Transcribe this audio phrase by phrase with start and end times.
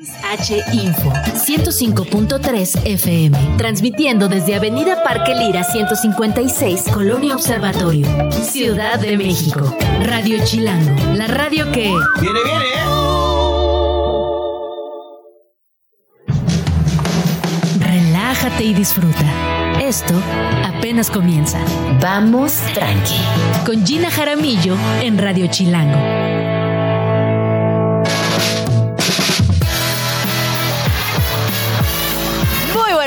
[0.00, 9.76] H Info 105.3 FM, transmitiendo desde Avenida Parque Lira 156, Colonia Observatorio, Ciudad de México.
[10.00, 11.92] Radio Chilango, la radio que...
[12.20, 12.64] ¡Viene, viene!
[17.80, 19.80] Relájate y disfruta.
[19.80, 20.14] Esto
[20.64, 21.58] apenas comienza.
[22.00, 23.18] Vamos tranqui.
[23.66, 26.57] Con Gina Jaramillo en Radio Chilango.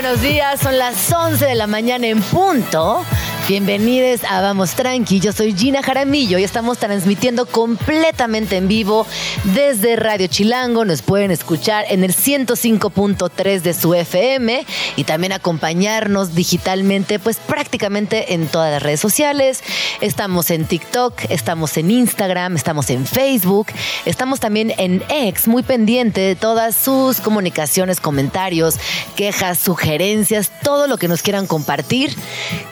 [0.02, 3.04] Buenos días, son las 11 de la mañana en punto.
[3.48, 9.04] Bienvenidos a Vamos Tranqui, yo soy Gina Jaramillo y estamos transmitiendo completamente en vivo
[9.42, 10.84] desde Radio Chilango.
[10.84, 14.64] Nos pueden escuchar en el 105.3 de su FM
[14.94, 19.64] y también acompañarnos digitalmente, pues prácticamente en todas las redes sociales.
[20.00, 23.66] Estamos en TikTok, estamos en Instagram, estamos en Facebook,
[24.06, 28.76] estamos también en X, muy pendiente de todas sus comunicaciones, comentarios,
[29.16, 32.14] quejas, sugerencias, todo lo que nos quieran compartir,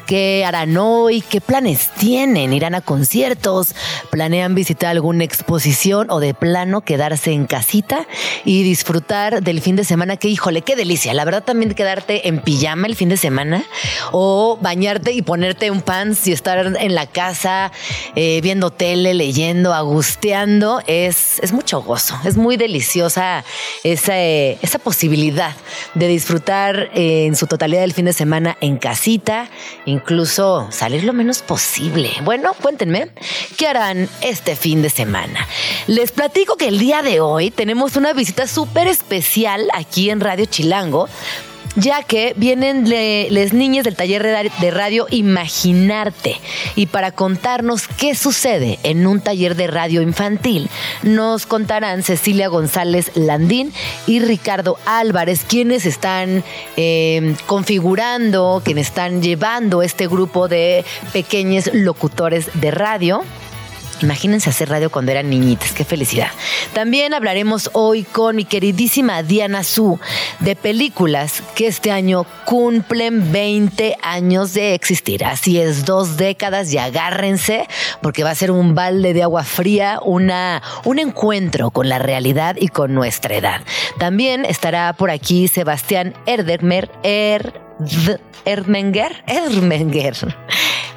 [0.07, 1.23] que harán hoy?
[1.23, 2.53] ¿Qué planes tienen?
[2.53, 3.75] ¿Irán a conciertos?
[4.11, 8.07] ¿Planean visitar alguna exposición o de plano quedarse en casita
[8.45, 10.19] y disfrutar del fin de semana?
[10.19, 11.15] Que híjole, qué delicia.
[11.15, 13.65] La verdad también quedarte en pijama el fin de semana
[14.13, 17.73] o bañarte y ponerte un pants y estar en la casa
[18.15, 22.19] eh, viendo tele, leyendo, agusteando, es, es mucho gozo.
[22.25, 23.45] Es muy deliciosa
[23.83, 25.55] esa, esa posibilidad
[25.95, 29.49] de disfrutar eh, en su totalidad del fin de semana en casita,
[29.87, 32.11] incluso salir lo menos posible.
[32.23, 33.11] Bueno, cuéntenme,
[33.57, 35.47] ¿qué harán este fin de semana?
[35.87, 40.47] Les platico que el día de hoy tenemos una visita súper especial aquí en Radio
[40.47, 41.09] Chilango
[41.77, 42.85] ya que vienen
[43.31, 46.41] las niñas del taller de radio Imaginarte.
[46.75, 50.69] Y para contarnos qué sucede en un taller de radio infantil,
[51.03, 53.73] nos contarán Cecilia González Landín
[54.07, 56.45] y Ricardo Álvarez, quienes están
[56.77, 63.23] em, configurando, quienes están llevando este grupo de pequeños locutores de radio
[64.03, 66.29] Imagínense hacer radio cuando eran niñitas, qué felicidad.
[66.73, 69.99] También hablaremos hoy con mi queridísima Diana Su
[70.41, 75.25] de películas que este año cumplen 20 años de existir.
[75.25, 77.67] Así es, dos décadas y agárrense
[78.03, 82.57] porque va a ser un balde de agua fría, una, un encuentro con la realidad
[82.59, 83.61] y con nuestra edad.
[83.99, 87.61] También estará por aquí Sebastián Erdermer, er,
[88.45, 90.15] Erdmenger, Erdmenger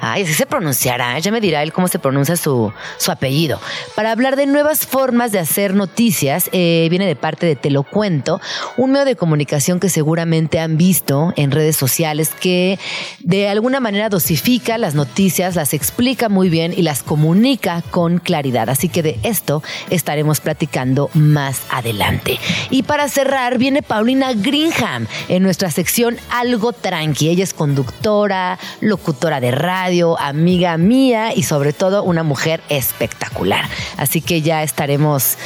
[0.06, 1.18] Ay, así se pronunciará.
[1.18, 3.58] Ya me dirá él cómo se pronuncia su, su apellido.
[3.94, 7.84] Para hablar de nuevas formas de hacer noticias, eh, viene de parte de Te lo
[7.84, 8.38] cuento,
[8.76, 12.78] un medio de comunicación que seguramente han visto en redes sociales que
[13.20, 18.68] de alguna manera dosifica las noticias, las explica muy bien y las comunica con claridad.
[18.68, 22.38] Así que de esto estaremos platicando más adelante.
[22.68, 27.30] Y para cerrar, viene Paulina Greenham en nuestra sección Algo Tranqui.
[27.30, 33.68] Ella es conductora, locutora de radio amiga mía y sobre todo una mujer espectacular.
[33.96, 35.36] Así que ya estaremos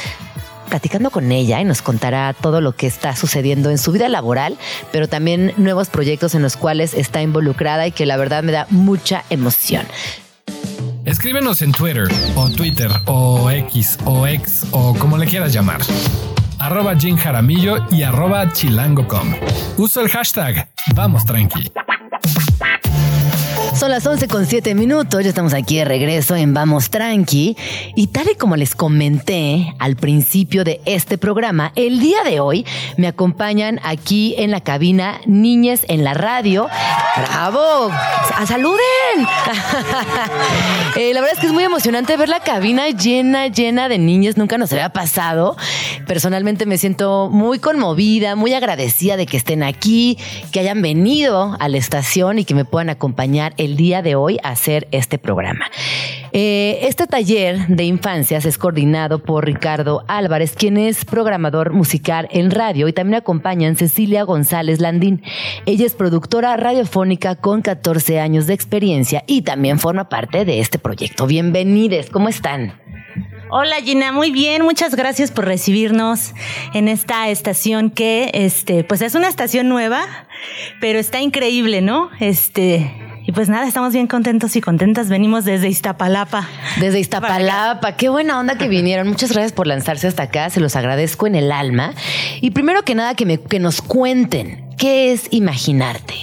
[0.69, 4.57] platicando con ella y nos contará todo lo que está sucediendo en su vida laboral,
[4.91, 8.67] pero también nuevos proyectos en los cuales está involucrada y que la verdad me da
[8.69, 9.85] mucha emoción.
[11.05, 15.81] Escríbenos en Twitter o Twitter o X o X o como le quieras llamar.
[16.59, 19.33] Arroba Jim Jaramillo y arroba chilango.com.
[19.77, 21.71] Usa el hashtag Vamos Tranqui.
[23.79, 27.55] Son las 11 con 7 minutos, ya estamos aquí de regreso en Vamos Tranqui.
[27.95, 32.65] Y tal y como les comenté al principio de este programa, el día de hoy
[32.97, 36.67] me acompañan aquí en la cabina Niñes en la Radio.
[37.15, 37.89] ¡Bravo!
[38.45, 38.79] ¡Saluden!
[40.95, 44.37] Eh, la verdad es que es muy emocionante ver la cabina llena, llena de niñas.
[44.37, 45.55] Nunca nos había pasado.
[46.07, 50.17] Personalmente me siento muy conmovida, muy agradecida de que estén aquí,
[50.51, 54.39] que hayan venido a la estación y que me puedan acompañar el día de hoy
[54.43, 55.65] a hacer este programa.
[56.31, 62.51] Eh, este taller de infancias es coordinado por Ricardo Álvarez, quien es programador musical en
[62.51, 65.23] radio y también acompañan Cecilia González Landín.
[65.65, 70.77] Ella es productora radiofónica con 14 años de experiencia y también forma parte de este
[70.77, 71.25] proyecto.
[71.25, 72.73] Bienvenidos, ¿cómo están?
[73.51, 76.35] Hola Gina, muy bien, muchas gracias por recibirnos
[76.75, 80.03] en esta estación que este pues es una estación nueva,
[80.79, 82.11] pero está increíble, ¿no?
[82.19, 85.07] Este y pues nada, estamos bien contentos y contentas.
[85.07, 86.49] Venimos desde Iztapalapa.
[86.79, 87.95] Desde Iztapalapa.
[87.95, 89.07] Qué buena onda que vinieron.
[89.07, 90.49] Muchas gracias por lanzarse hasta acá.
[90.49, 91.93] Se los agradezco en el alma.
[92.41, 96.15] Y primero que nada, que, me, que nos cuenten qué es imaginarte.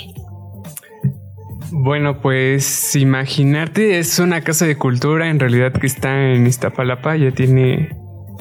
[1.71, 7.31] Bueno, pues Imaginarte es una casa de cultura en realidad que está en Iztapalapa, ya
[7.31, 7.91] tiene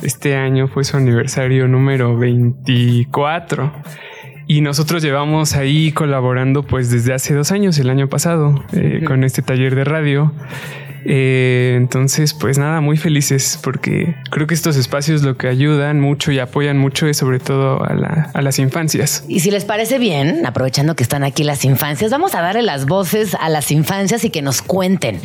[0.02, 3.72] Este año fue su aniversario número 24.
[4.48, 9.24] Y nosotros llevamos ahí colaborando pues desde hace dos años, el año pasado, eh, con
[9.24, 10.32] este taller de radio.
[11.08, 16.32] Eh, entonces, pues nada, muy felices porque creo que estos espacios lo que ayudan mucho
[16.32, 19.24] y apoyan mucho es sobre todo a, a, las infancias.
[19.28, 22.88] Y si les parece bien, aprovechando que están aquí las infancias, vamos a darle las
[22.88, 25.22] voces a las infancias y que nos cuenten.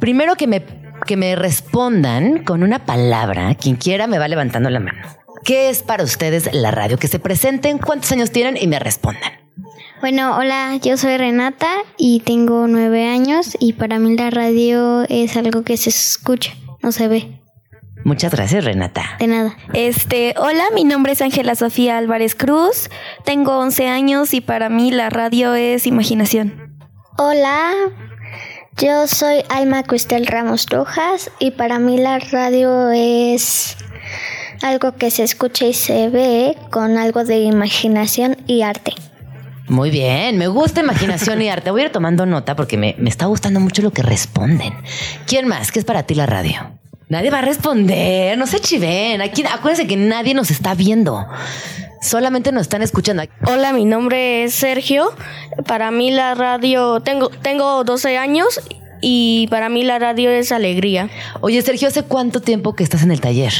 [0.00, 0.64] Primero que me,
[1.06, 5.23] que me respondan con una palabra, quien quiera me va levantando la mano.
[5.44, 6.98] ¿Qué es para ustedes la radio?
[6.98, 9.32] Que se presenten, cuántos años tienen y me respondan.
[10.00, 11.68] Bueno, hola, yo soy Renata
[11.98, 16.92] y tengo nueve años y para mí la radio es algo que se escucha, no
[16.92, 17.40] se ve.
[18.04, 19.16] Muchas gracias, Renata.
[19.18, 19.56] De nada.
[19.74, 22.88] Este, hola, mi nombre es Ángela Sofía Álvarez Cruz,
[23.24, 26.74] tengo 11 años y para mí la radio es imaginación.
[27.18, 27.70] Hola,
[28.78, 33.76] yo soy Alma Cristel Ramos Rojas y para mí la radio es
[34.62, 38.92] algo que se escucha y se ve con algo de imaginación y arte.
[39.68, 41.70] Muy bien, me gusta imaginación y arte.
[41.70, 44.74] Voy a ir tomando nota porque me, está gustando mucho lo que responden.
[45.26, 45.72] ¿Quién más?
[45.72, 46.78] ¿Qué es para ti la radio?
[47.08, 49.22] Nadie va a responder, no se chiven.
[49.22, 51.26] Aquí, acuérdense que nadie nos está viendo.
[52.02, 53.22] Solamente nos están escuchando.
[53.46, 55.10] Hola, mi nombre es Sergio.
[55.66, 58.60] Para mí la radio, tengo, tengo 12 años
[59.00, 61.08] y para mí la radio es alegría.
[61.40, 63.52] Oye, Sergio, ¿hace cuánto tiempo que estás en el taller?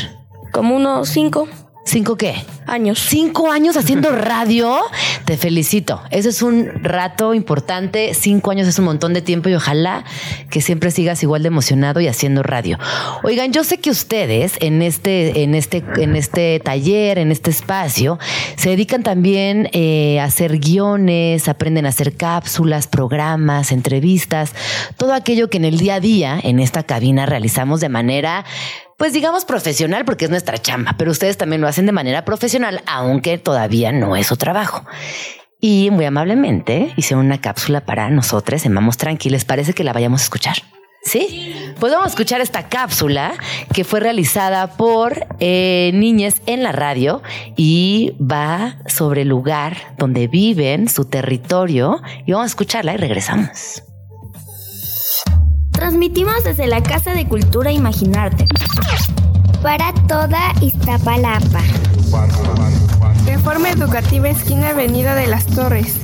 [0.54, 1.48] Como unos cinco.
[1.84, 2.36] ¿Cinco qué?
[2.68, 3.00] Años.
[3.00, 4.78] ¿Cinco años haciendo radio?
[5.24, 6.00] Te felicito.
[6.12, 8.14] Eso es un rato importante.
[8.14, 10.04] Cinco años es un montón de tiempo y ojalá
[10.50, 12.78] que siempre sigas igual de emocionado y haciendo radio.
[13.24, 18.20] Oigan, yo sé que ustedes en este, en este, en este taller, en este espacio,
[18.56, 24.54] se dedican también eh, a hacer guiones, aprenden a hacer cápsulas, programas, entrevistas,
[24.96, 28.44] todo aquello que en el día a día en esta cabina realizamos de manera
[28.96, 32.82] pues digamos profesional porque es nuestra chamba, pero ustedes también lo hacen de manera profesional,
[32.86, 34.84] aunque todavía no es su trabajo.
[35.60, 39.46] Y muy amablemente hice una cápsula para nosotros en Vamos Tranquiles.
[39.46, 40.56] Parece que la vayamos a escuchar.
[41.02, 41.74] ¿Sí?
[41.80, 43.34] Pues vamos a escuchar esta cápsula
[43.72, 47.22] que fue realizada por eh, niñas en la radio
[47.56, 52.00] y va sobre el lugar donde viven, su territorio.
[52.26, 53.82] Y vamos a escucharla y regresamos.
[55.74, 58.46] Transmitimos desde la Casa de Cultura Imaginarte.
[59.62, 61.60] Para toda Iztapalapa.
[63.26, 65.96] Reforma Educativa Esquina Avenida de las Torres.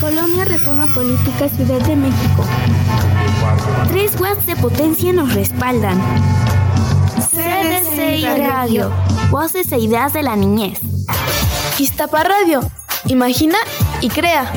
[0.00, 2.44] Colonia Reforma Política Ciudad de México.
[3.88, 6.00] Tres watts de potencia nos respaldan.
[7.32, 8.92] CDC y Radio.
[9.30, 10.78] Voces e ideas de la niñez.
[11.78, 12.60] Iztapa Radio.
[13.06, 13.56] Imagina
[14.00, 14.52] y crea.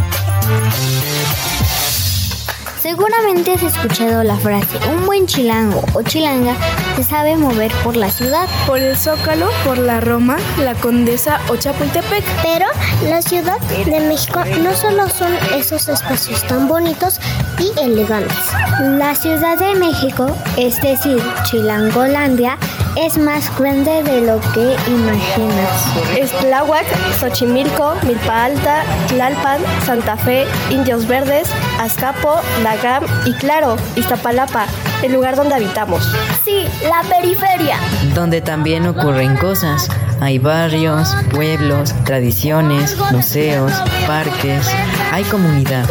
[2.87, 6.55] Seguramente has escuchado la frase, un buen chilango o chilanga
[6.95, 8.47] se sabe mover por la ciudad.
[8.65, 12.23] Por el Zócalo, por la Roma, la Condesa o Chapultepec.
[12.41, 12.65] Pero
[13.09, 17.19] la Ciudad de México no solo son esos espacios tan bonitos
[17.59, 18.37] y elegantes.
[18.79, 22.57] La Ciudad de México, es decir, Chilangolandia,
[22.97, 25.85] es más grande de lo que imaginas.
[26.17, 26.85] Es Tláhuac,
[27.19, 31.49] Xochimilco, Milpa Alta, Tlalpan, Santa Fe, Indios Verdes,
[31.79, 34.65] Azcapo, Lagam y claro, Iztapalapa,
[35.03, 36.03] el lugar donde habitamos.
[36.43, 37.77] Sí, la periferia.
[38.15, 39.89] Donde también ocurren cosas.
[40.19, 43.71] Hay barrios, pueblos, tradiciones, museos,
[44.07, 44.67] parques,
[45.11, 45.85] hay comunidad.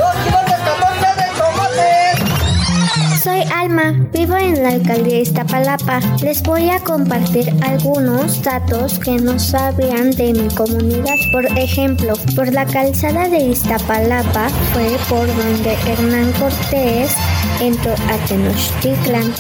[3.27, 5.99] Soy Alma, vivo en la alcaldía Iztapalapa.
[6.23, 11.17] Les voy a compartir algunos datos que no sabían de mi comunidad.
[11.33, 17.17] Por ejemplo, por la calzada de Iztapalapa fue por donde Hernán Cortés
[17.61, 19.35] entró a Tenochtitlan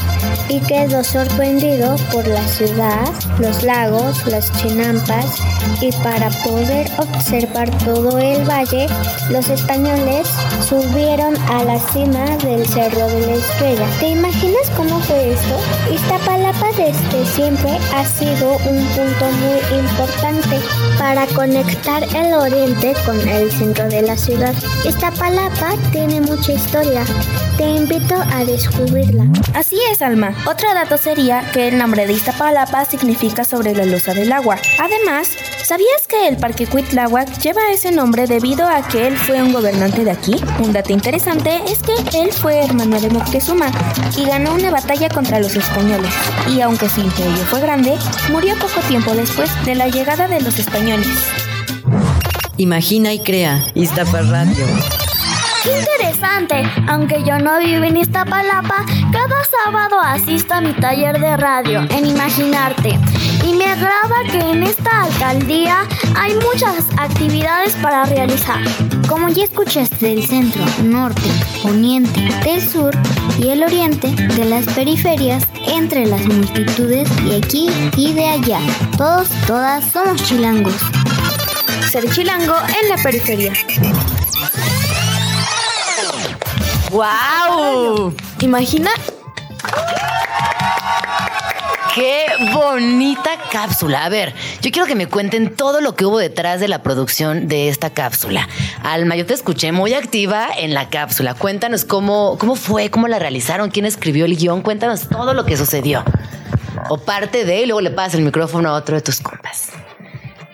[0.48, 5.26] y quedó sorprendido por la ciudad, los lagos, las chinampas
[5.80, 8.86] y para poder observar todo el valle,
[9.30, 10.28] los españoles
[10.66, 15.56] subieron a la cima del Cerro de la Estrella ¿Te imaginas cómo fue esto?
[15.92, 20.60] Iztapalapa desde siempre ha sido un punto muy importante
[21.06, 24.52] para conectar el oriente con el centro de la ciudad.
[24.84, 27.04] Iztapalapa tiene mucha historia.
[27.56, 29.24] Te invito a descubrirla.
[29.54, 30.34] Así es, Alma.
[30.46, 34.56] Otro dato sería que el nombre de Iztapalapa significa sobre la losa del agua.
[34.80, 35.28] Además,
[35.66, 40.04] ¿sabías que el Parque Cuitláhuac lleva ese nombre debido a que él fue un gobernante
[40.04, 40.36] de aquí?
[40.60, 43.66] Un dato interesante es que él fue hermano de Moctezuma
[44.16, 46.12] y ganó una batalla contra los españoles.
[46.54, 47.98] Y aunque su imperio fue grande,
[48.30, 51.08] murió poco tiempo después de la llegada de los españoles.
[52.58, 54.66] Imagina y crea Iztapa Radio.
[55.64, 56.62] ¡Qué interesante!
[56.88, 62.06] Aunque yo no vivo en Iztapalapa, cada sábado asisto a mi taller de radio en
[62.06, 63.00] Imaginarte.
[63.46, 65.86] Y me agrada que en esta alcaldía
[66.16, 68.60] hay muchas actividades para realizar.
[69.08, 71.30] Como ya escuchaste del centro, norte,
[71.62, 72.92] poniente, del sur
[73.38, 78.60] y el oriente, de las periferias, entre las multitudes de aquí y de allá,
[78.98, 80.74] todos, todas somos chilangos.
[81.90, 83.52] Ser chilango en la periferia.
[86.90, 88.12] ¡Wow!
[88.40, 88.90] Imagina
[91.96, 94.04] ¡Qué bonita cápsula!
[94.04, 97.48] A ver, yo quiero que me cuenten todo lo que hubo detrás de la producción
[97.48, 98.46] de esta cápsula.
[98.82, 101.32] Alma, yo te escuché muy activa en la cápsula.
[101.32, 104.60] Cuéntanos cómo, cómo fue, cómo la realizaron, quién escribió el guion.
[104.60, 106.04] Cuéntanos todo lo que sucedió.
[106.90, 109.70] O parte de, y luego le pasas el micrófono a otro de tus compas.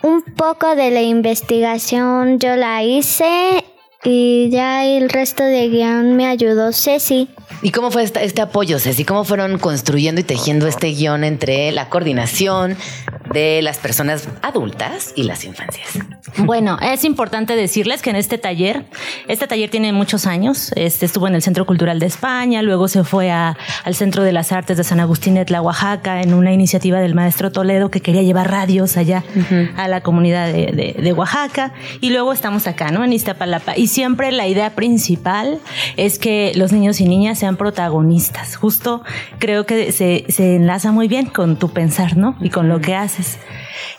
[0.01, 3.65] Un poco de la investigación yo la hice
[4.05, 7.27] y ya el resto de guion me ayudó Ceci.
[7.63, 9.05] ¿Y cómo fue este apoyo, Ceci?
[9.05, 12.75] ¿Cómo fueron construyendo y tejiendo este guion entre la coordinación
[13.31, 15.87] de las personas adultas y las infancias?
[16.37, 18.85] Bueno, es importante decirles que en este taller,
[19.27, 23.03] este taller tiene muchos años, este estuvo en el Centro Cultural de España, luego se
[23.03, 26.51] fue a, al Centro de las Artes de San Agustín de Tla, Oaxaca, en una
[26.51, 29.23] iniciativa del maestro Toledo que quería llevar radios allá
[29.77, 33.03] a la comunidad de, de, Oaxaca, y luego estamos acá, ¿no?
[33.03, 33.77] En Iztapalapa.
[33.77, 35.59] Y siempre la idea principal
[35.97, 38.55] es que los niños y niñas sean protagonistas.
[38.55, 39.03] Justo
[39.39, 42.35] creo que se, se enlaza muy bien con tu pensar, ¿no?
[42.41, 43.37] Y con lo que haces.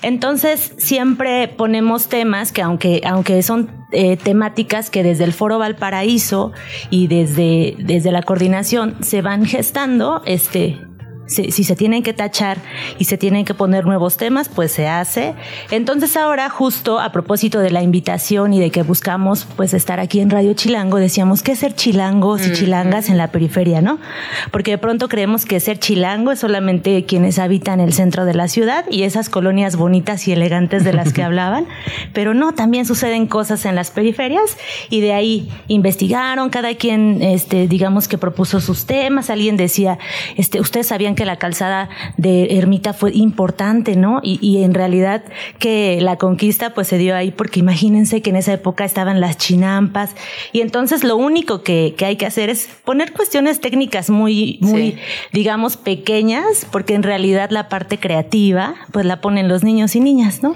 [0.02, 6.52] Entonces, siempre ponemos temas que aunque, aunque son eh, temáticas que desde el Foro Valparaíso
[6.90, 10.80] y desde, desde la coordinación se van gestando, este,
[11.26, 12.58] si, se tienen que tachar
[12.98, 15.34] y se tienen que poner nuevos temas, pues se hace.
[15.70, 20.20] Entonces ahora, justo a propósito de la invitación y de que buscamos pues estar aquí
[20.20, 23.98] en Radio Chilango, decíamos que ser chilangos y chilangas en la periferia, ¿no?
[24.50, 28.48] Porque de pronto creemos que ser chilango es solamente quienes habitan el centro de la
[28.48, 31.66] ciudad y esas colonias bonitas y elegantes de las que hablaban,
[32.12, 34.56] pero no, también suceden cosas en las periferias
[34.90, 39.98] y de ahí investigaron, cada quien, este, digamos que propuso sus temas, alguien decía,
[40.36, 44.20] este, ustedes sabían que la calzada de Ermita fue importante, ¿no?
[44.22, 45.22] Y, en realidad
[45.58, 49.36] que la conquista pues se dio ahí porque imagínense que en esa época estaban las
[49.36, 50.14] chinampas
[50.52, 54.96] y entonces lo único que, hay que hacer es poner cuestiones técnicas muy, muy,
[55.32, 60.42] digamos, pequeñas porque en realidad la parte creativa pues la ponen los niños y niñas,
[60.42, 60.54] ¿no?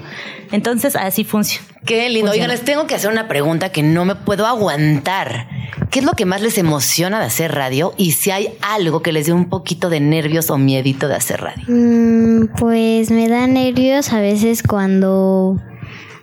[0.51, 1.67] Entonces así funciona.
[1.85, 2.31] Qué lindo.
[2.31, 5.47] Oigan, les tengo que hacer una pregunta que no me puedo aguantar.
[5.89, 7.93] ¿Qué es lo que más les emociona de hacer radio?
[7.97, 11.41] Y si hay algo que les dé un poquito de nervios o miedito de hacer
[11.41, 11.63] radio.
[11.67, 15.59] Mm, pues me da nervios a veces cuando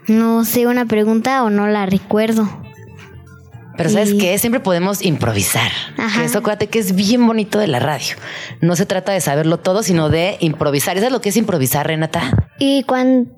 [0.09, 2.49] no sé una pregunta o no la recuerdo.
[3.77, 4.39] Pero ¿sabes qué?
[4.39, 5.71] Siempre podemos improvisar.
[6.25, 8.17] Eso acuérdate que es bien bonito de la radio.
[8.63, 10.97] No se trata de saberlo todo, sino de improvisar.
[10.97, 12.49] ¿Eso es lo que es improvisar, Renata?
[12.59, 13.31] Y cuando,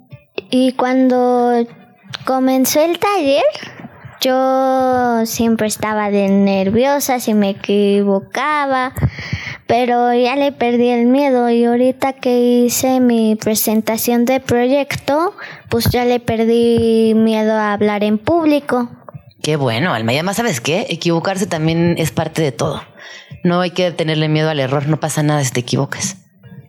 [0.50, 1.66] y cuando
[2.24, 3.42] comenzó el taller,
[4.20, 8.92] yo siempre estaba de nerviosa si me equivocaba,
[9.66, 15.34] pero ya le perdí el miedo y ahorita que hice mi presentación de proyecto,
[15.68, 18.90] pues ya le perdí miedo a hablar en público.
[19.42, 20.12] Qué bueno, Alma.
[20.12, 20.86] Y además, ¿sabes qué?
[20.90, 22.82] Equivocarse también es parte de todo.
[23.44, 26.16] No hay que tenerle miedo al error, no pasa nada si te equivocas.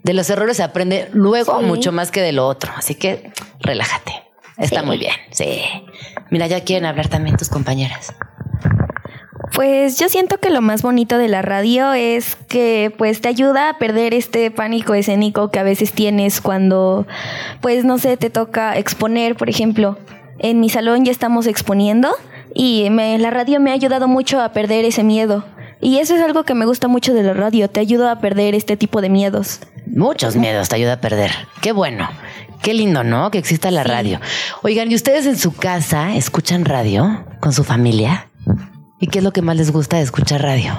[0.04, 4.14] De los errores se aprende luego mucho más que de lo otro, así que relájate.
[4.58, 5.62] Está muy bien, sí.
[6.30, 8.14] Mira, ya quieren hablar también tus compañeras.
[9.54, 13.70] Pues yo siento que lo más bonito de la radio es que pues te ayuda
[13.70, 17.08] a perder este pánico escénico que a veces tienes cuando
[17.62, 19.98] pues no sé, te toca exponer, por ejemplo.
[20.38, 22.16] En mi salón ya estamos exponiendo
[22.54, 25.44] y la radio me ha ayudado mucho a perder ese miedo.
[25.82, 28.54] Y eso es algo que me gusta mucho de la radio, te ayuda a perder
[28.54, 29.62] este tipo de miedos.
[29.88, 31.32] Muchos miedos te ayuda a perder.
[31.62, 32.08] Qué bueno.
[32.62, 33.32] Qué lindo, ¿no?
[33.32, 34.20] Que exista la radio.
[34.64, 38.30] Oigan, ¿y ustedes en su casa escuchan radio con su familia?
[39.00, 40.74] ¿Y qué es lo que más les gusta de escuchar radio?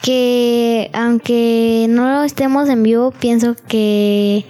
[0.00, 4.46] Que aunque no estemos en vivo, pienso que,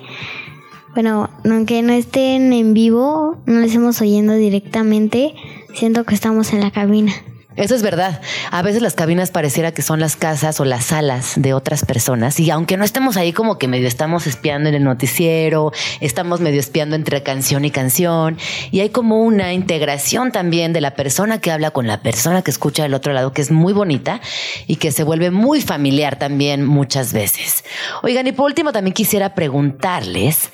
[0.95, 5.35] bueno, aunque no estén en vivo, no les estemos oyendo directamente,
[5.75, 7.13] siento que estamos en la cabina.
[7.59, 8.21] Eso es verdad.
[8.53, 12.39] A veces las cabinas pareciera que son las casas o las salas de otras personas
[12.39, 16.61] y aunque no estemos ahí como que medio estamos espiando en el noticiero, estamos medio
[16.61, 18.39] espiando entre canción y canción
[18.71, 22.53] y hay como una integración también de la persona que habla con la persona que
[22.53, 24.21] escucha del otro lado que es muy bonita
[24.69, 27.65] y que se vuelve muy familiar también muchas veces.
[28.05, 30.53] Oigan, y por último también quisiera preguntarles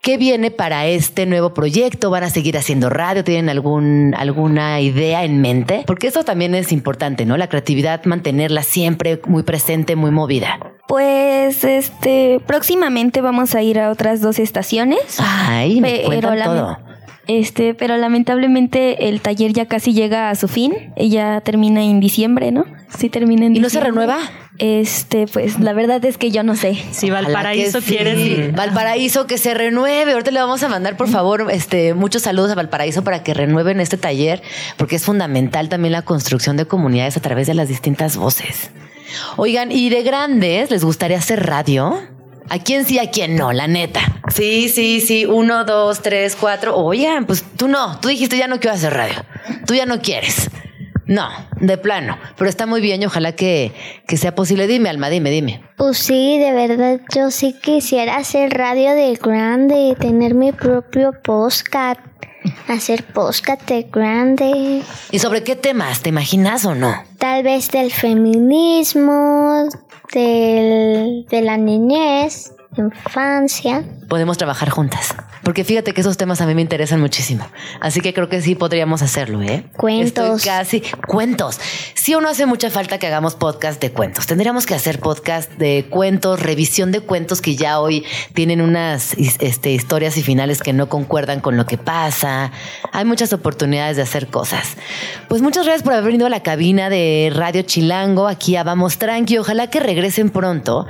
[0.00, 2.10] ¿Qué viene para este nuevo proyecto?
[2.10, 3.24] ¿Van a seguir haciendo radio?
[3.24, 5.82] ¿Tienen algún, alguna idea en mente?
[5.86, 7.36] Porque eso también es importante, ¿no?
[7.36, 10.60] La creatividad, mantenerla siempre muy presente, muy movida.
[10.86, 15.18] Pues este próximamente vamos a ir a otras dos estaciones.
[15.18, 16.87] Ay, me cuentan todo.
[17.28, 20.72] Este, pero lamentablemente el taller ya casi llega a su fin.
[20.96, 22.64] Ya termina en diciembre, ¿no?
[22.96, 24.18] Sí termina en ¿Y no se renueva?
[24.56, 26.82] Este, pues la verdad es que yo no sé.
[26.90, 28.50] Si Valparaíso quiere.
[28.52, 30.12] Valparaíso que se renueve.
[30.12, 33.78] Ahorita le vamos a mandar, por favor, este, muchos saludos a Valparaíso para que renueven
[33.78, 34.42] este taller,
[34.78, 38.70] porque es fundamental también la construcción de comunidades a través de las distintas voces.
[39.36, 41.98] Oigan, ¿y de grandes les gustaría hacer radio?
[42.50, 43.52] ¿A quién sí, a quién no?
[43.52, 44.00] La neta.
[44.34, 45.26] Sí, sí, sí.
[45.26, 46.76] Uno, dos, tres, cuatro.
[46.76, 47.98] Oigan, pues tú no.
[48.00, 49.24] Tú dijiste ya no quiero hacer radio.
[49.66, 50.50] Tú ya no quieres.
[51.08, 51.26] No,
[51.60, 52.18] de plano.
[52.36, 53.72] Pero está muy bien y ojalá que,
[54.06, 54.66] que sea posible.
[54.66, 55.62] Dime, Alma, dime, dime.
[55.76, 62.00] Pues sí, de verdad, yo sí quisiera hacer radio de grande, tener mi propio podcast,
[62.68, 64.82] hacer podcast de grande.
[65.10, 66.02] ¿Y sobre qué temas?
[66.02, 66.94] ¿Te imaginas o no?
[67.16, 69.66] Tal vez del feminismo,
[70.12, 73.84] del, de la niñez, infancia.
[74.08, 75.14] Podemos trabajar juntas.
[75.42, 77.46] Porque fíjate que esos temas a mí me interesan muchísimo.
[77.80, 79.64] Así que creo que sí podríamos hacerlo, ¿eh?
[79.76, 80.44] Cuentos.
[80.44, 80.82] casi.
[81.06, 81.58] Cuentos.
[81.94, 84.26] Sí o no hace mucha falta que hagamos podcast de cuentos.
[84.26, 89.70] Tendríamos que hacer podcast de cuentos, revisión de cuentos que ya hoy tienen unas este,
[89.70, 92.52] historias y finales que no concuerdan con lo que pasa.
[92.92, 94.76] Hay muchas oportunidades de hacer cosas.
[95.28, 98.28] Pues muchas gracias por haber venido a la cabina de Radio Chilango.
[98.28, 99.38] Aquí a Vamos Tranqui.
[99.38, 100.86] Ojalá que regresen pronto.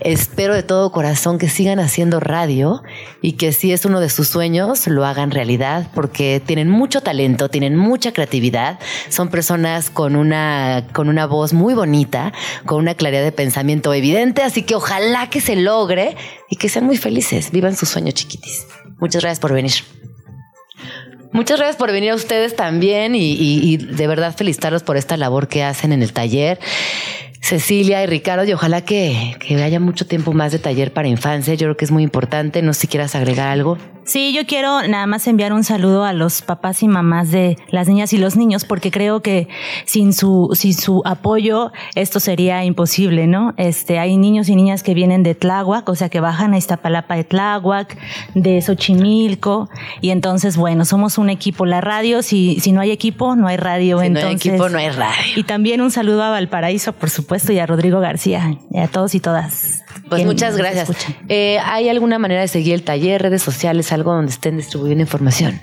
[0.00, 2.82] Espero de todo corazón que sigan haciendo radio
[3.20, 7.50] y que si es uno de sus sueños, lo hagan realidad porque tienen mucho talento,
[7.50, 8.78] tienen mucha creatividad,
[9.10, 12.32] son personas con una, con una voz muy bonita,
[12.64, 16.16] con una claridad de pensamiento evidente, así que ojalá que se logre
[16.48, 18.66] y que sean muy felices, vivan sus sueños chiquitis.
[19.00, 19.72] Muchas gracias por venir.
[21.32, 25.46] Muchas gracias por venir a ustedes también y, y de verdad felicitarlos por esta labor
[25.46, 26.58] que hacen en el taller.
[27.40, 31.54] Cecilia y Ricardo, y ojalá que, que, haya mucho tiempo más de taller para infancia.
[31.54, 32.62] Yo creo que es muy importante.
[32.62, 33.78] No sé si quieras agregar algo.
[34.10, 37.86] Sí, yo quiero nada más enviar un saludo a los papás y mamás de las
[37.86, 39.46] niñas y los niños, porque creo que
[39.84, 43.54] sin su, sin su apoyo esto sería imposible, ¿no?
[43.56, 47.14] Este, hay niños y niñas que vienen de Tláhuac, o sea, que bajan a Iztapalapa
[47.14, 47.96] de Tláhuac,
[48.34, 51.64] de Xochimilco, y entonces, bueno, somos un equipo.
[51.64, 54.00] La radio, si, si no hay equipo, no hay radio.
[54.00, 55.22] Si entonces, no hay equipo, no hay radio.
[55.36, 59.14] Y también un saludo a Valparaíso, por supuesto, y a Rodrigo García, y a todos
[59.14, 59.84] y todas.
[60.10, 60.90] Pues muchas gracias.
[61.28, 65.60] Eh, ¿Hay alguna manera de seguir el taller, redes sociales, algo donde estén distribuyendo información?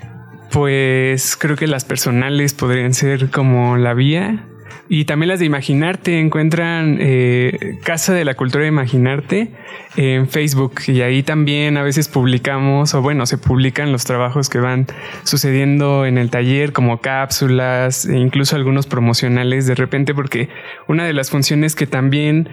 [0.50, 4.46] Pues creo que las personales podrían ser como la vía.
[4.90, 9.50] Y también las de Imaginarte encuentran eh, Casa de la Cultura de Imaginarte
[9.96, 14.58] en Facebook y ahí también a veces publicamos o bueno, se publican los trabajos que
[14.58, 14.86] van
[15.24, 20.48] sucediendo en el taller como cápsulas e incluso algunos promocionales de repente porque
[20.86, 22.48] una de las funciones que también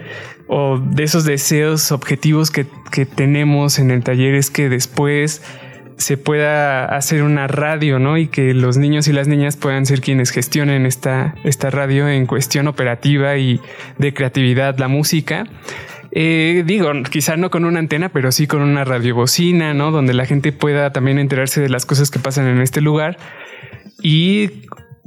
[0.46, 5.42] o de esos deseos objetivos que, que tenemos en el taller es que después
[5.96, 8.18] se pueda hacer una radio, ¿no?
[8.18, 12.26] Y que los niños y las niñas puedan ser quienes gestionen esta, esta radio en
[12.26, 13.60] cuestión operativa y
[13.98, 15.44] de creatividad, la música.
[16.12, 19.90] Eh, digo, quizá no con una antena, pero sí con una radiobocina, ¿no?
[19.90, 23.18] Donde la gente pueda también enterarse de las cosas que pasan en este lugar
[24.02, 24.50] y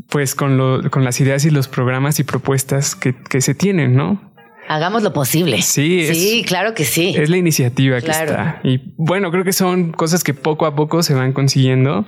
[0.10, 3.95] pues con, lo, con las ideas y los programas y propuestas que, que se tienen,
[3.95, 4.29] ¿no?
[4.70, 5.64] Hagamos lo posible.
[5.64, 7.16] Sí, sí, claro que sí.
[7.18, 8.62] Es la iniciativa que está.
[8.64, 12.06] Y bueno, creo que son cosas que poco a poco se van consiguiendo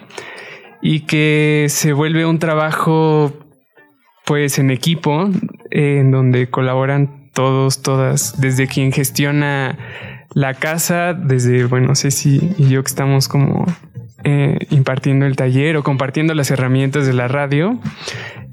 [0.80, 3.34] y que se vuelve un trabajo
[4.26, 5.28] pues en equipo
[5.72, 9.80] en donde colaboran todos, todas, desde quien gestiona
[10.36, 13.66] la casa, desde, bueno, Ceci y yo que estamos como
[14.24, 17.80] eh, impartiendo el taller o compartiendo las herramientas de la radio,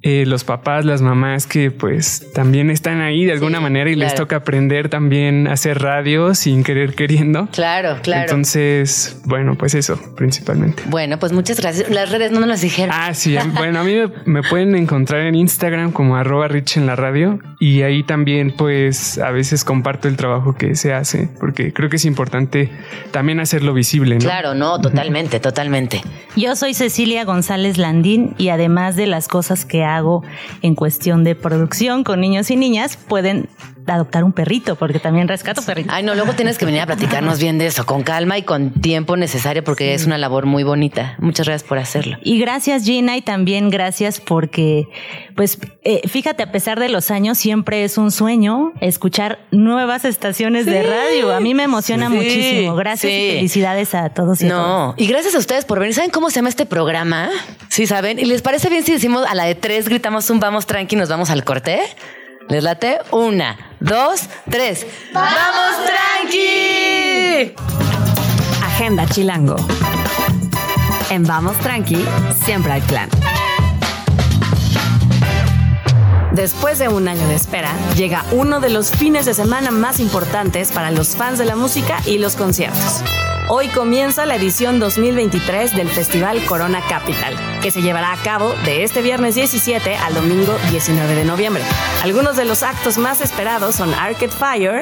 [0.03, 4.15] eh, los papás, las mamás que pues también están ahí de alguna manera y les
[4.15, 7.49] toca aprender también a hacer radio sin querer queriendo.
[7.53, 8.23] Claro, claro.
[8.23, 10.85] Entonces, bueno, pues eso principalmente.
[10.87, 11.91] Bueno, pues muchas gracias.
[11.91, 12.95] Las redes no nos las dijeron.
[12.97, 13.37] Ah, sí.
[13.57, 17.83] bueno, a mí me, pueden encontrar en Instagram como arroba rich en la radio y
[17.83, 22.05] ahí también pues a veces comparto el trabajo que se hace porque creo que es
[22.05, 22.71] importante
[23.11, 24.15] también hacerlo visible.
[24.15, 24.21] ¿no?
[24.21, 25.58] Claro, no, totalmente, totalmente.
[26.37, 30.23] Yo soy Cecilia González Landín y además de las cosas que hago
[30.63, 33.49] en cuestión de producción con niños y niñas, pueden
[33.95, 35.93] adoptar un perrito, porque también rescato perritos.
[35.95, 38.71] Ay, no, luego tienes que venir a platicarnos bien de eso, con calma y con
[38.71, 41.17] tiempo necesario, porque es una labor muy bonita.
[41.19, 42.19] Muchas gracias por hacerlo.
[42.23, 44.89] Y gracias, Gina, y también gracias porque,
[45.37, 50.67] pues, eh, fíjate, a pesar de los años, siempre es un sueño escuchar nuevas estaciones
[50.67, 51.35] de radio.
[51.35, 52.75] A mí me emociona muchísimo.
[52.77, 55.95] Gracias y felicidades a todos y No, y gracias a ustedes por venir.
[55.95, 57.31] ¿Saben cómo se llama este programa?
[57.69, 58.19] Sí, ¿saben?
[58.19, 60.99] ¿Y les parece bien si decimos a la de tres, gritamos un vamos tranqui y
[60.99, 61.81] nos vamos al corte?
[62.49, 62.99] ¿Les late?
[63.11, 64.87] Una, dos, tres.
[65.13, 67.55] ¡Vamos, tranqui!
[68.65, 69.57] Agenda Chilango.
[71.11, 72.03] En Vamos Tranqui,
[72.45, 73.11] siempre hay plan.
[76.33, 80.73] Después de un año de espera, llega uno de los fines de semana más importantes
[80.73, 83.03] para los fans de la música y los conciertos.
[83.51, 88.85] Hoy comienza la edición 2023 del Festival Corona Capital, que se llevará a cabo de
[88.85, 91.63] este viernes 17 al domingo 19 de noviembre.
[92.03, 94.81] Algunos de los actos más esperados son Arcade Fire,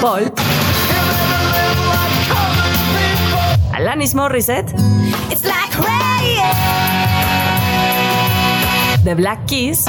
[0.00, 0.32] Paul,
[3.72, 4.72] Alanis Morissette,
[9.02, 9.84] The Black Keys,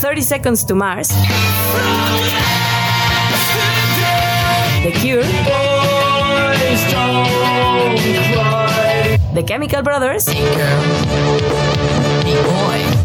[0.00, 1.08] 30 Seconds to Mars,
[4.82, 5.22] The Cure,
[9.34, 10.24] The Chemical Brothers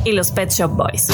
[0.06, 1.10] y los Pet Shop Boys.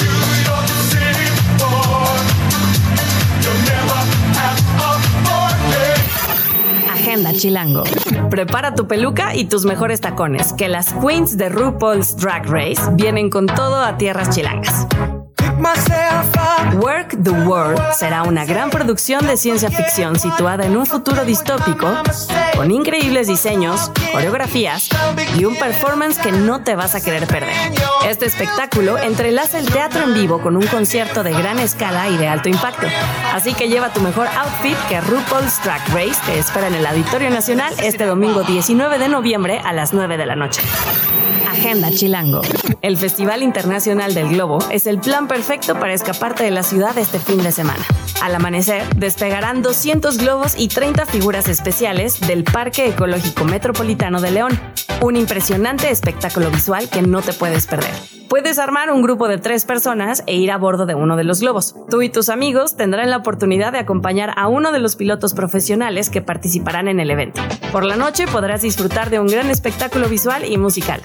[6.92, 7.82] Agenda Chilango.
[8.30, 13.30] Prepara tu peluca y tus mejores tacones, que las queens de RuPaul's Drag Race vienen
[13.30, 14.86] con todo a tierras chilangas.
[16.74, 21.88] Work the World será una gran producción de ciencia ficción situada en un futuro distópico,
[22.56, 24.88] con increíbles diseños, coreografías
[25.38, 27.54] y un performance que no te vas a querer perder.
[28.04, 32.26] Este espectáculo entrelaza el teatro en vivo con un concierto de gran escala y de
[32.26, 32.88] alto impacto.
[33.32, 37.30] Así que lleva tu mejor outfit que RuPaul's Drag Race te espera en el Auditorio
[37.30, 40.60] Nacional este domingo 19 de noviembre a las 9 de la noche.
[41.52, 42.40] Agenda Chilango.
[42.80, 47.18] El Festival Internacional del Globo es el plan perfecto para escaparte de la ciudad este
[47.18, 47.84] fin de semana.
[48.22, 54.58] Al amanecer, despegarán 200 globos y 30 figuras especiales del Parque Ecológico Metropolitano de León.
[55.02, 57.92] Un impresionante espectáculo visual que no te puedes perder.
[58.30, 61.40] Puedes armar un grupo de tres personas e ir a bordo de uno de los
[61.40, 61.74] globos.
[61.90, 66.08] Tú y tus amigos tendrán la oportunidad de acompañar a uno de los pilotos profesionales
[66.08, 67.42] que participarán en el evento.
[67.72, 71.02] Por la noche podrás disfrutar de un gran espectáculo visual y musical.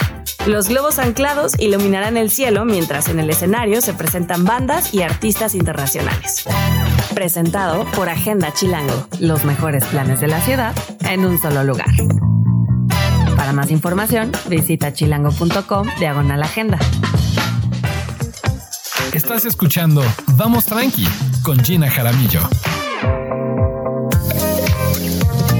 [0.48, 5.54] Los globos anclados iluminarán el cielo mientras en el escenario se presentan bandas y artistas
[5.54, 6.46] internacionales.
[7.14, 11.90] Presentado por Agenda Chilango, los mejores planes de la ciudad en un solo lugar.
[13.36, 16.80] Para más información, visita chilango.com diagonal agenda.
[19.12, 20.02] Estás escuchando
[20.38, 21.10] Vamos Tranqui
[21.44, 22.40] con Gina Jaramillo.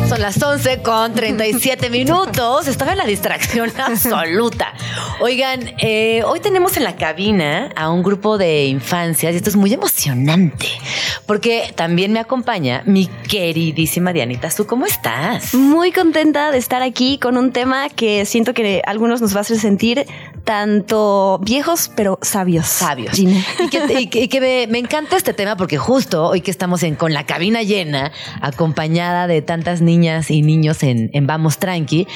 [0.08, 2.70] Son las 11 con 37 minutos.
[2.70, 4.74] Estaba en la distracción absoluta.
[5.20, 9.58] Oigan, eh, hoy tenemos en la cabina a un grupo de infancias y esto es
[9.58, 10.68] muy emocionante
[11.28, 14.50] porque también me acompaña mi queridísima Dianita.
[14.50, 15.54] ¿Tú cómo estás?
[15.54, 19.40] Muy contenta de estar aquí con un tema que siento que a algunos nos va
[19.40, 20.06] a hacer sentir
[20.48, 22.68] tanto viejos pero sabios.
[22.68, 23.20] Sabios.
[23.20, 23.68] Y
[24.30, 28.14] que, me, encanta este tema porque justo hoy que estamos en, con la cabina llena,
[28.42, 32.08] acompañada de tantas niñas y niños en, en Vamos Tranqui,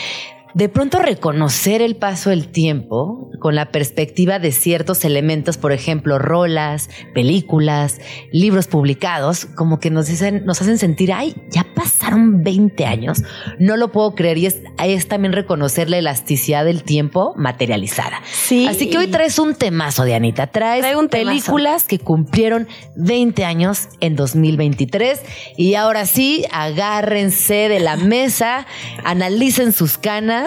[0.54, 6.20] de pronto reconocer el paso del tiempo con la perspectiva de ciertos elementos, por ejemplo,
[6.20, 8.00] rolas, películas,
[8.32, 13.24] libros publicados, como que nos, dicen, nos hacen sentir, ay, ya pasaron 20 años,
[13.60, 18.22] no lo puedo creer y es, es también reconocer la elasticidad del tiempo materializada.
[18.32, 18.68] Sí.
[18.68, 25.20] Así que hoy traes un temazo, Dianita, traes películas que cumplieron 20 años en 2023
[25.58, 28.66] y ahora sí, agárrense de la mesa,
[29.04, 30.41] analicen sus canas,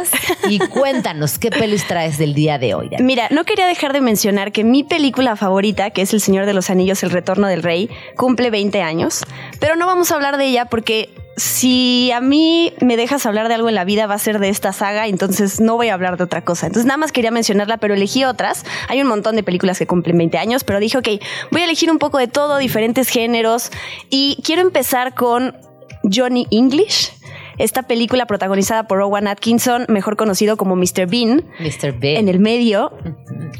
[0.48, 2.90] y cuéntanos qué pelis traes del día de hoy.
[3.00, 6.54] Mira, no quería dejar de mencionar que mi película favorita, que es El Señor de
[6.54, 9.24] los Anillos, El Retorno del Rey, cumple 20 años,
[9.61, 13.54] pero no vamos a hablar de ella porque si a mí me dejas hablar de
[13.54, 16.16] algo en la vida va a ser de esta saga, entonces no voy a hablar
[16.16, 16.66] de otra cosa.
[16.66, 18.64] Entonces nada más quería mencionarla, pero elegí otras.
[18.88, 21.09] Hay un montón de películas que cumplen 20 años, pero dije, ok,
[21.50, 23.70] voy a elegir un poco de todo, diferentes géneros,
[24.11, 25.57] y quiero empezar con
[26.04, 27.12] Johnny English
[27.58, 31.06] esta película protagonizada por Rowan Atkinson, mejor conocido como Mr.
[31.06, 31.92] Bean, Mr.
[31.98, 32.16] Bean.
[32.16, 32.92] en el medio,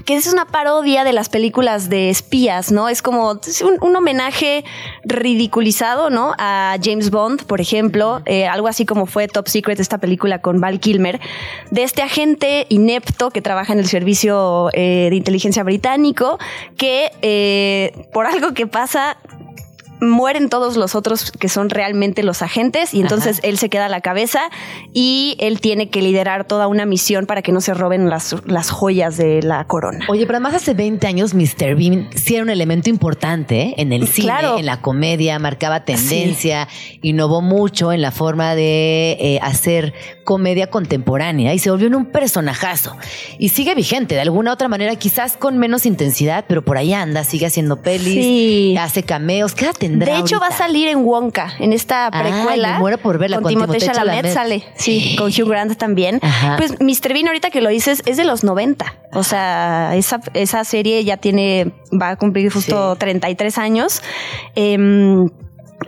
[0.05, 2.89] que es una parodia de las películas de espías, ¿no?
[2.89, 3.39] Es como
[3.81, 4.65] un, homenaje
[5.05, 6.35] ridiculizado, ¿no?
[6.39, 10.61] A James Bond, por ejemplo, eh, algo así como fue Top Secret, esta película con
[10.61, 11.21] Val Kilmer,
[11.71, 16.39] de este agente inepto que trabaja en el servicio eh, de inteligencia británico,
[16.77, 19.17] que eh, por algo que pasa
[20.09, 23.89] mueren todos los otros que son realmente los agentes y entonces él se queda a
[23.89, 24.41] la cabeza
[24.93, 28.71] y él tiene que liderar toda una misión para que no se roben las, las
[28.71, 30.05] joyas de la corona.
[30.09, 31.77] Oye, pero además hace 20 años Mr.
[31.77, 33.75] Bean sí era un elemento importante ¿eh?
[33.79, 36.69] en el cine, en la comedia, marcaba tendencia,
[37.03, 42.07] innovó mucho en la forma de eh, hacer comedia contemporánea y se volvió en un
[42.07, 42.97] personajazo.
[43.39, 47.25] Y sigue vigente, de alguna otra manera, quizás con menos intensidad, pero por ahí anda,
[47.25, 49.55] sigue haciendo pelis, hace cameos.
[49.55, 50.15] ¿Qué tendrá?
[50.15, 52.69] De hecho, va a salir en Wonka, en esta precuela.
[52.69, 54.65] Ay, me muero por verla con, Timothée Chalamet, sale.
[54.77, 56.21] Sí, con Hugh Grant también.
[56.57, 57.13] Pues Mr.
[57.13, 58.95] Bean, ahorita que lo dices, es de los 90.
[59.13, 64.03] O sea, esa, esa serie ya tiene, va a cumplir justo 33 años.
[64.55, 65.29] Em,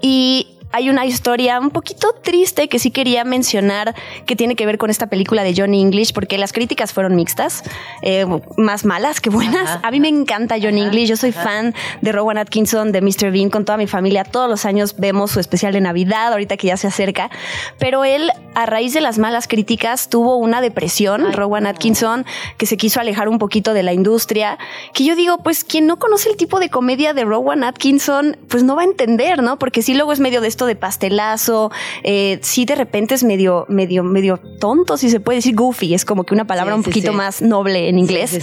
[0.03, 3.95] y hay una historia un poquito triste que sí quería mencionar
[4.27, 7.63] que tiene que ver con esta película de Johnny English, porque las críticas fueron mixtas,
[8.03, 8.27] eh,
[8.59, 9.79] más malas que buenas.
[9.83, 13.31] A mí me encanta Johnny English, yo soy fan de Rowan Atkinson, de Mr.
[13.33, 14.25] Bean, con toda mi familia.
[14.25, 17.31] Todos los años vemos su especial de Navidad, ahorita que ya se acerca.
[17.79, 22.27] Pero él, a raíz de las malas críticas, tuvo una depresión, Rowan Atkinson,
[22.59, 24.59] que se quiso alejar un poquito de la industria.
[24.93, 28.63] Que yo digo, pues quien no conoce el tipo de comedia de Rowan Atkinson, pues
[28.63, 29.59] no va a entender, ¿no?
[29.59, 31.71] Porque sí, luego es medio de esto de pastelazo,
[32.03, 36.05] eh, sí de repente es medio, medio, medio tonto, si se puede decir goofy, es
[36.05, 38.39] como que una palabra un poquito más noble en inglés.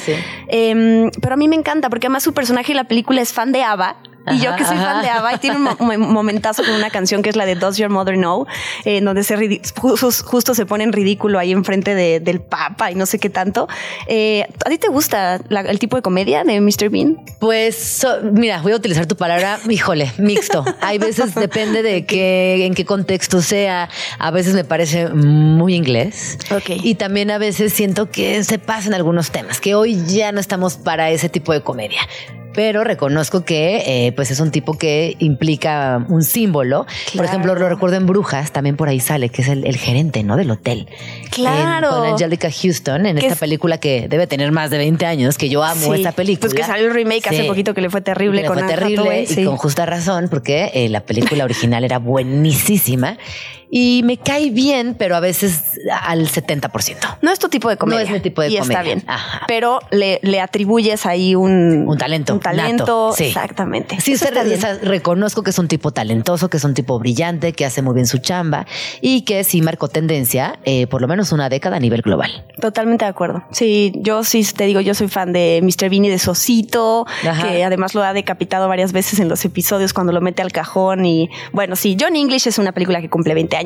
[0.47, 3.51] Em, pero a mí me encanta porque además su personaje en la película es fan
[3.51, 3.97] de Ava
[4.31, 7.29] y yo que soy fan de ABBA y tiene un momentazo con una canción que
[7.29, 8.45] es la de Does Your Mother Know,
[8.85, 13.05] eh, donde se justo, se pone en ridículo ahí enfrente de, del Papa y no
[13.05, 13.67] sé qué tanto.
[14.07, 16.89] Eh, ¿A ti te gusta el tipo de comedia de Mr.
[16.89, 17.17] Bean?
[17.39, 20.63] Pues mira, voy a utilizar tu palabra, híjole, mixto.
[20.81, 23.89] Hay veces depende de qué, en qué contexto sea.
[24.19, 26.37] A veces me parece muy inglés.
[26.51, 26.81] Ok.
[26.83, 30.77] Y también a veces siento que se pasan algunos temas, que hoy ya no estamos
[30.77, 31.99] para ese tipo de comedia
[32.53, 36.85] pero reconozco que eh, pues es un tipo que implica un símbolo.
[37.15, 40.37] Por ejemplo, lo recuerdo en Brujas, también por ahí sale, que es el, gerente, ¿no?
[40.37, 40.87] Del hotel.
[41.31, 41.89] Claro.
[41.89, 45.63] con Angelica Houston, en esta película que debe tener más de 20 años, que yo
[45.63, 46.49] amo esta película.
[46.49, 48.43] Pues que salió el remake hace poquito que le fue terrible.
[48.45, 53.17] con fue terrible y con justa razón, porque eh, la película original era buenísima
[53.75, 57.17] y me cae bien, pero a veces al 70%.
[57.23, 58.01] No es tu tipo de comedia.
[58.01, 58.71] No es mi tipo de y comedia.
[58.71, 59.03] está bien.
[59.47, 62.35] Pero le, le, atribuyes ahí un, un talento.
[62.35, 63.15] Un talento.
[63.17, 63.99] Exactamente.
[63.99, 64.13] Sí,
[64.83, 68.05] reconozco que es un tipo talentoso, que es un tipo brillante, que hace muy bien
[68.05, 68.67] su chamba
[69.01, 72.45] y que sí marcó tendencia eh, por lo menos una década a nivel global.
[72.61, 73.43] Totalmente de acuerdo.
[73.49, 75.89] Sí, yo sí te digo, yo soy fan de Mr.
[75.89, 77.07] Bean y de Sosito,
[77.41, 81.07] que además lo ha decapitado varias veces en los episodios cuando lo mete al cajón.
[81.07, 83.62] Y bueno, sí, John English es una película que cumple 20 años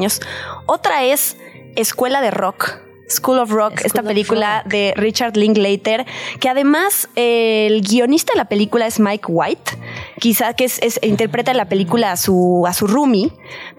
[0.66, 1.38] otra es
[1.76, 2.80] Escuela de Rock.
[3.10, 6.06] School of Rock, esta película de Richard Linklater,
[6.42, 9.78] que además el guionista de la película es Mike White,
[10.20, 13.32] quizá que es, interpreta la película a su, a su roomie,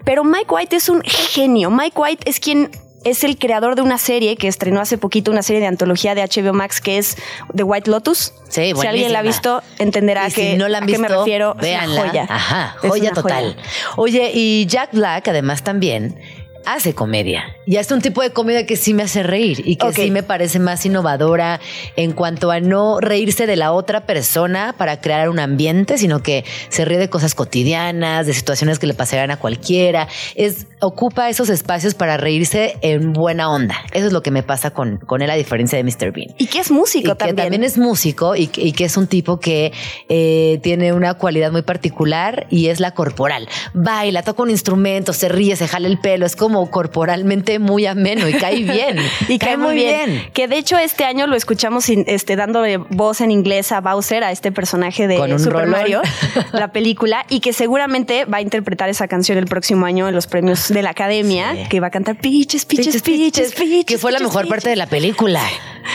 [0.03, 1.69] pero Mike White es un genio.
[1.69, 2.71] Mike White es quien
[3.03, 6.23] es el creador de una serie que estrenó hace poquito, una serie de antología de
[6.23, 7.17] HBO Max que es
[7.55, 8.33] The White Lotus.
[8.49, 11.17] Sí, si alguien la ha visto, entenderá que, no la han visto, a qué me
[11.19, 11.55] refiero.
[11.55, 12.07] Véanla.
[12.07, 12.27] joya.
[12.29, 13.55] Ajá, joya total.
[13.95, 16.19] Oye, y Jack Black además también
[16.65, 17.55] hace comedia.
[17.65, 20.23] Y hace un tipo de comedia que sí me hace reír y que sí me
[20.23, 21.59] parece más innovadora
[21.95, 26.45] en cuanto a no reírse de la otra persona para crear un ambiente, sino que
[26.69, 30.07] se ríe de cosas cotidianas, de situaciones que le pasarían a cualquiera.
[30.35, 33.75] Es, ocupa esos espacios para reírse en buena onda.
[33.91, 36.11] Eso es lo que me pasa con, con él, a diferencia de Mr.
[36.11, 36.33] Bean.
[36.37, 37.35] Y que es músico también.
[37.35, 39.71] Que también es músico y, que es un tipo que
[40.07, 43.47] eh, tiene una cualidad muy particular y es la corporal.
[43.73, 48.27] Baila, toca un instrumento, se ríe, se jala el pelo, es como corporalmente muy ameno
[48.27, 48.97] y cae bien.
[49.27, 50.29] y cae, muy bien.
[50.33, 54.31] Que de hecho este año lo escuchamos este, dándole voz en inglés a Bowser, a
[54.31, 56.01] este personaje de Super Mario,
[56.51, 60.27] la película, y que seguramente va a interpretar esa canción el próximo año en los
[60.27, 64.19] premios de la academia, que va a cantar Peaches, Peaches, Peaches, Peaches, que fue la
[64.19, 65.41] mejor parte de la película.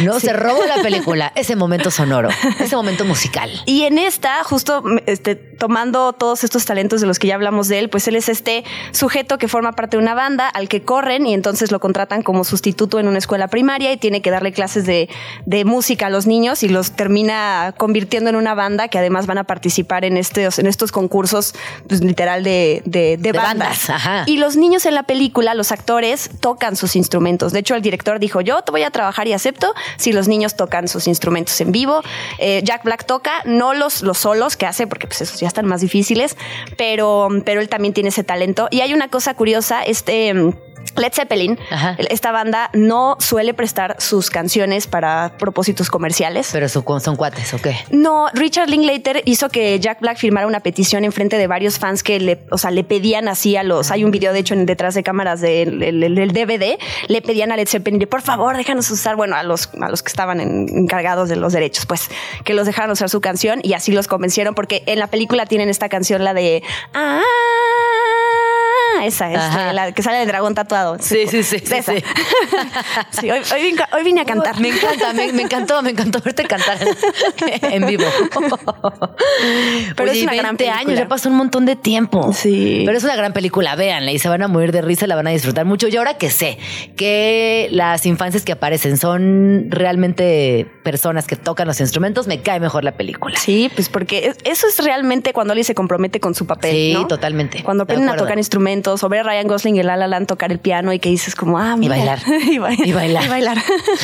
[0.01, 3.51] No, se robó la película, ese momento sonoro, ese momento musical.
[3.67, 7.79] Y en esta, justo este, tomando todos estos talentos de los que ya hablamos de
[7.79, 11.27] él, pues él es este sujeto que forma parte de una banda al que corren
[11.27, 14.87] y entonces lo contratan como sustituto en una escuela primaria y tiene que darle clases
[14.87, 15.09] de,
[15.65, 19.45] música a los niños y los termina convirtiendo en una banda que además van a
[19.45, 21.55] participar en estos, en estos concursos,
[21.89, 23.89] pues, literal de, de, bandas.
[24.27, 27.53] Y los niños en la película, los actores, tocan sus instrumentos.
[27.53, 30.57] De hecho, el director dijo, yo te voy a trabajar y acepto si los niños
[30.57, 32.03] tocan sus instrumentos en vivo.
[32.39, 35.67] Eh, Jack Black toca, no los, los solos que hace, porque pues esos ya están
[35.67, 36.37] más difíciles,
[36.77, 38.69] pero, pero él también tiene ese talento.
[38.71, 40.34] Y hay una cosa curiosa, este
[40.97, 41.59] Led Zeppelin,
[42.09, 46.51] esta banda no suele prestar sus canciones para propósitos comerciales.
[46.53, 47.77] Pero son, son cuates, ¿o qué?
[47.91, 52.05] No, Richard Linklater hizo que Jack Black firmara una petición en frente de varios fans
[52.05, 53.91] que le, o sea, le pedían así a los.
[53.91, 55.81] Hay un video, de hecho, en detrás de cámaras del,
[56.33, 59.89] DVD, le pedían a Led Zeppelin de por favor, déjanos usar, bueno, a los, a
[59.89, 62.09] los que estaban encargados de los derechos, pues
[62.45, 65.69] que los dejaran usar su canción y así los convencieron, porque en la película tienen
[65.69, 66.63] esta canción, la de.
[66.93, 67.21] Ah,
[69.03, 70.97] esa, es la que sale del dragón tatuado.
[71.01, 71.57] Sí, sí, sí.
[71.57, 71.93] esa.
[73.11, 73.31] Sí.
[73.31, 73.41] hoy,
[73.93, 74.61] hoy, vine a cantar.
[74.61, 76.79] Me encanta, me, encantó, me encantó verte cantar
[77.63, 78.05] en vivo.
[79.97, 80.81] Pero es una gran película.
[80.81, 82.33] años, ya pasó un montón de tiempo.
[82.33, 82.83] Sí.
[82.85, 85.27] Pero es una gran película, véanla y se van a morir de risa, la van
[85.27, 85.89] a disfrutar mucho.
[85.89, 86.59] Y ahora que sé
[86.97, 92.85] que las infancias que aparecen son realmente personas que tocan los instrumentos, me cae mejor
[92.85, 93.39] la película.
[93.39, 96.73] Sí, pues porque eso es realmente cuando alguien se compromete con su papel.
[96.73, 97.63] Sí, totalmente.
[97.63, 100.53] Cuando aprenden a tocar instrumentos, o ver a Ryan Gosling y el La Land tocar
[100.53, 101.95] el piano y que dices como, ah, mira.
[102.45, 102.85] Y bailar.
[102.85, 103.25] y, bailar.
[103.25, 103.59] y bailar.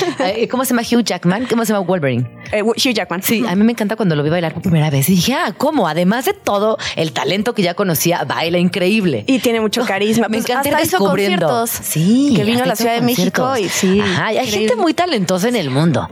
[0.50, 1.46] ¿Cómo se llama Hugh Jackman?
[1.46, 2.30] ¿Cómo se llama Wolverine?
[2.52, 3.22] Eh, Hugh Jackman.
[3.22, 5.08] Sí, a mí me encanta cuando lo vi bailar por primera vez.
[5.08, 5.88] Y dije, ah, ¿cómo?
[5.88, 9.24] Además de todo, el talento que ya conocía, baila increíble.
[9.26, 10.28] Y tiene mucho carisma.
[10.28, 11.66] me pues encanta hasta.
[11.66, 12.34] Sí.
[12.36, 14.00] Que vino a la Ciudad de México y sí.
[14.00, 16.08] Ajá, hay gente muy talentosa en el mundo.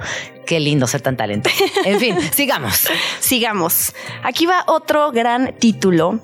[0.46, 1.56] Qué lindo ser tan talentoso.
[1.84, 2.88] En fin, sigamos.
[3.20, 3.94] Sigamos.
[4.22, 6.20] Aquí va otro gran título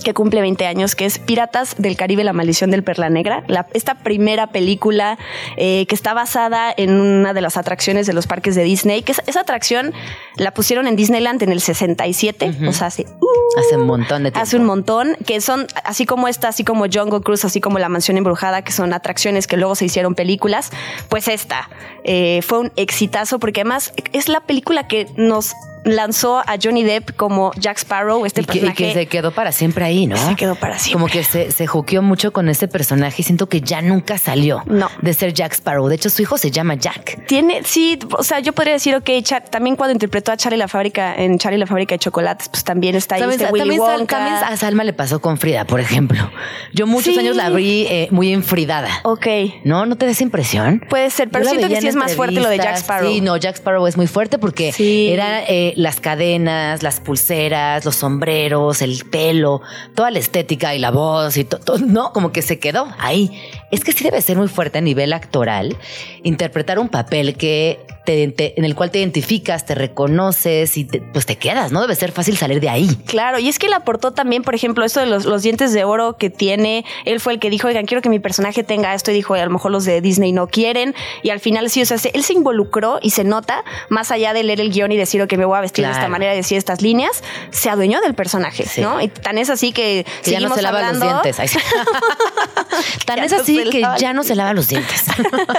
[0.00, 3.44] que cumple 20 años, que es Piratas del Caribe, la maldición del Perla Negra.
[3.74, 5.18] esta primera película
[5.56, 9.12] eh, que está basada en una de las atracciones de los parques de Disney, que
[9.12, 9.92] esa atracción
[10.36, 14.30] la pusieron en Disneyland en el 67, o sea, hace, uh, hace un montón de
[14.30, 14.40] tiempo.
[14.40, 17.88] Hace un montón, que son así como esta, así como Jungle Cruise, así como La
[17.88, 20.70] Mansión Embrujada, que son atracciones que luego se hicieron películas,
[21.08, 21.68] pues esta
[22.04, 27.16] eh, fue un exitazo porque además es la película que nos lanzó a Johnny Depp
[27.16, 28.84] como Jack Sparrow, este y que, personaje.
[28.84, 30.16] que se quedó para siempre ahí, ¿no?
[30.16, 30.92] Se quedó para siempre.
[30.92, 34.62] Como que se, se juqueó mucho con este personaje y siento que ya nunca salió
[34.66, 34.88] no.
[35.00, 35.88] de ser Jack Sparrow.
[35.88, 37.26] De hecho, su hijo se llama Jack.
[37.26, 39.08] Tiene, sí, o sea, yo podría decir, ok,
[39.50, 42.94] también cuando interpretó a Charlie la fábrica, en Charlie la fábrica de chocolates, pues también
[42.94, 44.16] está ahí este Willy Wonka.
[44.18, 46.30] También a Salma le pasó con Frida, por ejemplo.
[46.72, 48.88] Yo muchos años la vi eh, muy enfridada.
[49.04, 49.26] Ok.
[49.64, 49.86] ¿No?
[49.86, 50.82] ¿No te da esa impresión?
[50.88, 53.10] Puede ser, pero siento que sí es más fuerte lo de Jack Sparrow.
[53.10, 54.72] Sí, no, Jack Sparrow es muy fuerte porque
[55.12, 59.62] eran eh, las cadenas las pulseras, los sombreros, el pelo,
[59.94, 63.40] toda la estética y la voz y todo, no, como que se quedó ahí.
[63.70, 65.76] Es que sí debe ser muy fuerte a nivel actoral
[66.22, 67.78] interpretar un papel que
[68.08, 71.82] en el cual te identificas, te reconoces y pues te quedas, ¿no?
[71.82, 72.88] Debe ser fácil salir de ahí.
[73.06, 76.16] Claro, y es que él aportó también, por ejemplo, esto de los, dientes de oro
[76.16, 76.84] que tiene.
[77.04, 79.44] Él fue el que dijo, oigan, quiero que mi personaje tenga esto y dijo, a
[79.44, 80.94] lo mejor los de Disney no quieren.
[81.22, 84.42] Y al final sí, o sea, él se involucró y se nota, más allá de
[84.42, 86.80] leer el guion y decir, que me voy a vestir de esta manera, decir estas
[86.80, 89.00] líneas, se adueñó del personaje, ¿no?
[89.00, 91.36] Y tan es así que, ya no se lava los dientes.
[93.04, 95.04] tan es así que ya no se lava los dientes.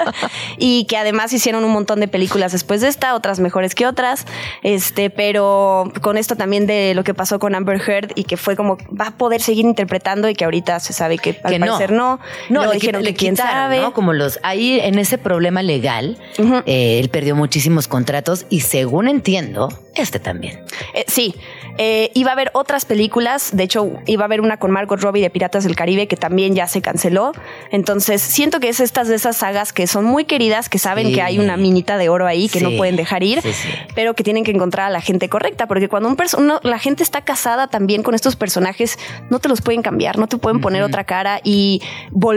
[0.57, 4.25] y que además hicieron un montón de películas después de esta, otras mejores que otras.
[4.63, 8.55] Este, pero con esto también de lo que pasó con Amber Heard y que fue
[8.55, 12.19] como va a poder seguir interpretando y que ahorita se sabe que al parecer no.
[12.49, 13.81] No, le dijeron que quién sabe.
[13.81, 13.93] ¿no?
[13.93, 16.17] Como los ahí en ese problema legal,
[16.65, 20.63] eh, él perdió muchísimos contratos y según entiendo, este también.
[20.93, 21.35] Eh, sí.
[21.81, 25.21] Eh, iba a haber otras películas, de hecho iba a haber una con Margot Robbie
[25.21, 27.31] de Piratas del Caribe que también ya se canceló.
[27.71, 31.21] Entonces siento que es estas de esas sagas que son muy queridas, que saben que
[31.21, 33.41] hay una minita de oro ahí que no pueden dejar ir,
[33.95, 36.17] pero que tienen que encontrar a la gente correcta, porque cuando un
[36.63, 40.37] la gente está casada también con estos personajes, no te los pueden cambiar, no te
[40.37, 41.81] pueden poner otra cara y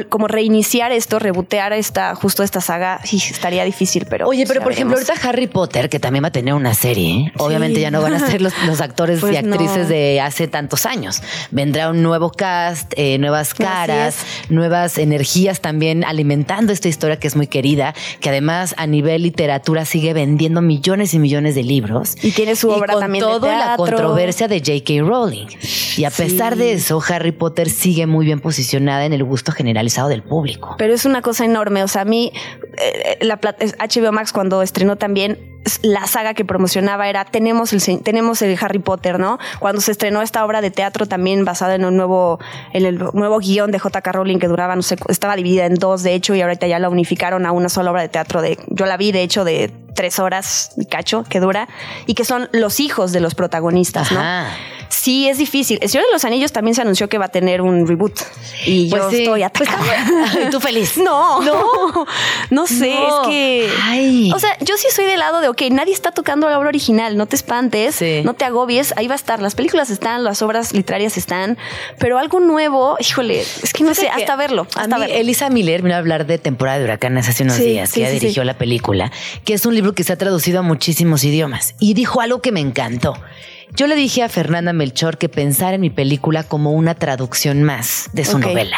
[0.09, 4.29] como reiniciar esto, rebotear esta, justo esta saga, sí, estaría difícil, pero...
[4.29, 7.33] Oye, pero por ejemplo, ahorita Harry Potter, que también va a tener una serie, ¿eh?
[7.39, 11.23] obviamente ya no van a ser los, actores pues y actrices de hace tantos años.
[11.51, 14.17] Vendrá un nuevo cast, eh, nuevas caras,
[14.49, 19.85] nuevas energías también alimentando esta historia que es muy querida, que además a nivel literatura
[19.85, 22.17] sigue vendiendo millones y millones de libros.
[22.23, 25.03] Y tiene su obra con también todo la controversia de J.K.
[25.07, 25.47] Rowling.
[25.97, 30.09] Y a pesar de eso, Harry Potter sigue muy bien posicionada en el gusto generalizado
[30.09, 30.75] del público.
[30.79, 31.83] Pero es una cosa enorme.
[31.83, 32.33] O sea, a mí,
[32.79, 35.39] eh, la HBO Max cuando estrenó también
[35.83, 39.39] la saga que promocionaba era tenemos el tenemos el Harry Potter, ¿no?
[39.61, 42.39] Cuando se estrenó esta obra de teatro también basada en un nuevo
[42.73, 44.13] en el nuevo guion de J.K.
[44.13, 46.89] Rowling que duraba no sé estaba dividida en dos de hecho y ahorita ya la
[46.89, 50.19] unificaron a una sola obra de teatro de yo la vi de hecho de tres
[50.19, 51.69] horas cacho que dura
[52.07, 54.21] y que son los hijos de los protagonistas, ¿no?
[55.03, 55.81] Sí, es difícil.
[55.83, 58.21] El Señor de los Anillos también se anunció que va a tener un reboot.
[58.67, 59.23] Y yo Pues sí.
[59.25, 59.83] estoy atacada.
[60.47, 60.97] ¿Y tú feliz?
[60.97, 62.07] No, no,
[62.51, 63.23] no sé, No.
[63.23, 63.69] es que...
[63.83, 64.31] Ay.
[64.33, 67.17] O sea, yo sí soy del lado de, ok, nadie está tocando la obra original,
[67.17, 69.43] no te espantes, no te agobies, ahí va a estar.
[69.43, 71.59] Las películas están, las obras literarias están,
[71.99, 74.69] pero algo nuevo, híjole, es que no sé, hasta verlo.
[74.77, 75.17] A Hasta mí, verlo.
[75.17, 78.07] Elisa Miller vino a hablar de Temporada de Huracanes hace unos Sí, días, sí, que
[78.07, 79.11] ella dirigió la película,
[79.45, 81.75] que es un libro que se ha traducido a muchísimos idiomas.
[81.81, 83.17] Y dijo algo que me encantó.
[83.75, 88.11] Yo le dije a Fernanda Melchor que pensara en mi película como una traducción más
[88.13, 88.77] de su novela.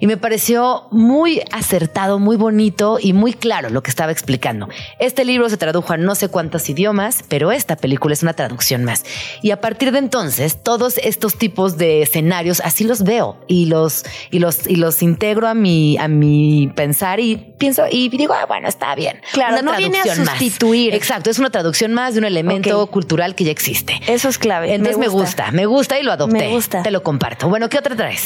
[0.00, 4.68] Y me pareció muy acertado, muy bonito y muy claro lo que estaba explicando.
[4.98, 8.84] Este libro se tradujo a no sé cuántos idiomas, pero esta película es una traducción
[8.84, 9.04] más.
[9.40, 14.04] Y a partir de entonces, todos estos tipos de escenarios así los veo y los,
[14.30, 18.44] y los, y los integro a mi, a mi pensar y pienso y digo, ah,
[18.44, 19.22] bueno, está bien.
[19.32, 20.16] Claro, Una no viene a más.
[20.16, 20.94] sustituir.
[20.94, 23.98] Exacto, es una traducción más de un elemento cultural que ya existe.
[24.06, 24.74] Eso es clave.
[24.74, 25.50] Entonces me gusta.
[25.52, 26.36] me gusta, y lo adopté.
[26.38, 26.82] Me gusta.
[26.82, 27.48] Te lo comparto.
[27.48, 28.24] Bueno, ¿qué otra traes?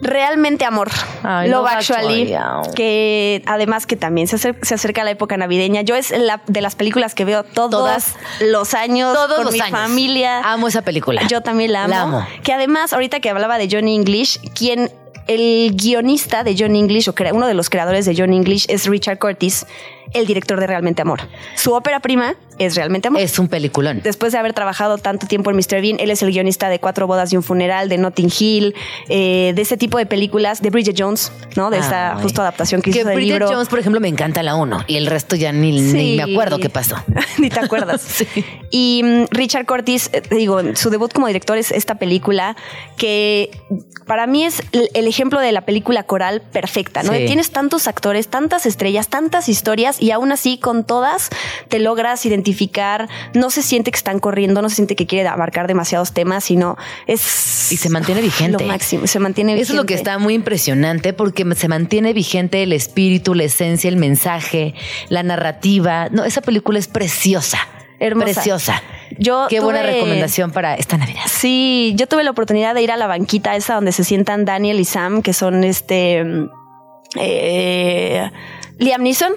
[0.00, 0.90] Realmente amor.
[1.22, 2.74] Ay, Love Actually, Actually.
[2.74, 5.80] que además que también se acerca, se acerca la época navideña.
[5.82, 8.14] Yo es la, de las películas que veo todos Todas.
[8.40, 9.78] los años Todos con los mi años.
[9.78, 10.40] familia.
[10.52, 11.22] Amo esa película.
[11.28, 11.94] Yo también la amo.
[11.94, 12.26] La amo.
[12.42, 14.90] Que además, ahorita que hablaba de Johnny English, quien
[15.26, 19.18] el guionista de Johnny English, o uno de los creadores de Johnny English, es Richard
[19.18, 19.64] Curtis,
[20.12, 21.20] el director de Realmente Amor.
[21.56, 23.20] Su ópera prima es Realmente Amor.
[23.20, 24.00] Es un peliculón.
[24.02, 25.80] Después de haber trabajado tanto tiempo en Mr.
[25.80, 28.74] Bean, él es el guionista de Cuatro bodas y un funeral, de Notting Hill,
[29.08, 31.70] eh, de ese tipo de películas, de Bridget Jones, ¿no?
[31.70, 33.48] De esta justo adaptación que, Que hizo del Bridget libro.
[33.52, 36.14] Jones, por ejemplo, me encanta la 1 y el resto ya ni, ni Sí.
[36.16, 36.96] me acuerdo qué pasó.
[37.38, 38.24] Ni te acuerdas.
[38.70, 42.56] Y mm, Richard Curtis, eh, digo, su debut como director es esta película
[42.96, 43.50] que
[44.06, 47.12] para mí es el, el ejemplo de la película coral perfecta, ¿no?
[47.12, 47.26] Sí.
[47.26, 51.30] Tienes tantos actores, tantas estrellas, tantas historias y aún así con todas
[51.68, 55.66] te logras identificar, no se siente que están corriendo, no se siente que quiere abarcar
[55.66, 56.76] demasiados temas, sino
[57.06, 57.72] es...
[57.72, 58.62] Y se mantiene vigente.
[58.62, 59.64] Lo máximo, se mantiene vigente.
[59.64, 63.88] Eso es lo que está muy impresionante porque se mantiene vigente el espíritu, la esencia,
[63.88, 64.74] el mensaje,
[65.08, 66.08] la narrativa.
[66.10, 67.58] No, esa película es preciosa.
[68.00, 68.32] Hermosa.
[68.34, 68.82] Preciosa.
[69.18, 71.22] Yo Qué buena recomendación para esta Navidad.
[71.26, 74.80] Sí, yo tuve la oportunidad de ir a la banquita esa donde se sientan Daniel
[74.80, 76.24] y Sam, que son este
[77.16, 78.30] eh,
[78.78, 79.32] Liam Neeson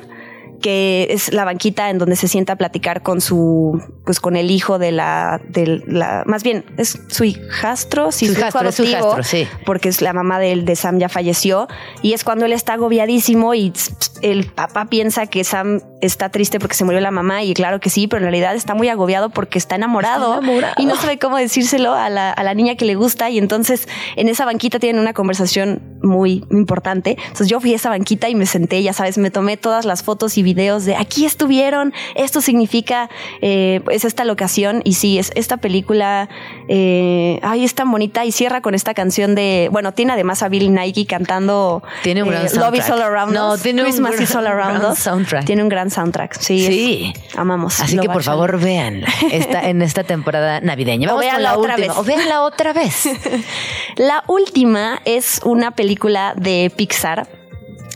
[0.61, 4.51] que es la banquita en donde se sienta a platicar con su, pues con el
[4.51, 8.75] hijo de la, de la, más bien, es su hijastro, sí, Su hijo hijastro, es
[8.75, 9.47] su adoptivo, hijastro, sí.
[9.65, 11.67] porque es la mamá de, de Sam ya falleció,
[12.01, 13.73] y es cuando él está agobiadísimo y
[14.21, 17.89] el papá piensa que Sam está triste porque se murió la mamá, y claro que
[17.89, 20.73] sí, pero en realidad está muy agobiado porque está enamorado, Está enamorado.
[20.77, 23.87] y no sabe cómo decírselo a la, a la niña que le gusta, y entonces
[24.15, 27.17] en esa banquita tienen una conversación muy importante.
[27.19, 30.03] Entonces yo fui a esa banquita y me senté, ya sabes, me tomé todas las
[30.03, 33.09] fotos y videos de aquí estuvieron, esto significa,
[33.41, 36.27] eh, es esta locación, y sí, es esta película,
[36.67, 40.49] eh, ay, es tan bonita, y cierra con esta canción de, bueno, tiene además a
[40.49, 42.91] Billy Nike cantando Tiene un eh, gran Love is soundtrack.
[42.91, 44.99] All Around No, Us, tiene un gran- is All Around Us.
[44.99, 45.45] soundtrack.
[45.45, 46.65] Tiene un gran soundtrack, sí.
[46.65, 47.13] es- Sí.
[47.35, 47.79] amamos.
[47.79, 51.07] Así que por favor vean esta, en esta temporada navideña.
[51.13, 51.93] O con la otra última.
[51.93, 51.97] vez.
[51.97, 53.07] O véanla otra vez.
[53.97, 57.27] La última es una película de Pixar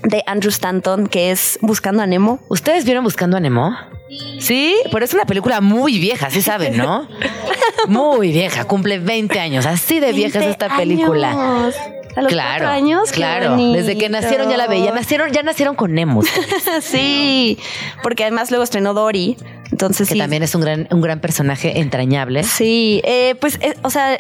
[0.04, 2.40] de Andrew Stanton que es Buscando a Nemo.
[2.50, 3.76] ¿Ustedes vieron Buscando a Nemo?
[4.40, 7.08] Sí, pero es una película muy vieja, sí saben, ¿no?
[7.88, 9.66] Muy vieja, cumple 20 años.
[9.66, 11.72] Así de vieja es 20 esta película.
[12.16, 13.56] A los claro, años, claro.
[13.56, 14.92] Desde que nacieron ya la veía.
[14.92, 16.22] Nacieron, ya nacieron con Nemo.
[16.82, 17.58] sí,
[18.04, 19.38] porque además luego estrenó Dory.
[19.72, 20.20] Entonces que sí.
[20.20, 22.44] también es un gran, un gran personaje entrañable.
[22.44, 24.20] Sí, eh, pues, eh, o sea,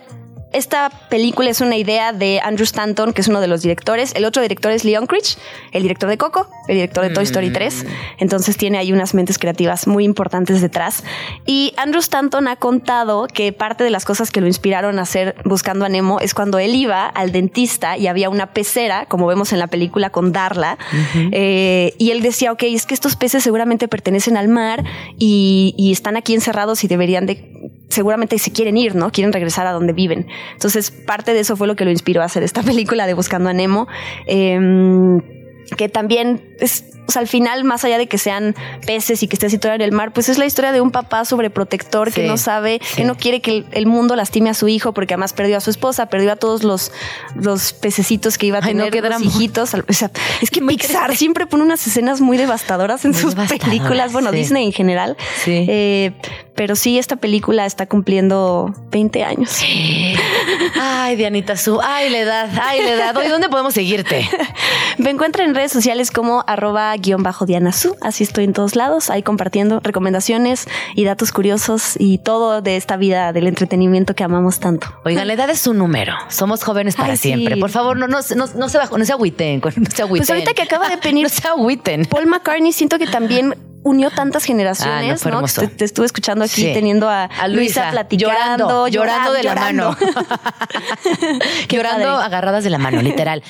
[0.53, 4.13] esta película es una idea de Andrew Stanton, que es uno de los directores.
[4.15, 5.37] El otro director es Leon Critch,
[5.71, 7.85] el director de Coco, el director de Toy Story 3.
[8.17, 11.03] Entonces tiene ahí unas mentes creativas muy importantes detrás.
[11.45, 15.35] Y Andrew Stanton ha contado que parte de las cosas que lo inspiraron a hacer
[15.45, 19.53] Buscando a Nemo es cuando él iba al dentista y había una pecera, como vemos
[19.53, 20.77] en la película con Darla.
[21.31, 24.83] Eh, y él decía, ok, es que estos peces seguramente pertenecen al mar
[25.17, 27.60] y, y están aquí encerrados y deberían de
[27.91, 29.11] seguramente se quieren ir, ¿no?
[29.11, 30.27] Quieren regresar a donde viven.
[30.53, 33.49] Entonces, parte de eso fue lo que lo inspiró a hacer esta película de Buscando
[33.49, 33.87] a Nemo.
[34.25, 35.40] Em,
[35.77, 38.55] que también es, o sea, al final, más allá de que sean
[38.85, 41.25] peces y que esté situado en el mar, pues es la historia de un papá
[41.25, 42.97] sobreprotector que Sí, no sabe, sí.
[42.97, 45.59] que no quiere que el, el mundo lastime a su hijo, porque además perdió a
[45.61, 46.91] su esposa, perdió a todos los,
[47.35, 49.25] los pececitos que iba a Ay, no, tener, los drama.
[49.25, 49.73] hijitos.
[49.73, 50.11] O sea,
[50.41, 54.29] es que Pixar siempre pone unas escenas muy devastadoras en Muy sus devastadoras, películas, bueno,
[54.31, 54.37] sí.
[54.37, 55.17] Disney en general.
[55.43, 55.65] Sí.
[55.67, 56.11] Eh,
[56.55, 59.61] pero sí, esta película está cumpliendo 20 años.
[60.79, 63.13] Ay, Dianita Su, ay, la edad, ay, la edad.
[63.29, 64.29] ¿dónde podemos seguirte?
[64.97, 67.95] Me encuentran en redes sociales como arroba Diana Su.
[68.01, 72.97] Así estoy en todos lados, ahí compartiendo recomendaciones y datos curiosos y todo de esta
[72.97, 74.87] vida del entretenimiento que amamos tanto.
[75.05, 76.15] Oigan, la edad es un número.
[76.29, 77.57] Somos jóvenes para siempre.
[77.57, 79.61] Por favor, no, no, no, no se bajo, no se agüiten.
[79.81, 80.25] No se agüiten.
[80.25, 82.05] Pues ahorita que acaba de venir no se agüiten.
[82.05, 85.47] Paul McCartney, siento que también unió tantas generaciones, Ah, no, ¿no?
[85.47, 86.71] Te, te estuve escuchando aquí Sí.
[86.73, 89.95] teniendo a, A Luisa, Luisa, platicando, llorando, llorando de la mano.
[91.69, 92.25] Llorando padre.
[92.25, 93.43] agarradas de la mano, literal.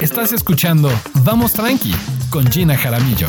[0.00, 0.90] Estás escuchando
[1.24, 1.94] Vamos Tranqui
[2.30, 3.28] con Gina Jaramillo.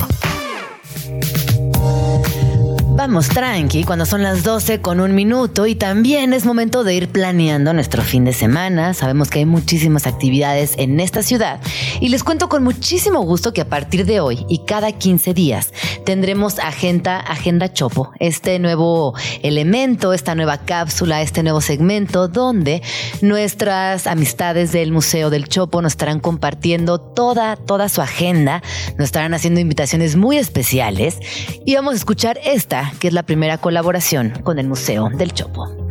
[2.93, 7.07] Vamos tranqui cuando son las 12 con un minuto y también es momento de ir
[7.07, 8.93] planeando nuestro fin de semana.
[8.93, 11.61] Sabemos que hay muchísimas actividades en esta ciudad
[12.01, 15.73] y les cuento con muchísimo gusto que a partir de hoy y cada 15 días
[16.05, 22.81] tendremos Agenda, Agenda Chopo, este nuevo elemento, esta nueva cápsula, este nuevo segmento donde
[23.21, 28.61] nuestras amistades del Museo del Chopo nos estarán compartiendo toda, toda su agenda,
[28.97, 31.17] nos estarán haciendo invitaciones muy especiales
[31.65, 35.87] y vamos a escuchar esta, que es la primera colaboración con el Museo del Chopo.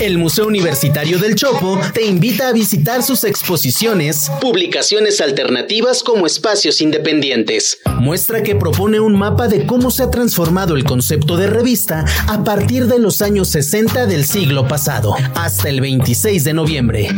[0.00, 6.80] El Museo Universitario del Chopo te invita a visitar sus exposiciones, publicaciones alternativas como espacios
[6.80, 7.78] independientes.
[8.00, 12.42] Muestra que propone un mapa de cómo se ha transformado el concepto de revista a
[12.42, 17.08] partir de los años 60 del siglo pasado, hasta el 26 de noviembre.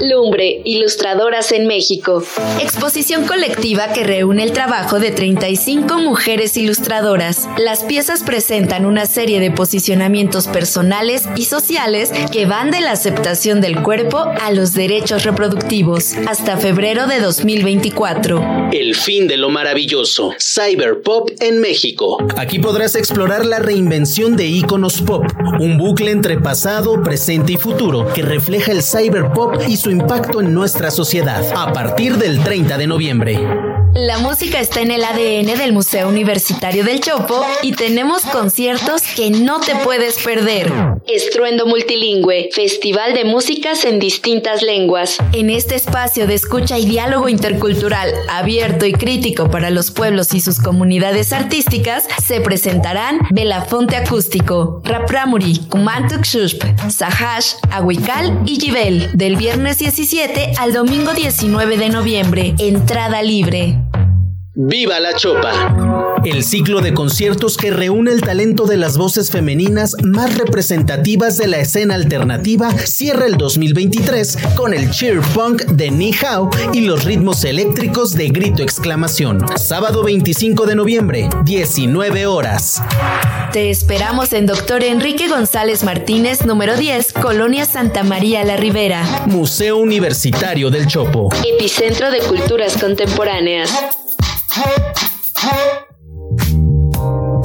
[0.00, 2.22] Lumbre, Ilustradoras en México.
[2.60, 7.48] Exposición colectiva que reúne el trabajo de 35 mujeres ilustradoras.
[7.58, 13.60] Las piezas presentan una serie de posicionamientos personales y sociales que van de la aceptación
[13.60, 18.70] del cuerpo a los derechos reproductivos hasta febrero de 2024.
[18.72, 22.18] El fin de lo maravilloso, Cyberpop en México.
[22.36, 25.24] Aquí podrás explorar la reinvención de íconos pop,
[25.60, 30.54] un bucle entre pasado, presente y futuro que refleja el cyberpop y su impacto en
[30.54, 33.83] nuestra sociedad, a partir del 30 de noviembre.
[33.94, 39.30] La música está en el ADN del Museo Universitario del Chopo y tenemos conciertos que
[39.30, 40.72] no te puedes perder.
[41.06, 45.18] Estruendo Multilingüe, Festival de Músicas en distintas lenguas.
[45.32, 50.40] En este espacio de escucha y diálogo intercultural, abierto y crítico para los pueblos y
[50.40, 59.36] sus comunidades artísticas, se presentarán Belafonte Acústico, Rapramuri, Kumantuk Shushp, Sahash, Ahuical y Yibel, del
[59.36, 62.54] viernes 17 al domingo 19 de noviembre.
[62.58, 63.83] Entrada libre.
[64.56, 66.14] ¡Viva la Chopa!
[66.24, 71.48] El ciclo de conciertos que reúne el talento de las voces femeninas más representativas de
[71.48, 77.04] la escena alternativa cierra el 2023 con el cheer punk de Ni Hao y los
[77.04, 79.44] ritmos eléctricos de grito exclamación.
[79.58, 82.80] Sábado 25 de noviembre, 19 horas.
[83.52, 89.24] Te esperamos en Doctor Enrique González Martínez, número 10, Colonia Santa María La Ribera.
[89.26, 91.28] Museo Universitario del Chopo.
[91.44, 94.03] Epicentro de Culturas Contemporáneas.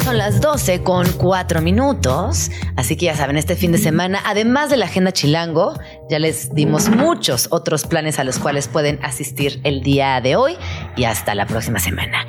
[0.03, 4.69] Son las 12 con 4 minutos, así que ya saben, este fin de semana, además
[4.69, 5.73] de la agenda chilango,
[6.09, 10.57] ya les dimos muchos otros planes a los cuales pueden asistir el día de hoy
[10.95, 12.27] y hasta la próxima semana.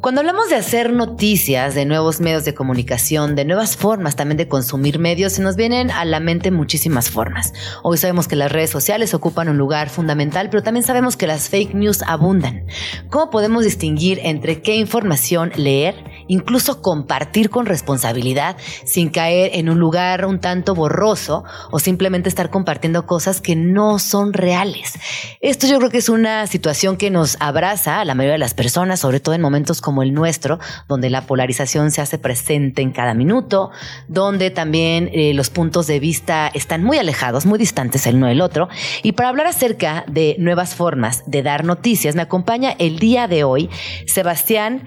[0.00, 4.46] Cuando hablamos de hacer noticias, de nuevos medios de comunicación, de nuevas formas también de
[4.46, 7.52] consumir medios, se nos vienen a la mente muchísimas formas.
[7.82, 11.48] Hoy sabemos que las redes sociales ocupan un lugar fundamental, pero también sabemos que las
[11.48, 12.64] fake news abundan.
[13.10, 15.96] ¿Cómo podemos distinguir entre qué información leer,
[16.28, 22.50] incluso compartir con responsabilidad, sin caer en un lugar un tanto borroso o simplemente estar
[22.50, 24.94] compartiendo cosas que no son reales?
[25.40, 28.54] Esto yo creo que es una situación que nos abraza a la mayoría de las
[28.54, 30.58] personas, sobre todo en momentos como el nuestro,
[30.88, 33.70] donde la polarización se hace presente en cada minuto,
[34.08, 38.40] donde también eh, los puntos de vista están muy alejados, muy distantes el uno del
[38.40, 38.68] otro.
[39.02, 43.44] Y para hablar acerca de nuevas formas de dar noticias, me acompaña el día de
[43.44, 43.70] hoy
[44.06, 44.86] Sebastián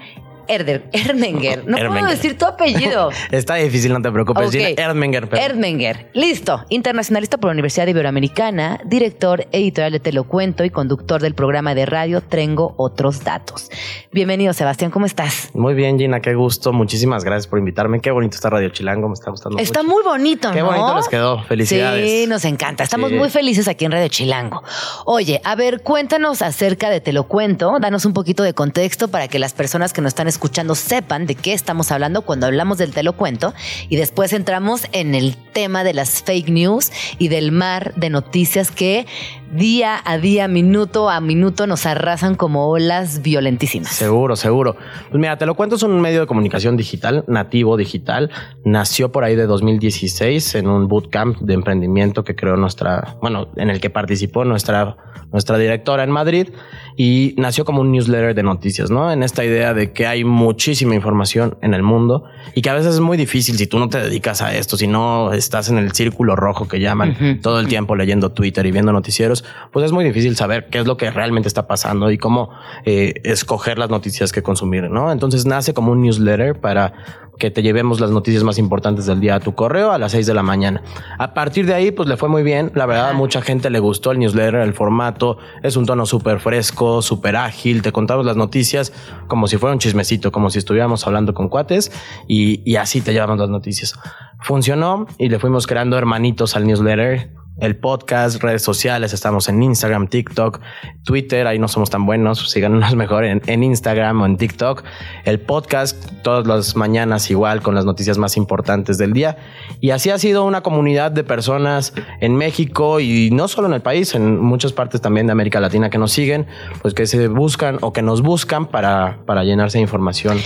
[0.51, 1.65] Erder, Erdmenger.
[1.65, 3.09] No puedo decir tu apellido.
[3.31, 4.47] Está difícil, no te preocupes.
[4.47, 4.51] Ok.
[4.51, 5.29] Gina Erdmenger.
[5.29, 6.09] pero- Erdmenger.
[6.13, 6.65] Listo.
[6.69, 11.73] Internacionalista por la Universidad Iberoamericana, director editorial de Te lo cuento y conductor del programa
[11.73, 13.69] de radio Trengo Otros Datos.
[14.11, 14.91] Bienvenido, Sebastián.
[14.91, 15.49] ¿Cómo estás?
[15.53, 16.73] Muy bien, Gina, qué gusto.
[16.73, 18.01] Muchísimas gracias por invitarme.
[18.01, 19.95] Qué bonito está Radio Chilango, me está gustando Está mucho.
[19.95, 20.65] muy bonito, Qué ¿no?
[20.65, 21.41] bonito les quedó.
[21.43, 22.09] Felicidades.
[22.09, 22.83] Sí, nos encanta.
[22.83, 23.15] Estamos Sí.
[23.15, 24.61] muy felices aquí en Radio Chilango.
[25.05, 27.77] Oye, a ver, cuéntanos acerca de Te lo cuento.
[27.79, 30.40] Danos un poquito de contexto para que las personas que nos están escuchando
[30.75, 33.53] sepan de qué estamos hablando cuando hablamos del Te lo cuento.
[33.89, 38.71] Y después entramos en el tema de las fake news y del mar de noticias
[38.71, 39.05] que
[39.51, 43.89] día a día, minuto a minuto, nos arrasan como olas violentísimas.
[43.89, 44.75] Seguro, seguro.
[45.09, 48.31] Pues mira, te lo cuento, es un medio de comunicación digital, nativo digital.
[48.63, 53.69] Nació por ahí de 2016 en un bootcamp de emprendimiento que creó nuestra, bueno, en
[53.69, 54.95] el que participó nuestra,
[55.31, 56.49] nuestra directora en Madrid
[56.95, 59.11] y nació como un newsletter de noticias, ¿no?
[59.11, 62.95] En esta idea de que hay muchísima información en el mundo y que a veces
[62.95, 65.91] es muy difícil si tú no te dedicas a esto, si no estás en el
[65.93, 69.40] círculo rojo que llaman todo el tiempo leyendo Twitter y viendo noticieros,
[69.71, 72.49] pues es muy difícil saber qué es lo que realmente está pasando y cómo
[72.85, 75.11] eh, escoger las noticias que consumir, ¿no?
[75.11, 76.93] Entonces nace como un newsletter para
[77.41, 80.27] que te llevemos las noticias más importantes del día a tu correo a las 6
[80.27, 80.83] de la mañana.
[81.17, 82.71] A partir de ahí, pues le fue muy bien.
[82.75, 85.39] La verdad, a mucha gente le gustó el newsletter, el formato.
[85.63, 87.81] Es un tono súper fresco, súper ágil.
[87.81, 88.93] Te contamos las noticias
[89.27, 91.91] como si fuera un chismecito, como si estuviéramos hablando con cuates
[92.27, 93.95] y, y así te llevamos las noticias.
[94.41, 100.07] Funcionó y le fuimos creando hermanitos al newsletter el podcast, redes sociales, estamos en Instagram,
[100.07, 100.59] TikTok,
[101.05, 104.83] Twitter, ahí no somos tan buenos, síganos mejor en, en, Instagram o en TikTok.
[105.23, 109.37] El podcast todas las mañanas igual con las noticias más importantes del día.
[109.79, 113.81] Y así ha sido una comunidad de personas en México y no solo en el
[113.81, 116.47] país, en muchas partes también de América Latina que nos siguen,
[116.81, 120.39] pues que se buscan o que nos buscan para, para llenarse de información.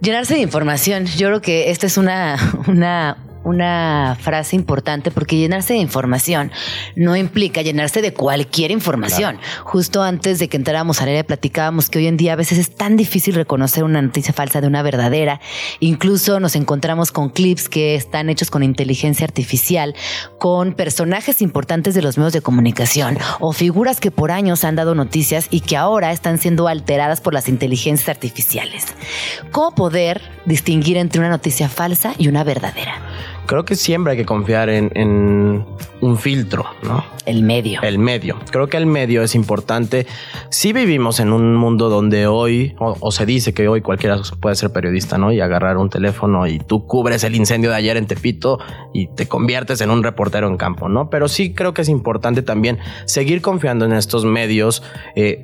[0.00, 1.06] Llenarse de información.
[1.06, 2.36] Yo creo que esta es una,
[2.66, 6.52] una una frase importante porque llenarse de información
[6.94, 9.36] no implica llenarse de cualquier información.
[9.36, 9.64] Claro.
[9.64, 12.74] Justo antes de que entráramos al aire platicábamos que hoy en día a veces es
[12.74, 15.40] tan difícil reconocer una noticia falsa de una verdadera.
[15.80, 19.94] Incluso nos encontramos con clips que están hechos con inteligencia artificial,
[20.38, 24.94] con personajes importantes de los medios de comunicación o figuras que por años han dado
[24.94, 28.86] noticias y que ahora están siendo alteradas por las inteligencias artificiales.
[29.50, 33.00] ¿Cómo poder distinguir entre una noticia falsa y una verdadera?
[33.48, 35.64] Creo que siempre hay que confiar en, en,
[36.00, 37.04] un filtro, ¿no?
[37.26, 37.80] El medio.
[37.82, 38.38] El medio.
[38.52, 40.06] Creo que el medio es importante.
[40.50, 44.54] Si vivimos en un mundo donde hoy, o, o, se dice que hoy cualquiera puede
[44.54, 45.32] ser periodista, ¿no?
[45.32, 48.60] Y agarrar un teléfono y tú cubres el incendio de ayer en Tepito
[48.92, 51.10] y te conviertes en un reportero en campo, ¿no?
[51.10, 54.82] Pero sí creo que es importante también seguir confiando en estos medios.
[55.16, 55.42] Eh,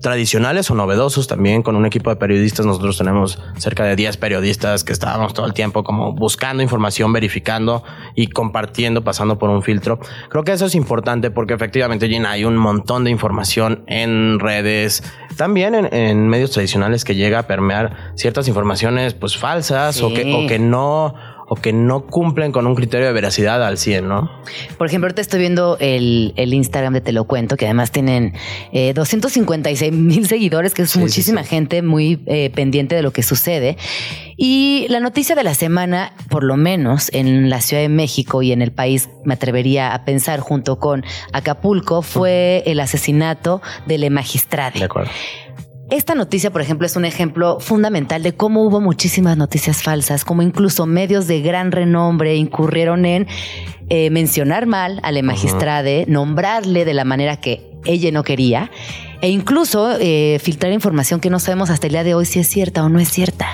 [0.00, 2.66] tradicionales o novedosos también con un equipo de periodistas.
[2.66, 7.82] Nosotros tenemos cerca de 10 periodistas que estábamos todo el tiempo como buscando información, verificando
[8.14, 9.98] y compartiendo, pasando por un filtro.
[10.28, 15.02] Creo que eso es importante porque efectivamente, Gina, hay un montón de información en redes,
[15.36, 20.04] también en, en medios tradicionales que llega a permear ciertas informaciones pues falsas sí.
[20.04, 21.14] o, que, o que no
[21.52, 24.30] o que no cumplen con un criterio de veracidad al 100, ¿no?
[24.78, 28.34] Por ejemplo, ahorita estoy viendo el, el Instagram de Te lo cuento, que además tienen
[28.72, 31.56] eh, 256 mil seguidores, que es sí, muchísima sí, sí.
[31.56, 33.76] gente muy eh, pendiente de lo que sucede.
[34.36, 38.52] Y la noticia de la semana, por lo menos en la Ciudad de México y
[38.52, 44.10] en el país, me atrevería a pensar, junto con Acapulco, fue el asesinato de Le
[44.10, 44.78] Magistrade.
[44.78, 45.10] De acuerdo.
[45.90, 50.40] Esta noticia, por ejemplo, es un ejemplo fundamental de cómo hubo muchísimas noticias falsas, como
[50.42, 53.26] incluso medios de gran renombre incurrieron en
[53.88, 58.70] eh, mencionar mal a la magistrade, nombrarle de la manera que ella no quería,
[59.20, 62.46] e incluso eh, filtrar información que no sabemos hasta el día de hoy si es
[62.46, 63.48] cierta o no es cierta.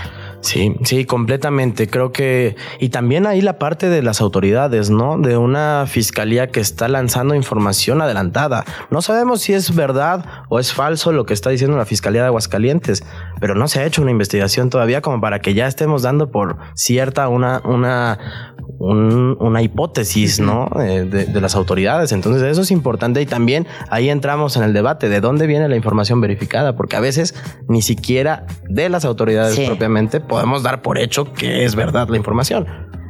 [0.46, 1.88] Sí, sí, completamente.
[1.88, 2.54] Creo que.
[2.78, 5.18] Y también ahí la parte de las autoridades, ¿no?
[5.18, 8.64] De una fiscalía que está lanzando información adelantada.
[8.90, 12.28] No sabemos si es verdad o es falso lo que está diciendo la Fiscalía de
[12.28, 13.02] Aguascalientes,
[13.40, 16.58] pero no se ha hecho una investigación todavía como para que ya estemos dando por
[16.74, 20.70] cierta una, una, un, una hipótesis, ¿no?
[20.76, 22.12] De, de, de, las autoridades.
[22.12, 23.20] Entonces, eso es importante.
[23.20, 27.00] Y también ahí entramos en el debate de dónde viene la información verificada, porque a
[27.00, 27.34] veces
[27.68, 29.66] ni siquiera de las autoridades sí.
[29.66, 32.66] propiamente podemos dar por hecho que es verdad la información.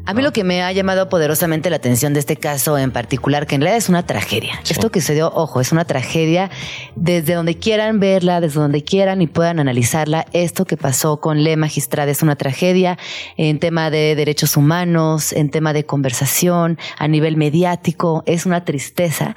[0.08, 3.48] A mí lo que me ha llamado poderosamente la atención de este caso en particular,
[3.48, 4.60] que en realidad es una tragedia.
[4.62, 4.72] Sí.
[4.74, 6.48] Esto que se dio, ojo, es una tragedia
[6.94, 10.24] desde donde quieran verla, desde donde quieran y puedan analizarla.
[10.32, 12.98] Esto que pasó con Le Magistrada es una tragedia
[13.36, 19.34] en tema de derechos humanos, en tema de conversación, a nivel mediático, es una tristeza.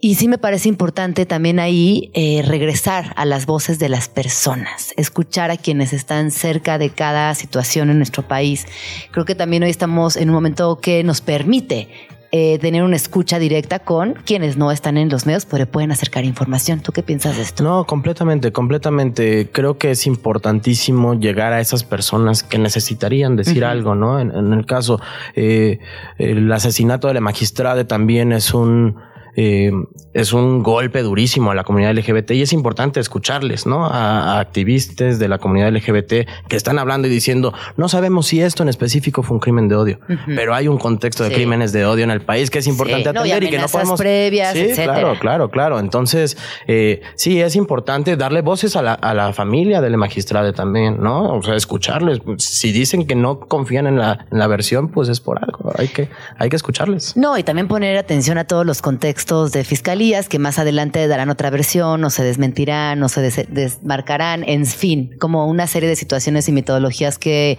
[0.00, 4.92] Y sí me parece importante también ahí eh, regresar a las voces de las personas,
[4.96, 8.66] escuchar a quienes están cerca de cada situación en nuestro país.
[9.10, 11.88] Creo que también hoy estamos en un momento que nos permite
[12.30, 16.24] eh, tener una escucha directa con quienes no están en los medios, pero pueden acercar
[16.24, 16.80] información.
[16.80, 17.64] ¿Tú qué piensas de esto?
[17.64, 19.48] No, completamente, completamente.
[19.50, 23.70] Creo que es importantísimo llegar a esas personas que necesitarían decir uh -huh.
[23.70, 24.20] algo, ¿no?
[24.20, 25.00] En, en el caso,
[25.34, 25.78] eh,
[26.18, 28.96] el asesinato de la magistrada también es un
[29.36, 29.70] eh,
[30.14, 33.84] es un golpe durísimo a la comunidad LGBT y es importante escucharles, ¿no?
[33.84, 38.62] A, activistas de la comunidad LGBT que están hablando y diciendo, no sabemos si esto
[38.62, 42.04] en específico fue un crimen de odio, pero hay un contexto de crímenes de odio
[42.04, 44.00] en el país que es importante atender y, que no podemos...
[44.00, 45.78] previas, sí, claro, claro, claro.
[45.80, 51.02] Entonces, eh, sí, es importante darle voces a la, a la familia del magistrado también,
[51.02, 51.34] ¿no?
[51.34, 52.20] O sea, escucharles.
[52.38, 55.72] Si dicen que no confían en la, en la versión, pues es por algo.
[55.76, 56.08] Hay que,
[56.38, 57.18] hay que escucharles.
[57.18, 61.30] No, y también poner atención a todos los contextos de fiscalías que más adelante darán
[61.30, 66.48] otra versión o se desmentirán o se desmarcarán, en fin, como una serie de situaciones
[66.48, 67.58] y metodologías que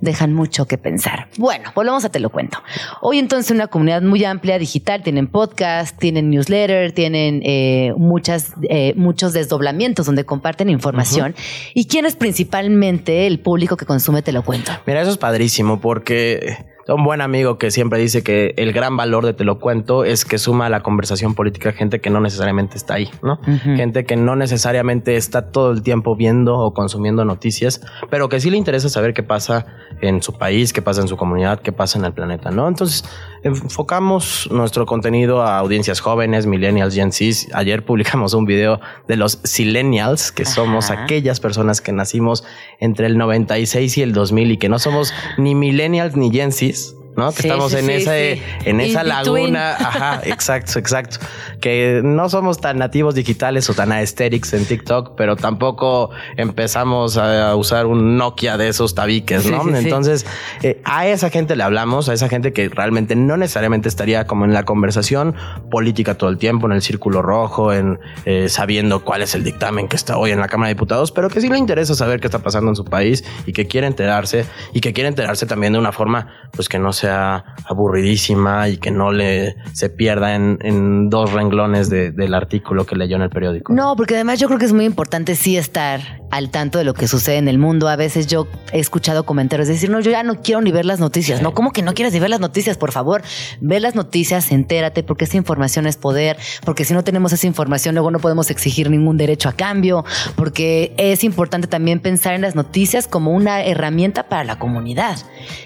[0.00, 1.28] dejan mucho que pensar.
[1.36, 2.62] Bueno, volvemos a te lo cuento.
[3.02, 8.94] Hoy entonces una comunidad muy amplia digital, tienen podcast, tienen newsletter, tienen eh, muchas, eh,
[8.96, 11.34] muchos desdoblamientos donde comparten información.
[11.74, 14.72] ¿Y quién es principalmente el público que consume Te lo cuento?
[14.86, 19.24] Mira, eso es padrísimo porque un buen amigo que siempre dice que el gran valor
[19.24, 22.76] de Te lo cuento es que suma a la conversación política gente que no necesariamente
[22.76, 23.38] está ahí, ¿no?
[23.76, 27.80] Gente que no necesariamente está todo el tiempo viendo o consumiendo noticias,
[28.10, 29.66] pero que sí le interesa saber qué pasa
[30.00, 32.68] en su país, qué pasa en su comunidad, qué pasa en el planeta, ¿no?
[32.68, 33.04] Entonces,
[33.44, 37.48] enfocamos nuestro contenido a audiencias jóvenes, millennials, Gen Z.
[37.54, 42.44] Ayer publicamos un video de los silenials, que somos aquellas personas que nacimos
[42.78, 46.94] entre el 96 y el 2000 y que no somos ni millennials ni Gen Z,
[47.16, 47.32] ¿no?
[47.32, 49.72] Que estamos en esa, en esa laguna.
[49.72, 51.18] Ajá, exacto, exacto.
[51.60, 57.54] Que no somos tan nativos digitales o tan aesthetics en TikTok, pero tampoco empezamos a
[57.56, 59.68] usar un Nokia de esos tabiques, ¿no?
[59.76, 60.26] Entonces,
[60.62, 64.44] eh, a esa gente le hablamos, a esa gente que realmente no necesariamente estaría como
[64.44, 65.34] en la conversación
[65.70, 69.88] política todo el tiempo, en el círculo rojo, en eh, sabiendo cuál es el dictamen
[69.88, 72.26] que está hoy en la Cámara de Diputados, pero que sí le interesa saber qué
[72.26, 75.78] está pasando en su país y que quiere enterarse y que quiere enterarse también de
[75.78, 81.32] una forma, pues que no sea aburridísima y que no le se pierda en, dos
[81.32, 83.72] renglones del artículo que leyó en el periódico.
[83.72, 86.94] No, porque además yo creo que es muy importante sí estar al tanto de lo
[86.94, 87.88] que sucede en el mundo.
[87.88, 90.98] A veces yo he escuchado comentarios decir, no, yo ya no quiero ni ver las
[90.98, 91.42] noticias.
[91.42, 92.78] No, ¿cómo que no quieres ni ver las noticias?
[92.78, 93.22] Por favor,
[93.60, 97.94] ve las noticias, entérate, porque esa información es poder, porque si no tenemos esa información,
[97.94, 102.54] luego no podemos exigir ningún derecho a cambio, porque es importante también pensar en las
[102.54, 105.18] noticias como una herramienta para la comunidad.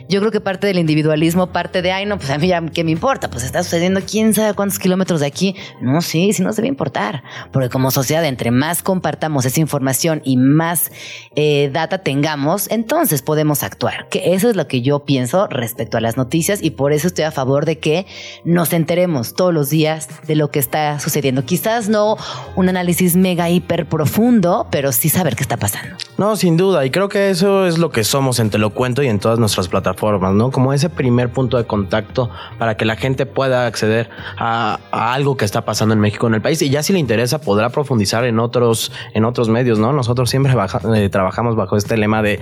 [0.08, 2.84] Yo creo que parte del individualismo, parte de, ay, no, pues a mí ya, ¿qué
[2.84, 3.30] me importa?
[3.30, 5.56] Pues está sucediendo quién sabe cuántos kilómetros de aquí.
[5.80, 7.22] No, sí, sí nos debe importar,
[7.52, 10.90] porque como sociedad, entre más compartamos esa información y más
[11.34, 14.08] eh, data tengamos, entonces podemos actuar.
[14.08, 17.24] Que eso es lo que yo pienso respecto a las noticias y por eso estoy
[17.24, 18.06] a favor de que
[18.44, 21.44] nos enteremos todos los días de lo que está sucediendo.
[21.44, 22.16] Quizás no
[22.54, 25.96] un análisis mega hiper profundo, pero sí saber qué está pasando.
[26.18, 26.84] No, sin duda.
[26.84, 29.38] Y creo que eso es lo que somos en Te lo cuento y en todas
[29.38, 30.50] nuestras plataformas, ¿no?
[30.50, 34.08] Como ese primer punto de contacto para que la gente pueda acceder
[34.38, 36.60] a, algo que está pasando en México, en el país.
[36.62, 39.92] Y ya si le interesa, podrá profundizar en otros, en otros medios, ¿no?
[39.92, 40.52] Nosotros siempre
[40.94, 42.40] eh, trabajamos bajo este lema de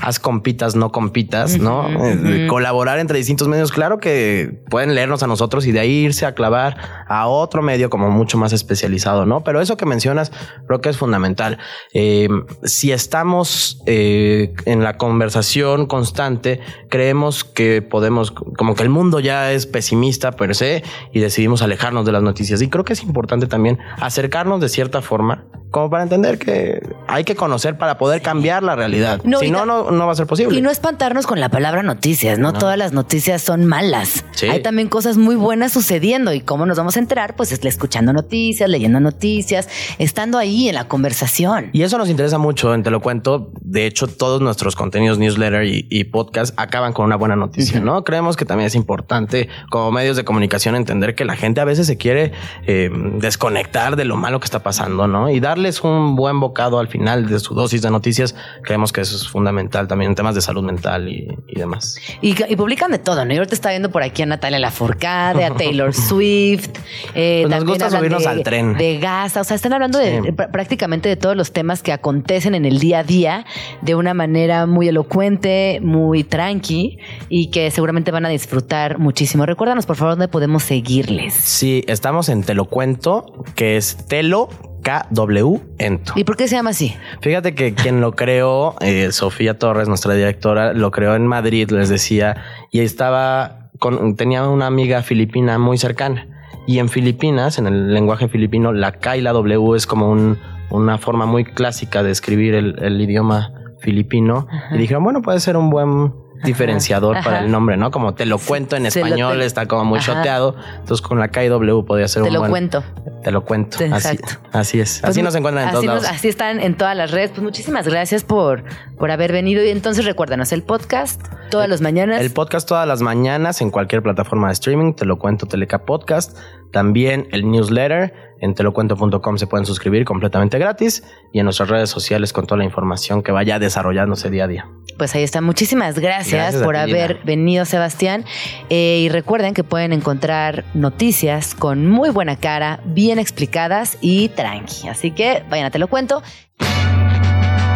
[0.00, 1.88] haz compitas, no compitas, ¿no?
[1.88, 3.72] Eh, colaborar entre distintos medios.
[3.72, 7.90] Claro que pueden leernos a nosotros y de ahí irse a clavar a otro medio
[7.90, 9.42] como mucho más especializado, ¿no?
[9.44, 10.32] Pero eso que mencionas
[10.66, 11.58] creo que es fundamental.
[11.92, 12.28] Eh,
[12.64, 19.66] si estamos en la conversación constante, creemos que podemos, como que el mundo ya es
[19.66, 20.82] pesimista per se
[21.12, 22.62] y decidimos alejarnos de las noticias.
[22.62, 27.24] Y creo que es importante también acercarnos de cierta forma como para entender que hay
[27.24, 29.20] que conocer para poder cambiar la realidad.
[29.40, 30.58] si no, no, no va a ser posible.
[30.58, 34.24] Y no espantarnos con la palabra noticias, no, todas las noticias son malas.
[34.48, 38.12] Hay también cosas muy buenas sucediendo y cómo nos vamos a enterar, pues es escuchando
[38.12, 39.68] noticias, leyendo noticias,
[39.98, 41.70] estando ahí en la conversación.
[41.72, 43.50] Y eso nos interesa mucho, Te lo cuento.
[43.60, 48.04] De hecho, todos nuestros contenidos, newsletter y, podcast acaban con una buena noticia, ¿no?
[48.04, 51.86] Creemos que también es importante como medios de comunicación entender que la gente a veces
[51.86, 52.32] se quiere
[52.66, 55.30] eh, desconectar de lo malo que está pasando, ¿no?
[55.30, 59.00] Y darle es un buen bocado al final de su dosis de noticias, creemos que
[59.00, 61.96] eso es fundamental también en temas de salud mental y, demás.
[62.20, 63.34] Y, publican de todo, ¿no?
[63.34, 66.70] Yo te está viendo por aquí a Natalia Lafourcade, a Taylor Swift.
[67.14, 68.76] Eh, pues nos gusta subirnos al tren.
[68.76, 72.64] De gas, o sea, están hablando de prácticamente de todos los temas que acontecen en
[72.64, 73.46] el día a día
[73.82, 76.98] de una manera muy elocuente, muy tranqui
[77.28, 79.46] y que seguramente van a disfrutar muchísimo.
[79.46, 81.34] Recuérdanos, por favor, dónde podemos seguirles.
[81.34, 84.48] Sí, estamos en Te lo cuento, que es Telo
[84.84, 86.12] KW Ento.
[86.14, 86.94] ¿Y por qué se llama así?
[87.20, 91.88] Fíjate que quien lo creó, eh, Sofía Torres, nuestra directora, lo creó en Madrid, les
[91.88, 92.36] decía,
[92.70, 96.28] y estaba con, tenía una amiga filipina muy cercana.
[96.66, 100.38] Y en Filipinas, en el lenguaje filipino, la K y la W es como un,
[100.70, 104.46] una forma muy clásica de escribir el, idioma filipino.
[104.72, 107.90] Y dijeron, bueno, puede ser un buen diferenciador para el nombre, ¿no?
[107.90, 110.56] Como te lo cuento en español, está como muy choteado.
[110.80, 112.82] Entonces con la KW podría ser te un lo cuento.
[113.22, 113.82] Te lo cuento.
[113.82, 114.34] Exacto.
[114.52, 115.00] Así, es.
[115.00, 116.04] Pues así nos encuentran en todos lados.
[116.04, 117.30] así están en todas las redes.
[117.30, 118.64] Pues muchísimas gracias por,
[118.98, 119.64] por haber venido.
[119.64, 122.20] Y entonces recuérdanos el podcast todas las mañanas.
[122.20, 124.94] El podcast todas las mañanas en cualquier plataforma de streaming.
[124.94, 126.36] Te lo cuento Teleca Podcast.
[126.72, 132.32] También el newsletter en telocuento.com se pueden suscribir completamente gratis y en nuestras redes sociales
[132.32, 134.68] con toda la información que vaya desarrollándose día a día.
[134.96, 135.40] Pues ahí está.
[135.40, 138.24] Muchísimas gracias, por haber venido, Sebastián.
[138.70, 144.88] Eh, y recuerden que pueden encontrar noticias con muy buena cara, bien explicadas y tranqui.
[144.88, 146.22] Así que vayan a Te lo cuento.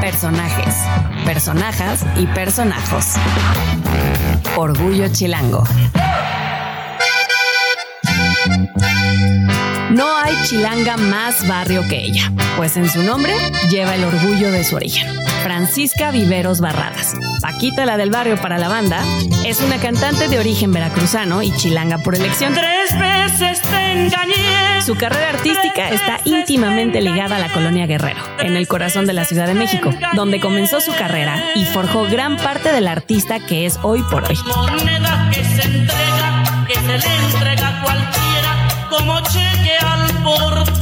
[0.01, 0.75] Personajes,
[1.25, 3.15] personajas y personajos.
[4.57, 5.65] Orgullo chilango.
[9.99, 13.35] No hay chilanga más barrio que ella, pues en su nombre
[13.69, 15.13] lleva el orgullo de su origen.
[15.43, 19.03] Francisca Viveros Barradas, Paquita la del barrio para la banda,
[19.45, 22.55] es una cantante de origen veracruzano y chilanga por elección.
[22.55, 24.83] Tres veces te engañé.
[24.87, 29.25] Su carrera artística está íntimamente ligada a la colonia Guerrero, en el corazón de la
[29.25, 33.81] Ciudad de México, donde comenzó su carrera y forjó gran parte del artista que es
[33.83, 34.39] hoy por hoy.
[34.47, 38.28] Moneda que se entrega, que se le entrega a cualquiera
[38.89, 40.79] como cheque al portador.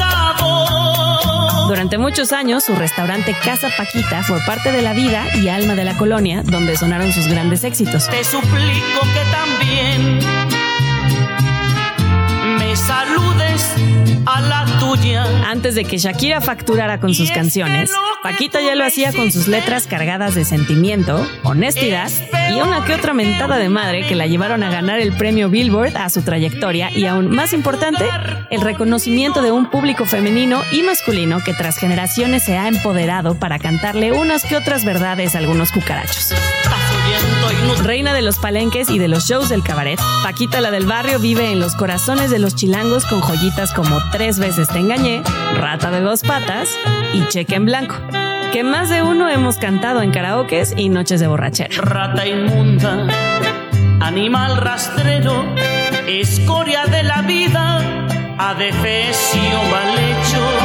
[1.69, 5.85] Durante muchos años, su restaurante Casa Paquita fue parte de la vida y alma de
[5.85, 8.09] la colonia, donde sonaron sus grandes éxitos.
[8.09, 10.36] Te suplico que también
[12.87, 13.75] saludes
[14.27, 15.25] a la tuya.
[15.49, 17.91] Antes de que Shakira facturara con sus canciones,
[18.23, 22.11] Paquita ya lo hacía con sus letras cargadas de sentimiento, honestidad
[22.51, 25.97] y una que otra mentada de madre que la llevaron a ganar el premio Billboard
[25.97, 28.05] a su trayectoria y aún más importante,
[28.51, 33.59] el reconocimiento de un público femenino y masculino que tras generaciones se ha empoderado para
[33.59, 36.35] cantarle unas que otras verdades a algunos cucarachos.
[37.83, 41.53] Reina de los palenques y de los shows del cabaret, Paquita la del barrio vive
[41.53, 45.23] en los corazones de los chilangos con joyitas como Tres veces te engañé,
[45.57, 46.77] Rata de dos patas
[47.13, 47.97] y Cheque en blanco,
[48.53, 51.77] que más de uno hemos cantado en karaokes y noches de borrachera.
[51.81, 53.07] Rata inmunda,
[54.01, 55.45] animal rastrero,
[56.09, 57.79] escoria de la vida,
[58.39, 60.56] adefesio mal hecho.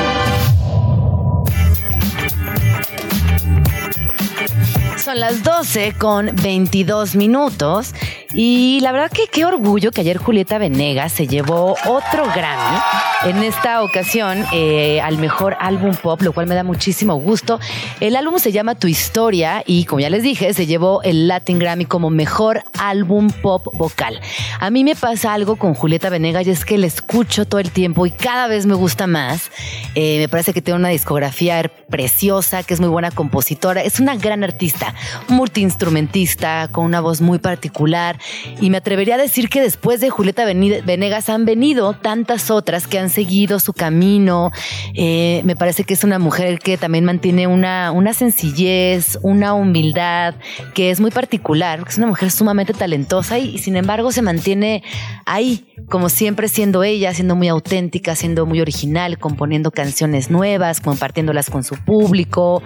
[5.04, 7.95] Son las 12 con 22 minutos.
[8.34, 12.78] Y la verdad que qué orgullo que ayer Julieta Venegas se llevó otro Grammy,
[13.24, 17.59] en esta ocasión eh, al mejor álbum pop, lo cual me da muchísimo gusto.
[17.99, 21.59] El álbum se llama Tu Historia y como ya les dije, se llevó el Latin
[21.59, 24.19] Grammy como mejor álbum pop vocal.
[24.59, 27.72] A mí me pasa algo con Julieta Venegas y es que la escucho todo el
[27.72, 29.51] tiempo y cada vez me gusta más.
[29.93, 34.15] Eh, me parece que tiene una discografía preciosa, que es muy buena compositora, es una
[34.15, 34.95] gran artista,
[35.28, 38.17] multiinstrumentista, con una voz muy particular
[38.59, 42.97] y me atrevería a decir que después de Julieta Venegas han venido tantas otras que
[42.97, 44.51] han seguido su camino.
[44.95, 50.36] Eh, me parece que es una mujer que también mantiene una, una sencillez, una humildad
[50.74, 54.84] que es muy particular, es una mujer sumamente talentosa y, sin embargo se mantiene
[55.26, 61.49] ahí, como siempre siendo ella, siendo muy auténtica, siendo muy original, componiendo canciones nuevas, compartiéndolas
[61.49, 62.64] con su público.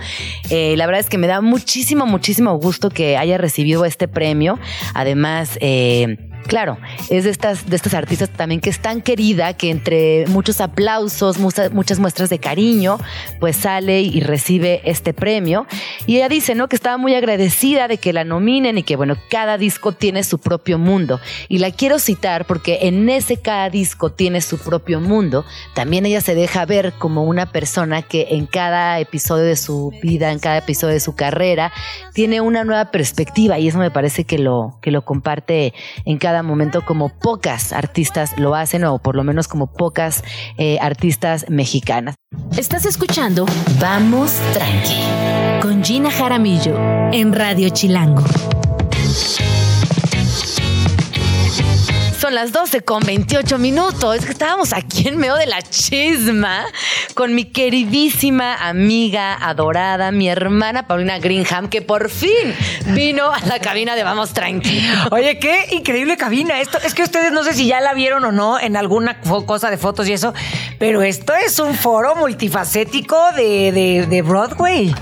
[0.49, 4.59] Eh, la verdad es que me da muchísimo, muchísimo gusto que haya recibido este premio.
[4.93, 6.17] Además, eh,
[6.47, 6.77] Claro,
[7.09, 11.39] es de estas, de estas artistas también que es tan querida que entre muchos aplausos,
[11.39, 12.99] muchas, muchas muestras de cariño,
[13.39, 15.65] pues sale y recibe este premio.
[16.05, 16.67] Y ella dice, ¿no?
[16.67, 20.37] Que estaba muy agradecida de que la nominen y que, bueno, cada disco tiene su
[20.39, 21.19] propio mundo.
[21.49, 25.45] Y la quiero citar porque en ese cada disco tiene su propio mundo.
[25.73, 30.31] También ella se deja ver como una persona que en cada episodio de su vida,
[30.31, 31.71] en cada episodio de su carrera,
[32.13, 35.73] tiene una nueva perspectiva y eso me parece que lo, que lo comparte
[36.05, 40.23] en cada momento como pocas artistas lo hacen o por lo menos como pocas
[40.57, 42.15] eh, artistas mexicanas.
[42.57, 43.45] Estás escuchando
[43.79, 46.77] Vamos Tranqui con Gina Jaramillo
[47.11, 48.23] en Radio Chilango.
[52.19, 54.15] Son las 12 con 28 minutos.
[54.15, 56.65] Es que estábamos aquí en medio de la chisma
[57.13, 62.55] con mi queridísima amiga adorada, mi hermana Paulina Greenham, que por fin
[62.87, 64.81] vino a la cabina de Vamos Tranqui.
[65.11, 66.59] Oye, qué increíble cabina.
[66.61, 69.69] Esto es que ustedes no sé si ya la vieron o no en alguna cosa
[69.69, 70.33] de fotos y eso,
[70.79, 74.95] pero esto es un foro multifacético de, de, de Broadway.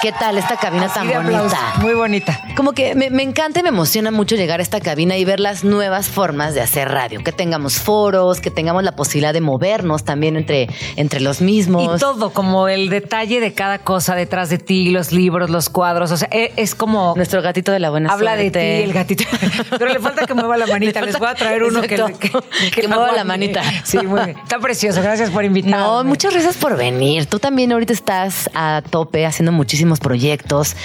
[0.00, 1.58] ¿Qué tal esta cabina Así tan aplausos.
[1.58, 1.72] bonita?
[1.80, 2.40] Muy bonita.
[2.56, 5.40] Como que me, me encanta y me emociona mucho llegar a esta cabina y ver
[5.40, 7.22] las nuevas formas de hacer radio.
[7.22, 11.96] Que tengamos foros, que tengamos la posibilidad de movernos también entre, entre los mismos.
[11.96, 16.10] Y todo, como el detalle de cada cosa detrás de ti, los libros, los cuadros.
[16.12, 17.14] O sea, e- es, como.
[17.16, 19.24] Nuestro gatito de la buena Habla de ti, el gatito.
[19.78, 21.00] Pero le falta que mueva la manita.
[21.00, 22.42] Le Les voy a traer uno que, Exacto.
[22.50, 23.62] que, Que mueva la manita.
[23.84, 24.38] Sí, muy bien.
[24.38, 25.02] Está precioso.
[25.02, 25.76] Gracias por invitarme.
[25.76, 27.26] No, muchas gracias por venir.
[27.26, 30.76] Tú también ahorita estás a tope haciendo muchísimos proyectos.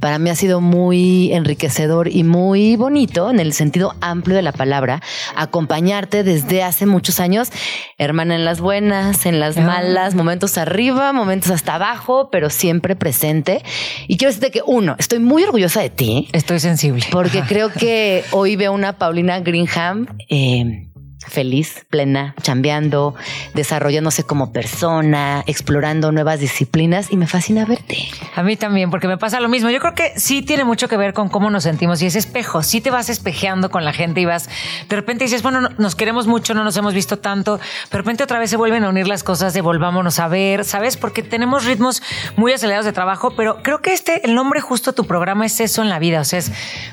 [0.00, 4.52] Para mí ha sido muy enriquecedor y muy bonito en el sentido amplio de la
[4.52, 5.02] palabra
[5.36, 7.50] acompañarte desde hace muchos años,
[7.98, 9.62] hermana en las buenas, en las Ah.
[9.62, 13.62] malas, momentos arriba, momentos hasta abajo, pero siempre presente.
[14.06, 16.28] Y quiero decirte que uno, estoy muy orgullosa de ti.
[16.32, 17.04] Estoy sensible.
[17.10, 20.88] Porque creo que hoy veo una Paulina Greenham eh,
[21.26, 23.14] feliz, plena, chambeando,
[23.54, 27.96] desarrollándose como persona, explorando nuevas disciplinas y me fascina verte.
[28.36, 29.68] A mí también, porque me pasa lo mismo.
[29.70, 32.62] Yo creo que sí tiene mucho que ver con cómo nos sentimos y ese espejo.
[32.62, 34.48] Sí te vas espejeando con la gente y vas,
[34.88, 37.58] de repente dices, bueno, no- nos queremos mucho, no nos hemos visto tanto.
[37.58, 40.96] De repente otra vez se vuelven a unir las cosas de volvámonos a ver, ¿sabes?
[40.96, 42.02] Porque tenemos ritmos
[42.36, 45.60] muy acelerados de trabajo, pero creo que este, el nombre justo de tu programa es
[45.60, 46.20] eso en la vida.
[46.20, 46.52] O sea, es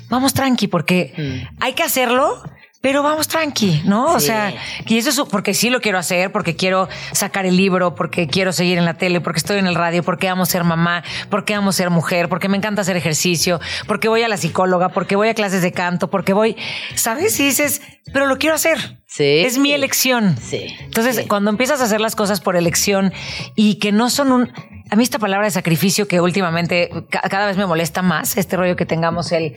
[0.10, 2.42] vamos tranqui, porque hay que hacerlo.
[2.86, 4.14] Pero vamos tranqui, ¿no?
[4.14, 4.54] O sea,
[4.86, 8.54] y eso es porque sí lo quiero hacer, porque quiero sacar el libro, porque quiero
[8.54, 11.72] seguir en la tele, porque estoy en el radio, porque amo ser mamá, porque amo
[11.72, 15.34] ser mujer, porque me encanta hacer ejercicio, porque voy a la psicóloga, porque voy a
[15.34, 16.58] clases de canto, porque voy,
[16.94, 17.40] ¿sabes?
[17.40, 17.82] Y dices,
[18.14, 19.00] pero lo quiero hacer.
[19.08, 19.40] Sí.
[19.40, 20.38] Es mi elección.
[20.40, 20.68] Sí.
[20.82, 23.14] Entonces, cuando empiezas a hacer las cosas por elección
[23.56, 24.52] y que no son un...
[24.92, 28.56] A mí esta palabra de sacrificio que últimamente ca- cada vez me molesta más, este
[28.58, 29.56] rollo que tengamos el...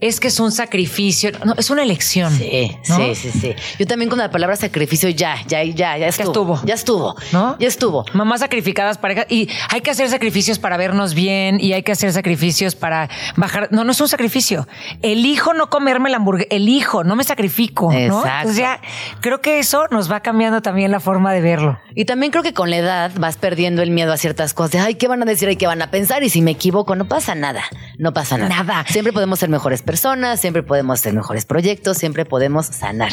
[0.00, 2.32] Es que es un sacrificio, no, es una elección.
[2.32, 2.96] Sí, ¿no?
[2.98, 3.54] sí, sí, sí.
[3.80, 6.28] Yo también con la palabra sacrificio ya, ya, ya, ya estuvo.
[6.28, 6.60] estuvo.
[6.64, 7.16] Ya estuvo.
[7.32, 7.56] ¿No?
[7.58, 8.04] Ya estuvo.
[8.12, 9.26] Mamás sacrificadas, parejas.
[9.28, 13.70] Y hay que hacer sacrificios para vernos bien y hay que hacer sacrificios para bajar.
[13.72, 14.68] No, no es un sacrificio.
[15.02, 16.46] Elijo no comerme la hamburguesa.
[16.52, 17.92] Elijo, no me sacrifico.
[17.92, 17.98] ¿no?
[17.98, 18.28] Exacto.
[18.28, 18.80] Entonces ya
[19.20, 21.76] creo que eso nos va cambiando también la forma de verlo.
[21.96, 24.67] Y también creo que con la edad vas perdiendo el miedo a ciertas cosas.
[24.70, 25.48] De, ay, ¿qué van a decir?
[25.48, 26.22] Ay, ¿qué van a pensar?
[26.22, 27.62] Y si me equivoco, no pasa nada.
[27.98, 28.48] No pasa nada.
[28.48, 28.84] Nada.
[28.88, 33.12] Siempre podemos ser mejores personas, siempre podemos hacer mejores proyectos, siempre podemos sanar.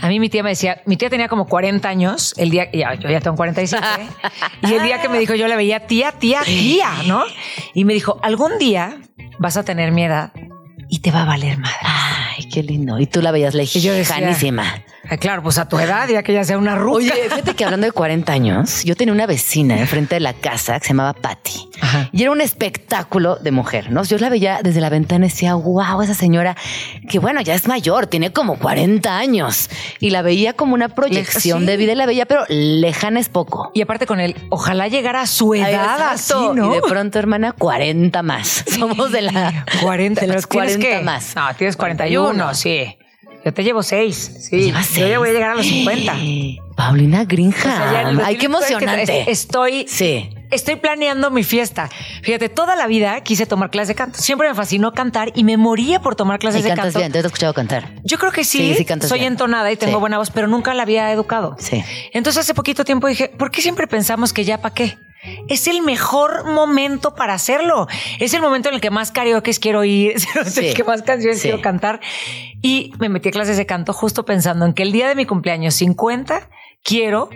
[0.00, 2.94] A mí mi tía me decía, mi tía tenía como 40 años, el día, ya,
[2.94, 4.08] yo ya tengo 47, ¿eh?
[4.62, 7.24] y el día que me dijo, yo la veía tía, tía, tía, ¿no?
[7.74, 8.98] Y me dijo, algún día
[9.38, 10.32] vas a tener mi edad
[10.88, 11.76] y te va a valer madre.
[11.82, 12.98] Ay, qué lindo.
[12.98, 14.82] Y tú la veías lejísima.
[15.10, 16.96] "Ah, claro, pues a tu edad, ya que ya sea una ruca.
[16.98, 20.78] Oye, fíjate que hablando de 40 años, yo tenía una vecina enfrente de la casa
[20.78, 21.68] que se llamaba Patty.
[22.12, 24.04] Y era un espectáculo de mujer, ¿no?
[24.04, 26.56] Yo la veía desde la ventana y decía, wow, esa señora,
[27.08, 29.68] que bueno, ya es mayor, tiene como 40 años.
[29.98, 31.66] Y la veía como una proyección sí.
[31.66, 33.72] de vida y la veía, pero lejana es poco.
[33.74, 36.70] Y aparte con él, ojalá llegara a su edad así, ¿no?
[36.70, 38.64] Y de pronto, hermana, 40 más.
[38.68, 41.34] Somos de la 40, de los tienes 40 que- más.
[41.34, 42.96] No, tienes 41, sí.
[43.44, 44.48] Yo te llevo 6.
[44.50, 44.60] Sí.
[44.64, 45.34] Llevas Yo ya voy a seis.
[45.34, 46.14] llegar a los 50.
[46.76, 47.54] Paulina Greenham.
[47.56, 47.62] O
[48.20, 49.22] sea, Ay, qué emocionante.
[49.22, 50.30] es- Estoy, Sí.
[50.50, 51.88] estoy planeando mi fiesta.
[52.22, 54.18] Fíjate, toda la vida quise tomar clases de canto.
[54.18, 56.98] Siempre me fascinó cantar y me moría por tomar clases Y de cantas canto.
[57.00, 57.94] bien, te he escuchado cantar.
[58.04, 59.32] Yo creo que sí, Sí, sí cantas soy bien.
[59.34, 60.00] entonada y tengo Sí.
[60.00, 61.56] buena voz, pero nunca la había educado.
[61.58, 61.82] Sí.
[62.12, 64.96] Entonces hace poquito tiempo dije, ¿por qué siempre pensamos que ya para qué?
[65.48, 67.86] Es el mejor momento para hacerlo.
[68.18, 70.74] Es el momento en el que más karaoke quiero ir, es el Sí.
[70.74, 71.48] que más canciones Sí.
[71.48, 72.00] quiero cantar.
[72.62, 75.26] Y me metí a clases de canto justo pensando en que el día de mi
[75.26, 76.48] cumpleaños 50
[76.82, 77.28] quiero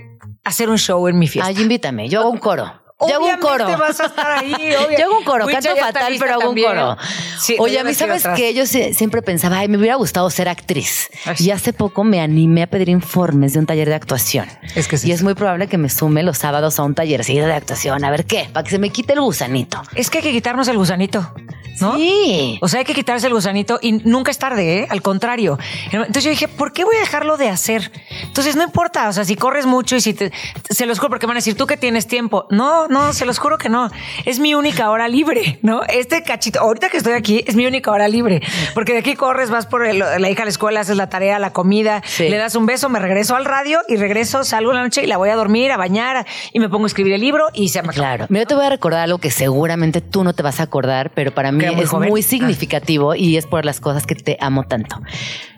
[0.45, 1.49] hacer un show en mi fiesta.
[1.49, 2.09] Ay, invítame.
[2.09, 2.70] Yo hago un coro.
[3.01, 3.67] Yo hago un coro.
[3.77, 4.55] vas a estar ahí,
[4.99, 6.97] Yo hago un coro, canto fatal, pero hago un coro.
[7.41, 10.49] Sí, Oye, a mí sabes que yo sie- siempre pensaba, ay, me hubiera gustado ser
[10.49, 11.09] actriz.
[11.25, 14.47] Ay, Y hace poco me animé a pedir informes de un taller de actuación.
[14.75, 15.09] Es que sí.
[15.09, 18.05] Y es muy probable que me sume los sábados a un tallercito de actuación.
[18.05, 19.83] A ver qué, para que se me quite el gusanito.
[19.95, 21.35] Es que hay que quitarnos el gusanito.
[21.81, 21.97] ¿No?
[21.97, 22.59] Sí.
[22.61, 24.87] O sea, hay que quitarse el gusanito y nunca es tarde, ¿eh?
[24.91, 25.59] Al contrario.
[25.91, 27.91] Entonces yo dije, ¿por qué voy a dejarlo de hacer?
[28.22, 30.33] Entonces no importa, o sea, si corres mucho y si te,
[30.70, 32.47] se los juro, porque van a decir, tú que tienes tiempo.
[32.51, 33.91] No, no, se los juro que no.
[34.25, 35.83] Es mi única hora libre, ¿no?
[35.89, 38.41] Este cachito, ahorita que estoy aquí, es mi única hora libre.
[38.75, 41.39] Porque de aquí corres, vas por el- la hija a la escuela, haces la tarea,
[41.39, 42.29] la comida, Sí.
[42.29, 45.07] le das un beso, me regreso al radio y regreso, salgo en la noche y
[45.07, 47.83] la voy a dormir, a bañar y me pongo a escribir el libro y se
[47.83, 47.93] me.
[47.93, 48.27] Claro.
[48.29, 51.33] Yo te voy a recordar algo que seguramente tú no te vas a acordar, pero
[51.35, 52.09] para mí Es joven.
[52.09, 55.01] muy significativo y es por las cosas que te amo tanto.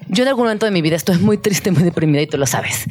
[0.09, 2.47] Yo en algún momento de mi vida estoy muy triste, muy deprimida y tú lo
[2.47, 2.85] sabes.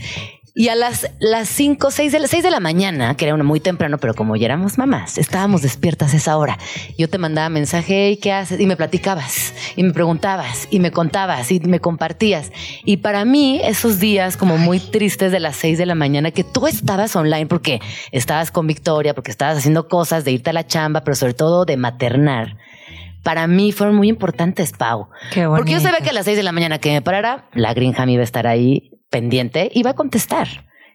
[0.57, 3.43] Y a las, las 5, 6 de, la- 6 de la mañana, que era una
[3.43, 6.57] muy temprano, pero como ya éramos mamás, estábamos despiertas a esa hora.
[6.97, 8.61] Yo te mandaba mensaje, ¿y qué haces?
[8.61, 9.53] Y me platicabas.
[9.75, 12.53] y me preguntabas y me contabas y me compartías.
[12.85, 16.45] Y para mí, esos días como muy tristes de las 6 de la mañana, que
[16.45, 17.81] tú estabas online porque
[18.13, 21.65] estabas con Victoria, porque estabas haciendo cosas de irte a la chamba, pero sobre todo
[21.65, 22.55] de maternar
[23.25, 25.09] para mí fueron muy importantes, Pau.
[25.33, 27.73] Qué Porque yo sabía que a las 6 de la mañana que me parara, la
[27.73, 30.47] Greenham iba a estar ahí pendiente, iba a contestar.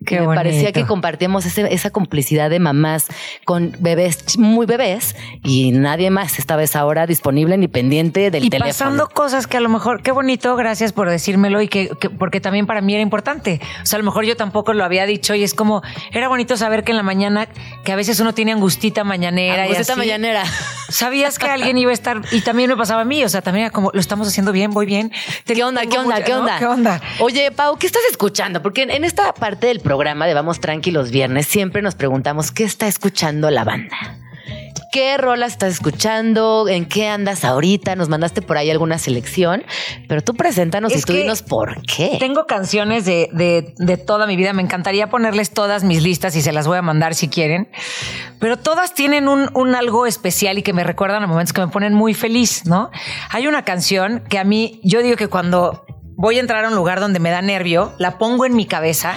[0.07, 3.07] Qué me parecía que compartíamos ese- esa complicidad de mamás
[3.45, 8.51] con bebés muy bebés y nadie más estaba esa hora disponible ni pendiente del y
[8.51, 8.71] teléfono.
[8.73, 12.41] pasando cosas que a lo mejor, qué bonito, gracias por decírmelo y que, que- porque
[12.41, 13.61] también para mí era importante.
[13.83, 15.83] O sea, a lo mejor yo tampoco lo había dicho y es como,
[16.13, 17.47] era bonito saber que en la mañana,
[17.85, 19.67] que a veces uno tiene angustita mañanera.
[19.67, 20.45] y Angustita así, mañanera.
[20.89, 23.23] Sabías que alguien iba a estar y también me pasaba a mí.
[23.23, 25.13] O sea, también era como, lo estamos haciendo bien, voy bien.
[25.45, 25.83] ¿Qué onda?
[25.83, 26.15] ¿Qué onda?
[26.17, 26.41] mucha- ¿Qué ¿no?
[26.41, 26.59] onda?
[26.59, 27.01] ¿Qué onda?
[27.21, 28.63] Oye, Pau, ¿qué estás escuchando?
[28.63, 32.53] Porque en- en esta parte del programa de Vamos Tranqui los viernes siempre nos preguntamos
[32.53, 33.97] qué está escuchando la banda.
[34.93, 36.67] ¿Qué rola estás escuchando?
[36.69, 37.95] ¿En qué andas ahorita?
[37.97, 39.63] Nos mandaste por ahí alguna selección,
[40.09, 42.17] pero tú preséntanos y Es tú que dinos por qué.
[42.19, 44.53] Tengo canciones de, de- de toda mi vida.
[44.53, 47.69] Me encantaría ponerles todas mis listas y se las voy a mandar si quieren.
[48.41, 51.69] Pero todas tienen un, un algo especial y que me recuerdan a momentos que me
[51.69, 52.91] ponen muy feliz, ¿no?
[53.31, 55.85] Hay una canción que a mí, yo digo que cuando
[56.17, 59.15] voy a entrar a un lugar donde me da nervio, la pongo en mi cabeza.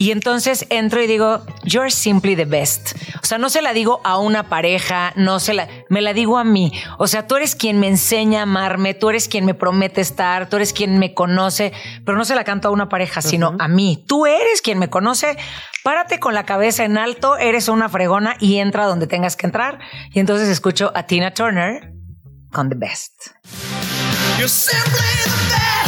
[0.00, 2.96] Y entonces entro y digo, you're simply the best.
[3.22, 6.38] O sea, no se la digo a una pareja, no se la, me la digo
[6.38, 6.72] a mí.
[6.96, 10.48] O sea, tú eres quien me enseña a amarme, tú eres quien me promete estar,
[10.48, 11.74] tú eres quien me conoce,
[12.06, 14.02] pero no se la canto a una pareja, sino a mí.
[14.08, 15.36] Tú eres quien me conoce.
[15.84, 19.80] Párate con la cabeza en alto, eres una fregona y entra donde tengas que entrar.
[20.14, 21.92] Y entonces escucho a Tina Turner
[22.50, 23.32] con The Best.
[24.38, 24.80] You're simply
[25.24, 25.79] the best.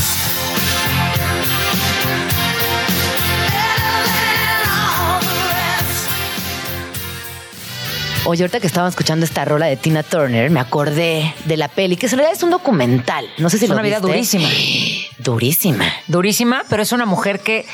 [8.25, 11.97] Oye, ahorita que estábamos escuchando esta rola de Tina Turner, me acordé de la peli,
[11.97, 13.27] que en realidad es un documental.
[13.39, 14.49] No sé si Es lo una vida durísima.
[15.19, 15.85] Durísima.
[16.07, 17.65] durísima, pero es una mujer que,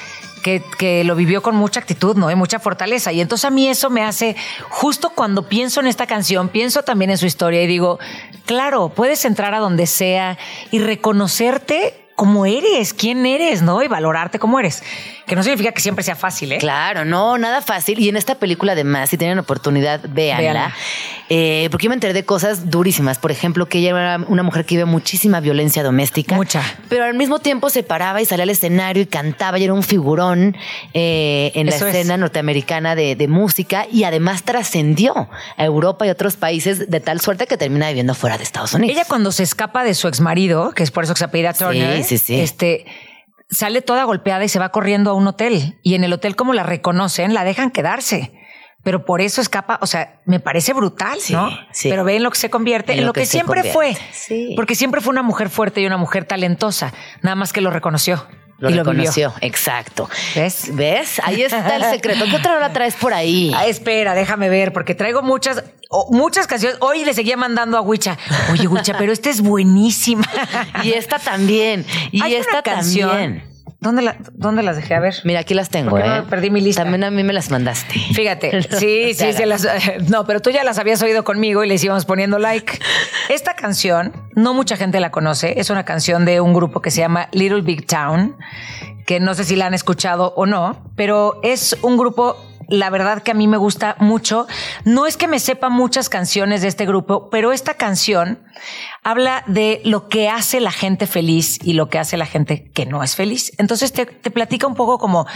[0.42, 2.30] que, que lo vivió con mucha actitud, ¿no?
[2.30, 3.12] Y mucha fortaleza.
[3.12, 4.36] Y entonces a mí eso me hace,
[4.70, 7.98] justo cuando pienso en esta canción, pienso también en su historia y digo,
[8.46, 10.38] claro, puedes entrar a donde sea
[10.70, 13.80] y reconocerte como eres, quién eres, ¿no?
[13.80, 14.82] Y valorarte como eres.
[15.24, 16.58] Que no significa que siempre sea fácil, ¿eh?
[16.58, 18.00] Claro, no, nada fácil.
[18.00, 20.42] Y en esta película, además, si tienen oportunidad, véanla.
[20.42, 20.74] Véanla.
[21.28, 23.18] Eh, porque yo me enteré de cosas durísimas.
[23.18, 26.34] Por ejemplo, que ella era una mujer que vive muchísima violencia doméstica.
[26.34, 26.62] Mucha.
[26.88, 29.82] Pero al mismo tiempo se paraba y salía al escenario y cantaba y era un
[29.82, 30.56] figurón
[30.94, 31.82] eh, en la es.
[31.82, 37.20] escena norteamericana de, de música y además trascendió a Europa y otros países de tal
[37.20, 38.96] suerte que termina viviendo fuera de Estados Unidos.
[38.96, 42.04] Ella cuando se escapa de su exmarido, que es por eso que se apellida Turner,
[42.04, 42.40] sí, sí.
[42.40, 42.86] este
[43.50, 45.78] sale toda golpeada y se va corriendo a un hotel.
[45.82, 48.32] Y en el hotel, como la reconocen, la dejan quedarse.
[48.84, 51.50] Pero por eso escapa, o sea, me parece brutal, ¿no?
[51.72, 51.88] sí.
[51.90, 53.96] Pero ve en lo que se convierte, en, lo que, siempre fue.
[54.12, 54.52] Sí.
[54.56, 58.26] Porque siempre fue una mujer fuerte y una mujer talentosa, nada más que lo reconoció.
[58.58, 59.48] Lo y lo reconoció, vivió.
[59.48, 60.10] exacto.
[60.34, 60.74] ¿Ves?
[60.74, 61.20] ¿Ves?
[61.22, 62.24] Ahí está el secreto.
[62.24, 63.52] ¿Qué otra hora traes por ahí?
[63.54, 65.62] Ah, espera, déjame ver, porque traigo muchas,
[66.10, 66.76] muchas canciones.
[66.80, 68.18] Hoy le seguía mandando a Huicha.
[68.50, 70.28] Oye, Huicha, pero esta es buenísima.
[70.82, 71.86] Y esta también.
[72.10, 73.10] Y Hay una esta canción.
[73.10, 73.47] también.
[73.80, 74.94] ¿Dónde, la- ¿Dónde las dejé?
[74.94, 75.14] A ver.
[75.22, 76.16] Mira, aquí las tengo, ¿Por qué ¿eh?
[76.16, 76.82] no perdí mi lista?
[76.82, 77.94] También a mí me las mandaste.
[78.12, 79.66] Fíjate, sí, sí, sí, las,
[80.08, 82.78] no, pero tú ya las habías oído conmigo y les íbamos poniendo like.
[83.28, 87.00] Esta canción, no mucha gente la conoce, es una canción de un grupo que se
[87.00, 88.36] llama Little Big Town,
[89.06, 92.36] que no sé si la han escuchado o no, pero es un grupo,
[92.68, 94.46] la verdad que a mí me gusta mucho.
[94.84, 98.38] No es que me sepa muchas canciones de este grupo, pero esta canción
[99.04, 102.84] habla de lo que hace la gente feliz y lo que hace la gente que
[102.86, 103.52] no es feliz.
[103.58, 105.26] Entonces te, te platica un poco como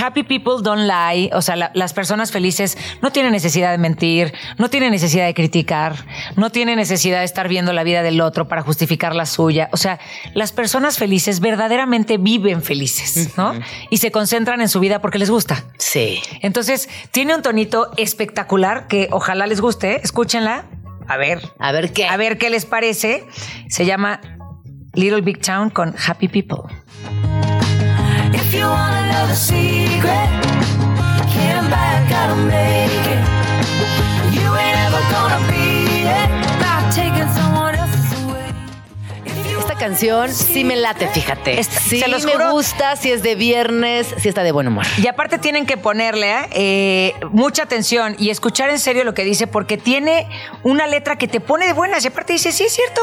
[0.00, 4.32] happy people don't lie, o sea, la- las personas felices no tienen necesidad de mentir,
[4.56, 8.48] no tienen necesidad de criticar, no tienen necesidad de estar viendo la vida del otro
[8.48, 9.68] para justificar la suya.
[9.72, 9.98] O sea,
[10.34, 13.52] las personas felices verdaderamente viven felices, ¿no?
[13.90, 15.64] Y se concentran en su vida porque les gusta.
[15.78, 16.20] Sí.
[16.40, 16.77] Entonces,
[17.10, 20.00] tiene un tonito espectacular que ojalá les guste.
[20.02, 20.66] Escúchenla.
[21.08, 21.40] A ver.
[21.58, 22.06] A ver qué.
[22.06, 23.26] A ver qué les parece.
[23.68, 24.20] Se llama
[24.94, 26.64] Little Big Town con Happy People.
[28.32, 30.28] If you wanna know the secret,
[31.32, 33.17] can't back, gotta make it.
[39.78, 41.58] Canción sí me late, fíjate.
[41.60, 42.50] Esta- sí se los me juro.
[42.52, 44.84] gusta, si es de viernes, si está de buen humor.
[45.02, 49.46] Y aparte tienen que ponerle eh, mucha atención y escuchar en serio lo que dice
[49.46, 50.26] porque tiene
[50.64, 52.04] una letra que te pone de buenas.
[52.04, 53.00] Y aparte dice, sí es cierto,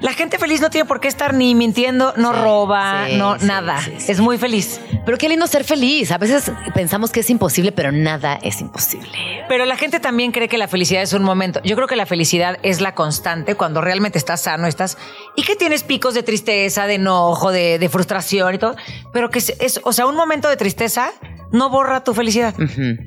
[0.00, 3.80] la gente feliz no tiene por qué estar ni mintiendo, no roba, no nada.
[4.08, 4.80] Es muy feliz.
[5.04, 6.10] Pero qué lindo ser feliz.
[6.10, 9.44] A veces pensamos que es imposible, pero nada es imposible.
[9.48, 11.60] Pero la gente también cree que la felicidad es un momento.
[11.62, 14.98] Yo creo que la felicidad es la constante cuando realmente estás sano, estás
[15.36, 18.74] y que tienes picos de tristeza, de enojo, de, de frustración y todo,
[19.12, 21.12] pero que es, es- o sea, un momento de tristeza
[21.52, 22.54] no borra tu felicidad.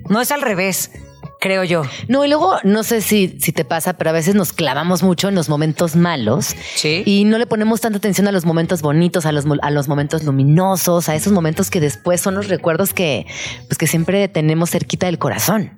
[0.10, 0.92] No es al revés,
[1.42, 1.84] creo yo.
[2.08, 5.28] No, y luego no sé si, si te pasa, pero a veces nos clavamos mucho
[5.30, 6.56] en los momentos malos
[7.06, 10.24] y no le ponemos tanta atención a los momentos bonitos, a los, a los momentos
[10.24, 13.26] luminosos, a esos momentos que después son los recuerdos que,
[13.68, 15.74] pues, que siempre tenemos cerquita del corazón.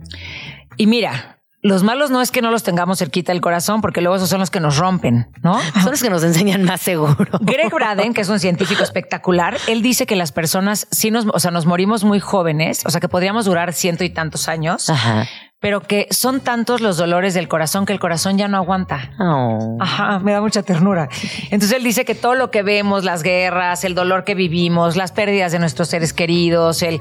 [0.77, 4.15] Y mira, los malos no es que no los tengamos cerquita del corazón, porque luego
[4.15, 5.59] esos son los que nos rompen, ¿no?
[5.81, 7.39] Son los que nos enseñan más seguro.
[7.41, 11.39] Greg Braden, que es un científico espectacular, él dice que las personas sí nos, o
[11.39, 15.27] sea, nos morimos muy jóvenes, o sea, que podríamos durar ciento y tantos años, Ajá.
[15.61, 19.11] Pero que son tantos los dolores del corazón que el corazón ya no aguanta.
[19.19, 19.77] Oh.
[19.79, 21.07] Ajá, me da mucha ternura.
[21.51, 25.11] Entonces él dice que todo lo que vemos, las guerras, el dolor que vivimos, las
[25.11, 26.99] pérdidas de nuestros seres queridos, el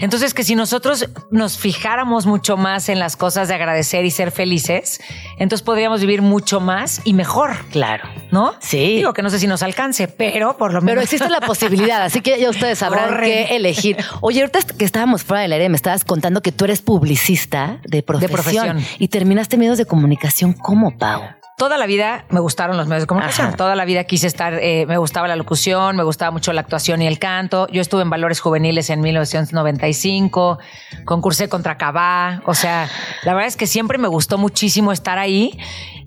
[0.00, 4.32] entonces que si nosotros nos fijáramos mucho más en las cosas de agradecer y ser
[4.32, 5.00] felices,
[5.38, 7.52] entonces podríamos vivir mucho más y mejor.
[7.70, 8.08] Claro.
[8.32, 8.54] ¿No?
[8.58, 8.96] Sí.
[8.96, 10.90] Digo que no sé si nos alcance, pero por lo menos.
[10.90, 13.26] Pero existe la posibilidad, así que ya ustedes sabrán Corre.
[13.26, 13.98] qué elegir.
[14.20, 17.99] Oye, ahorita que estábamos fuera del aire, me estabas contando que tú eres publicista de
[18.02, 18.78] profesión, profesión.
[18.98, 20.52] y terminaste medios de comunicación.
[20.54, 21.22] ¿Cómo, Pau?
[21.56, 23.48] Toda la vida me gustaron los medios de comunicación.
[23.48, 23.56] Ajá.
[23.56, 27.02] Toda la vida quise estar, eh, me gustaba la locución, me gustaba mucho la actuación
[27.02, 27.68] y el canto.
[27.68, 30.58] Yo estuve en Valores Juveniles en 1995,
[31.04, 32.42] concursé contra Cabá.
[32.46, 32.88] O sea,
[33.24, 35.58] la verdad es que siempre me gustó muchísimo estar ahí.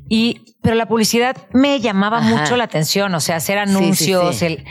[0.09, 2.29] Y, pero la publicidad me llamaba Ajá.
[2.29, 3.13] mucho la atención.
[3.15, 4.45] O sea, hacer Sí, sí, anuncios, sí.
[4.45, 4.65] el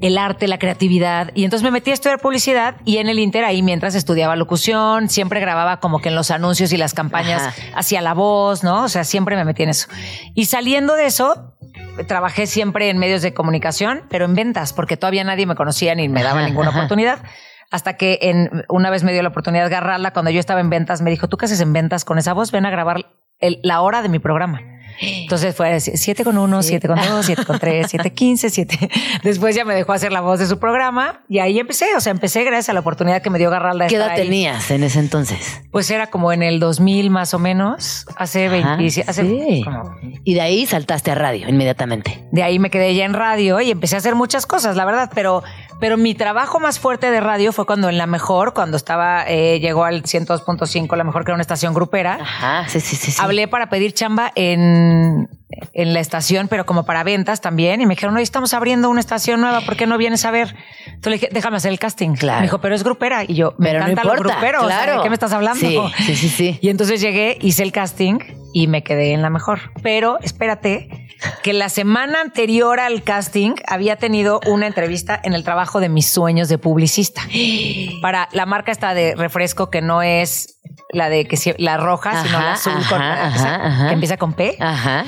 [0.00, 1.30] el arte, la creatividad.
[1.34, 5.08] Y entonces me metí a estudiar publicidad y en el Inter ahí mientras estudiaba locución,
[5.08, 7.62] siempre grababa como que en los anuncios y las campañas Ajá.
[7.74, 8.84] hacía la voz, ¿no?
[8.84, 9.88] O sea, siempre me metí en eso.
[10.34, 11.54] Y saliendo de eso,
[12.08, 16.08] trabajé siempre en medios de comunicación, pero en ventas, porque todavía nadie me conocía ni
[16.08, 16.78] me daba Ajá, ninguna ajá.
[16.78, 17.18] oportunidad.
[17.70, 20.70] Hasta que en, una vez me dio la oportunidad de agarrarla cuando yo estaba en
[20.70, 22.50] ventas, me dijo, ¿tú qué haces en ventas con esa voz?
[22.50, 23.06] Ven a grabar
[23.38, 24.60] el- la hora de mi programa.
[25.00, 28.90] Entonces fue 7 con 1, 7 con 2, 7 con 3, 7, 15, 7.
[29.22, 31.86] Después ya me dejó hacer la voz de su programa y ahí empecé.
[31.96, 33.84] O sea, empecé gracias a la oportunidad que me dio Garralda.
[33.84, 34.22] de ¿Qué edad ahí.
[34.22, 35.60] tenías en ese entonces?
[35.70, 39.62] Pues era como en el 2000 más o menos, hace Ajá, 20, hace sí.
[39.64, 42.24] como Y de ahí saltaste a radio inmediatamente.
[42.32, 45.10] de ahí me quedé ya en radio y empecé a hacer muchas cosas, la verdad,
[45.14, 45.42] pero,
[45.80, 49.58] pero mi trabajo más fuerte de radio fue cuando en La Mejor, cuando estaba, eh,
[49.60, 52.18] llegó al 102.5, La Mejor, que era una estación grupera.
[52.20, 53.10] Ajá, sí, sí, sí.
[53.12, 53.20] sí.
[53.20, 55.28] Hablé para pedir chamba en,
[55.72, 57.80] en la estación, pero como para ventas también.
[57.80, 60.54] Y me dijeron, hoy estamos abriendo una estación nueva, ¿por qué no vienes a ver?
[60.86, 62.14] Entonces le dije, déjame hacer el casting.
[62.14, 62.40] Claro.
[62.40, 63.24] Me dijo, pero es grupera.
[63.26, 64.64] Y yo, me Pero no encanta lo importa, grupero.
[64.64, 64.98] o sea, claro.
[64.98, 65.60] ¿De qué me estás hablando?
[65.60, 66.58] Sí, sí, sí, sí.
[66.60, 68.18] Y entonces llegué, hice el casting
[68.52, 69.60] y me quedé en la mejor.
[69.82, 71.08] Pero espérate,
[71.42, 76.08] que la semana anterior al casting había tenido una entrevista en el trabajo de mis
[76.10, 77.22] sueños de publicista.
[78.02, 80.58] Para la marca esta de refresco que no es
[80.92, 84.56] la de que la roja, sino la azul ajá, con- ajá, que empieza con P.
[84.60, 85.04] Ajá.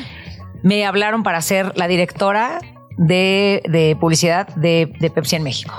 [0.63, 2.61] Me hablaron para ser la directora
[2.99, 5.75] de, de publicidad de, de Pepsi en México.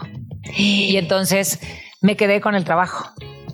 [0.58, 1.60] Y entonces
[2.02, 3.10] me quedé con el trabajo.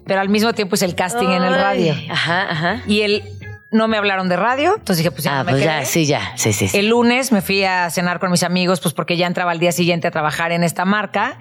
[0.08, 1.94] Pero al mismo tiempo hice el casting en el radio.
[2.10, 2.82] Ajá, ajá.
[2.88, 3.24] Y él
[3.72, 5.80] no me hablaron de radio, entonces dije, pues ya Ah, no me pues quedé.
[5.80, 6.32] ya, sí, ya.
[6.36, 6.78] Sí, sí, sí.
[6.78, 9.72] El lunes me fui a cenar con mis amigos, pues porque ya entraba al día
[9.72, 11.38] siguiente a trabajar en esta marca.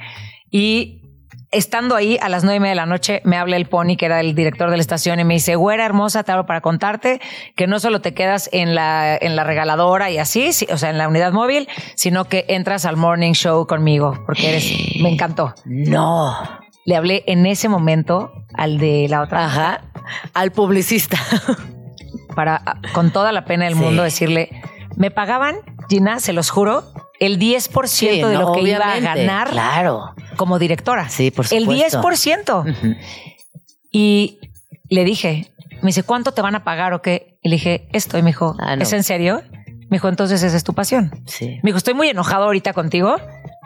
[0.50, 1.02] Y
[1.50, 4.04] estando ahí a las nueve y media de la noche, me habla el Pony, que
[4.04, 7.20] era el director de la estación, y me dice, güera hermosa, te hablo para contarte
[7.56, 10.90] que no solo te quedas en la, en la regaladora y así, sí, o sea,
[10.90, 14.70] en la unidad móvil, sino que entras al morning show conmigo, porque eres,
[15.02, 15.54] me encantó.
[15.64, 16.36] No.
[16.84, 19.46] Le hablé en ese momento al de la otra.
[19.46, 19.80] Ajá.
[20.34, 21.18] Al publicista.
[22.38, 22.62] para
[22.94, 23.80] con toda la pena del Sí.
[23.80, 24.62] mundo decirle,
[24.94, 25.56] me pagaban,
[25.88, 26.84] Gina, se los juro,
[27.18, 30.14] el 10% Sí, de no, lo que iba a ganar Claro.
[30.36, 31.08] como directora.
[31.08, 32.00] Sí, por El supuesto.
[32.00, 32.64] 10%.
[33.90, 34.38] Y
[34.88, 35.50] le dije,
[35.82, 37.38] me dice, ¿cuánto te van a pagar o qué?
[37.42, 38.16] Y le dije, esto.
[38.18, 38.82] Y me dijo, Ah, no.
[38.84, 39.42] ¿es en serio?
[39.90, 41.10] Me dijo, entonces esa es tu pasión.
[41.26, 41.58] Sí.
[41.64, 43.16] Me dijo, estoy muy enojado ahorita contigo,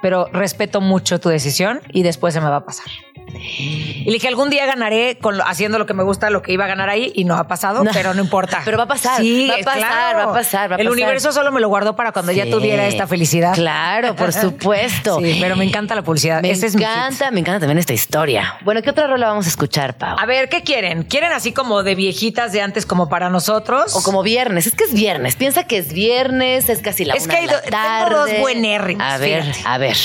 [0.01, 2.87] pero respeto mucho tu decisión y después se me va a pasar.
[3.35, 6.65] Y le dije, algún día ganaré con haciendo lo que me gusta, lo que iba
[6.65, 7.91] a ganar ahí y no ha pasado, No.
[7.93, 8.61] pero no importa.
[8.65, 10.19] Pero va a pasar, Sí, va a pasar, claro.
[10.19, 10.93] va a pasar, va a El pasar.
[10.93, 12.51] universo solo me lo guardó para cuando ya Sí.
[12.51, 13.55] tuviera esta felicidad.
[13.55, 15.19] Claro, por supuesto.
[15.21, 16.43] Sí, pero me encanta la publicidad.
[16.43, 18.57] Me Ese es encanta, me encanta también esta historia.
[18.63, 20.17] Bueno, ¿qué otra rola vamos a escuchar, Pau?
[20.19, 21.03] A ver, ¿qué quieren?
[21.05, 23.95] ¿Quieren así como de viejitas de antes como para nosotros?
[23.97, 24.67] O como viernes.
[24.67, 25.37] Es que es viernes.
[25.37, 27.77] Piensa que es viernes, es casi la Es una que hay de la do- tengo
[27.77, 28.15] tarde.
[28.33, 29.63] dos buenérrimos, A ver, fíjate.
[29.69, 29.97] a ver.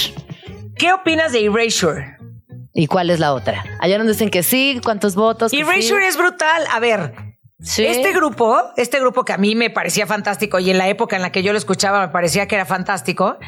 [0.78, 2.17] ¿Qué opinas de Erasure?
[2.80, 3.66] ¿Y cuál es la otra?
[3.80, 5.52] Allá nos dicen que sí, ¿cuántos votos?
[5.52, 6.08] Que Erasure sí.
[6.10, 6.64] es brutal.
[6.72, 7.12] A ver,
[7.60, 7.84] Sí.
[7.88, 11.24] este grupo, este grupo que a mí me parecía fantástico y en la época en
[11.24, 13.40] la que yo lo escuchaba me parecía que era fantástico,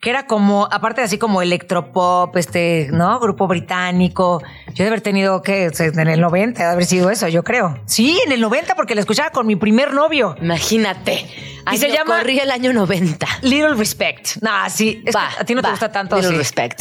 [0.00, 3.20] que era como, aparte de así como electropop, este, ¿no?
[3.20, 4.42] Grupo británico.
[4.68, 5.70] Yo de haber tenido, ¿qué?
[5.78, 7.78] En el 90, de haber sido eso, yo creo.
[7.86, 10.36] Sí, en el 90, porque la escuchaba con mi primer novio.
[10.40, 11.26] Imagínate.
[11.70, 13.26] Y se llama Corría el año 90.
[13.42, 14.36] Little Respect.
[14.40, 16.16] Nah, sí, es que a ti no te gusta tanto.
[16.16, 16.36] Little sí.
[16.38, 16.80] Respect.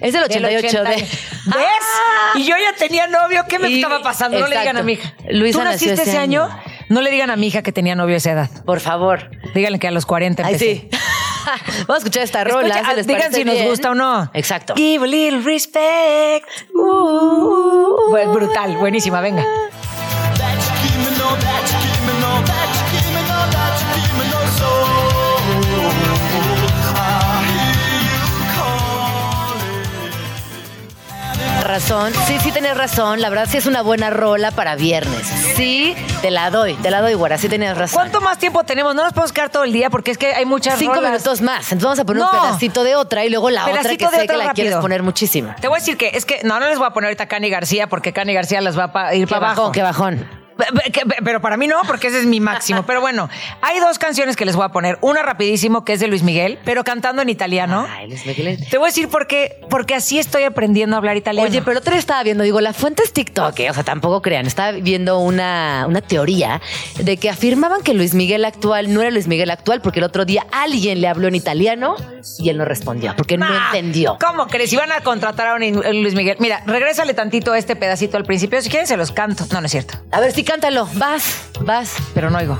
[0.00, 0.88] Es del 88 de...
[0.96, 1.06] ¿Ves?
[2.36, 3.44] Y yo ya tenía novio.
[3.46, 4.38] ¿Qué me Y- estaba pasando?
[4.40, 5.12] No le digan a mi hija.
[5.30, 6.44] Luisa ¿Tú naciste ese año?
[6.44, 6.58] año.
[6.88, 8.50] No le digan a mi hija que tenía novio a esa edad.
[8.64, 9.30] Por favor.
[9.54, 10.74] Díganle que a los 40 Ay, empecé.
[10.74, 10.88] sí.
[11.86, 12.68] Vamos a escuchar esta rola.
[12.68, 14.30] Escucha, ¿se les digan si nos gusta o no.
[14.34, 14.74] Exacto.
[14.74, 16.46] Give a little respect.
[16.74, 19.44] Uh, Pues brutal, buenísima, venga.
[31.64, 33.22] Razón, sí, sí tienes razón.
[33.22, 35.26] La verdad sí es una buena rola para viernes.
[35.56, 37.38] Sí, te la doy, te la doy, güera.
[37.38, 37.94] Sí tenías razón.
[37.96, 38.94] ¿Cuánto más tiempo tenemos?
[38.94, 41.12] No nos podemos quedar todo el día porque es que hay muchas Cinco rolas.
[41.12, 41.72] minutos más.
[41.72, 42.30] Entonces vamos a poner No.
[42.32, 44.52] un pedacito de otra y luego la otra Pedacito que de sé que otra la
[44.52, 44.82] quieres rápido.
[44.82, 45.54] poner muchísimo.
[45.58, 47.48] Te voy a decir que es que no, no les voy a poner ahorita Cani
[47.48, 49.60] García porque Cani García las va a ir para abajo.
[49.62, 50.43] bajón, qué bajón.
[51.24, 52.82] Pero para mí no, porque ese es mi máximo.
[52.86, 53.28] Pero bueno,
[53.62, 54.98] hay dos canciones que les voy a poner.
[55.00, 57.86] Una rapidísimo, que es de Luis Miguel, pero cantando en italiano.
[57.88, 58.58] Ay, Luis Miguel.
[58.68, 59.60] Te voy a decir por qué.
[59.70, 61.48] Porque así estoy aprendiendo a hablar italiano.
[61.48, 63.70] Oye, pero el otro día estaba viendo, digo, la fuente es TikTok, ¿eh?
[63.70, 64.46] o sea, tampoco crean.
[64.46, 66.60] Estaba viendo una, una teoría
[66.98, 70.24] de que afirmaban que Luis Miguel actual no era Luis Miguel actual porque el otro
[70.24, 71.96] día alguien le habló en italiano
[72.38, 74.16] y él no respondió porque no Nah, entendió.
[74.20, 74.72] ¿Cómo crees?
[74.72, 76.36] Iban a contratar a un Luis Miguel.
[76.40, 78.60] Mira, regrésale tantito este pedacito al principio.
[78.62, 79.44] Si quieren, se los canto.
[79.52, 79.94] No, no es cierto.
[80.10, 80.88] A ver, cántalo.
[80.94, 81.94] Vas, vas.
[82.14, 82.58] Pero no oigo.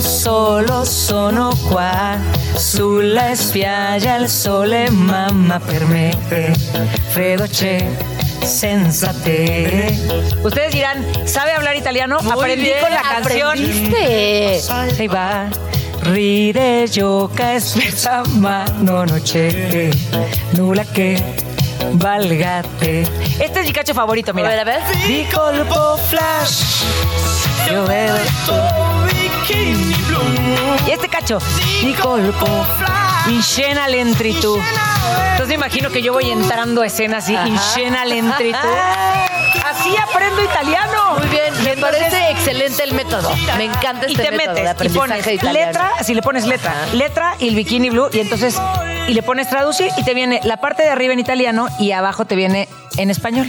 [0.00, 2.16] Solo sono qua
[2.54, 6.16] sulla spiaggia il sole mamma per me
[7.08, 7.88] freddo c'è
[8.42, 9.96] senza te
[10.42, 12.18] Ustedes dirán, ¿sabe hablar italiano?
[12.18, 13.48] Aprendí bien, con la canción.
[13.50, 14.60] aprendiste.
[14.70, 15.48] Ahí va.
[16.02, 19.90] Ride, gioca e scherza, ma no c'è
[20.52, 21.47] nulla che
[21.92, 23.02] valga te.
[23.02, 24.48] Este es mi cacho favorito, mira.
[24.48, 24.80] A ver, a ver.
[25.32, 26.84] Colpo flash.
[27.70, 28.16] Io vedo
[30.86, 31.38] y este cacho,
[31.82, 32.46] di colpo,
[33.28, 34.58] in scena l'entritù.
[35.32, 38.56] Entonces me imagino que yo voy entrando a escena así, in scena l'entritù.
[39.64, 41.16] Así aprendo italiano.
[41.18, 43.30] Muy bien, me Entonces- parece excelente el método.
[43.56, 45.66] Me encanta este y te método de metes y pones italiano.
[45.66, 48.58] letra, si le pones letra, letra y el bikini blue y entonces
[49.08, 52.24] y le pones traducir y te viene la parte de arriba en italiano y abajo
[52.26, 53.48] te viene en español.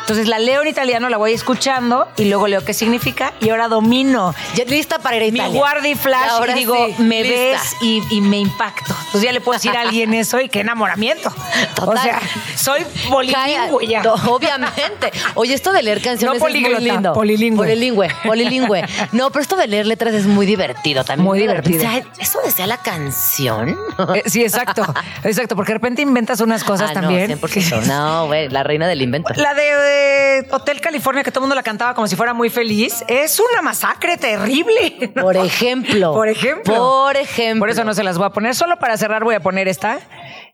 [0.00, 3.68] Entonces la leo en italiano, la voy escuchando y luego leo qué significa y ahora
[3.68, 4.34] domino.
[4.54, 5.58] Ya lista para ir a Mi Italia.
[5.58, 7.36] guardi flash Ahora y digo, sí, me lista.
[7.38, 8.94] ves y, y me impacto.
[8.98, 11.30] Entonces ya le puedo decir a alguien eso y qué enamoramiento.
[11.74, 11.96] Total.
[11.98, 12.20] O sea,
[12.56, 14.02] soy polilingüe ya.
[14.26, 15.12] Obviamente.
[15.34, 17.12] Oye, esto de leer canciones No es muy lindo.
[17.12, 17.66] polilingüe.
[17.66, 18.84] Polilingüe, polilingüe.
[19.12, 21.24] No, pero esto de leer letras es muy divertido también.
[21.26, 21.78] Muy divertido.
[21.78, 23.76] O sea, ¿Eso decía la canción?
[24.14, 24.87] Eh, sí, exacto.
[25.24, 27.30] Exacto, porque de repente inventas unas cosas Ah, también.
[27.30, 27.82] No, 100%.
[27.86, 29.32] No, güey, la reina del invento.
[29.36, 32.50] La de, eh, Hotel California, que todo el mundo la cantaba como si fuera muy
[32.50, 35.12] feliz, es una masacre terrible.
[35.20, 36.12] Por ejemplo.
[36.12, 36.74] Por ejemplo.
[36.76, 37.60] Por ejemplo.
[37.60, 38.54] Por eso no se las voy a poner.
[38.54, 39.98] Solo para cerrar voy a poner esta,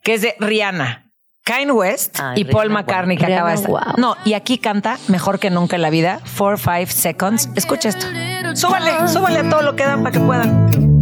[0.03, 1.01] que es de Rihanna.
[1.45, 3.93] Kanye West Ay, y Paul McCartney, que acaba de Rihanna, estar.
[3.93, 3.95] guau.
[3.99, 6.21] No, y aquí canta mejor que nunca en la vida.
[6.25, 7.51] Four, five seconds.
[7.55, 8.07] Escucha esto.
[8.55, 10.94] Súbanle, súbanle a todo lo que dan para que puedan.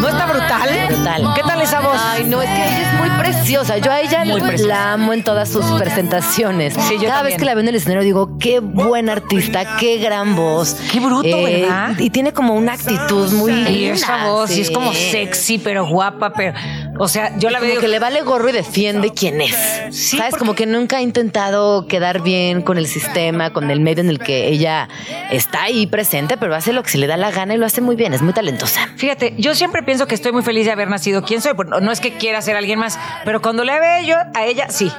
[0.00, 0.68] ¿No está brutal?
[0.88, 1.32] Brutal.
[1.34, 1.96] ¿Qué tal esa voz?
[1.98, 3.78] Ay, no, es que ella es muy preciosa.
[3.78, 4.66] Yo a ella preciosa.
[4.66, 6.74] la amo en todas sus presentaciones.
[6.74, 7.24] Sí, yo Cada también.
[7.24, 10.76] vez que la veo en el escenario digo, qué buen artista, qué gran voz.
[10.92, 11.98] Qué bruto, ¿verdad?
[11.98, 14.72] Y tiene como una actitud muy Y esa voz, y es sí.
[14.72, 16.52] como sexy, pero guapa, pero.
[16.98, 17.80] O sea, yo la Como veo.
[17.80, 19.54] que le vale gorro y defiende quién es.
[19.90, 20.30] Sí, ¿Sabes?
[20.30, 24.08] porque- Como que nunca ha intentado quedar bien con el sistema, con el medio en
[24.10, 24.88] el que ella
[25.30, 27.80] está ahí presente, pero hace lo que se le da la gana y lo hace
[27.80, 28.14] muy bien.
[28.14, 28.88] Es muy talentosa.
[28.96, 31.54] Fíjate, yo siempre pienso que estoy muy feliz de haber nacido quién soy.
[31.54, 34.68] Pues, No es que quiera ser alguien más, pero cuando le veo yo a ella,
[34.70, 34.90] sí.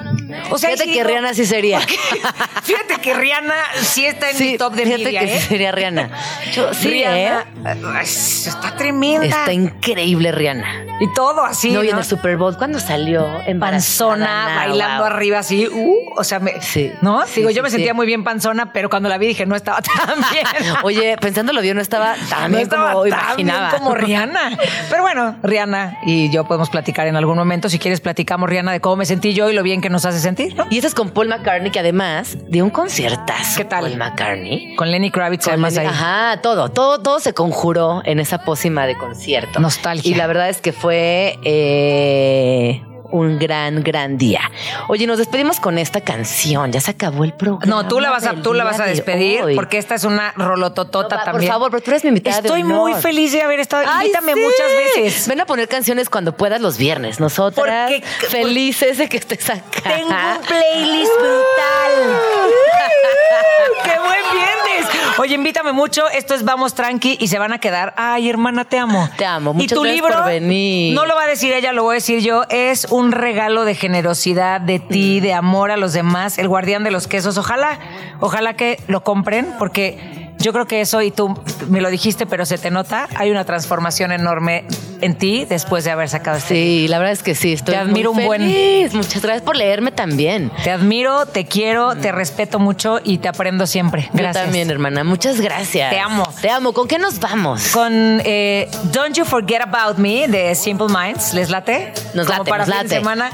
[0.52, 1.80] O sea, Fíjate sí que digo- Rihanna sí sería.
[2.64, 5.40] Fíjate que Rihanna sí está en mi top de fíjate media, que ¿eh?
[5.40, 6.10] sí sería Rihanna.
[6.54, 7.76] Yo, sí, Rihanna ¿eh?
[7.96, 9.26] ay, está tremenda.
[9.26, 10.86] Está increíble Rihanna.
[11.00, 11.72] y todo así.
[11.72, 12.00] no, y en ¿no?
[12.02, 13.26] el Super Bowl, ¿cuándo salió?
[13.46, 15.14] Embarazada, panzona, bailando wow.
[15.14, 16.92] arriba así, uh, o sea, me, Sí.
[17.02, 17.26] ¿no?
[17.26, 17.76] Sí, Digo, sí, yo me sí.
[17.76, 20.46] sentía muy bien panzona, pero cuando la vi dije, no estaba tan bien.
[20.84, 23.70] Oye, pensándolo bien, no estaba tan no bien estaba como tan imaginaba.
[23.70, 24.58] bien como Rihanna.
[24.90, 27.70] Pero bueno, Rihanna y yo podemos platicar en algún momento.
[27.70, 30.17] Si quieres, platicamos, Rihanna, de cómo me sentí yo y lo bien que nos hace
[30.20, 30.66] sentir, ¿no?
[30.70, 33.58] Y ese es con Paul McCartney, que además dio un conciertazo.
[33.58, 33.82] ¿Qué tal?
[33.86, 34.76] Paul McCartney.
[34.76, 35.88] Con Lenny Kravitz, Con además, Lenny- ahí.
[35.88, 39.60] Ajá, todo, todo, todo se conjuró en esa pócima de concierto.
[39.60, 40.12] Nostalgia.
[40.12, 42.82] Y la verdad es que fue eh,
[43.12, 44.42] un gran, gran día.
[44.88, 46.72] Oye, nos despedimos con esta canción.
[46.72, 47.66] Ya se acabó el programa.
[47.66, 50.34] No, tú la vas a, tú la vas a de despedir porque esta es una
[50.36, 51.50] rolototota No, va, también.
[51.50, 53.86] Por favor, pero tú eres mi invitada Estoy muy feliz de haber estado.
[53.88, 54.40] Ay, Invítame sí.
[54.40, 55.28] muchas veces.
[55.28, 57.20] Ven a poner canciones cuando puedas los viernes.
[57.20, 59.62] Nosotras Porque- felices de que estés acá.
[59.84, 62.18] Tengo un playlist brutal.
[63.84, 65.18] ¡Qué buen viernes!
[65.20, 66.08] Oye, invítame mucho.
[66.10, 67.94] Esto es Vamos Tranqui y se van a quedar.
[67.98, 69.10] Ay, hermana, te amo.
[69.18, 69.52] Te amo.
[69.52, 70.94] y Muchas tu gracias libro, por venir.
[70.94, 72.44] no lo va a decir ella, lo voy a decir yo.
[72.50, 76.38] Es un regalo de generosidad, de ti, de amor a los demás.
[76.38, 77.38] El guardián de los quesos.
[77.38, 77.80] Ojalá,
[78.20, 80.27] ojalá que lo compren porque...
[80.48, 81.38] Yo creo que eso, y tú
[81.68, 84.64] me lo dijiste, pero se te nota, hay una transformación enorme
[85.02, 87.52] en ti después de haber sacado este Sí, la verdad es que sí.
[87.52, 88.90] Estoy Te admiro muy un buen-.
[88.94, 90.50] Muchas gracias por leerme también.
[90.64, 94.10] Te admiro, te quiero, te respeto mucho y te aprendo siempre.
[94.14, 94.36] Gracias.
[94.36, 95.04] Yo también, hermana.
[95.04, 95.90] Muchas gracias.
[95.90, 96.26] Te amo.
[96.42, 96.72] Te amo.
[96.72, 97.68] ¿Con qué nos vamos?
[97.74, 101.34] Con eh, Don't You Forget About Me de Simple Minds.
[101.34, 101.92] ¿Les late?
[102.14, 103.32] Nos Como late, para nos fin de semana.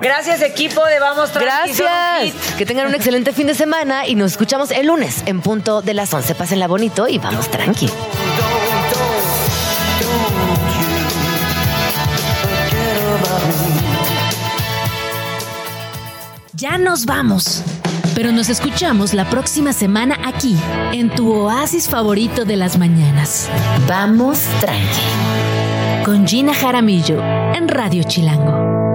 [0.00, 2.54] Gracias, equipo de Vamos Tranqui, Gracias.
[2.58, 5.94] Que tengan un excelente fin de semana y nos escuchamos el lunes en punto de
[5.94, 6.34] las 11.
[6.56, 7.86] Pásenla bonito y vamos tranqui.
[16.54, 17.62] Ya nos vamos.
[18.14, 20.56] Pero nos escuchamos la próxima semana aquí,
[20.94, 23.50] en tu oasis favorito de las mañanas.
[23.86, 26.06] Vamos tranqui.
[26.06, 27.22] Con Gina Jaramillo,
[27.54, 28.85] en Radio Chilango.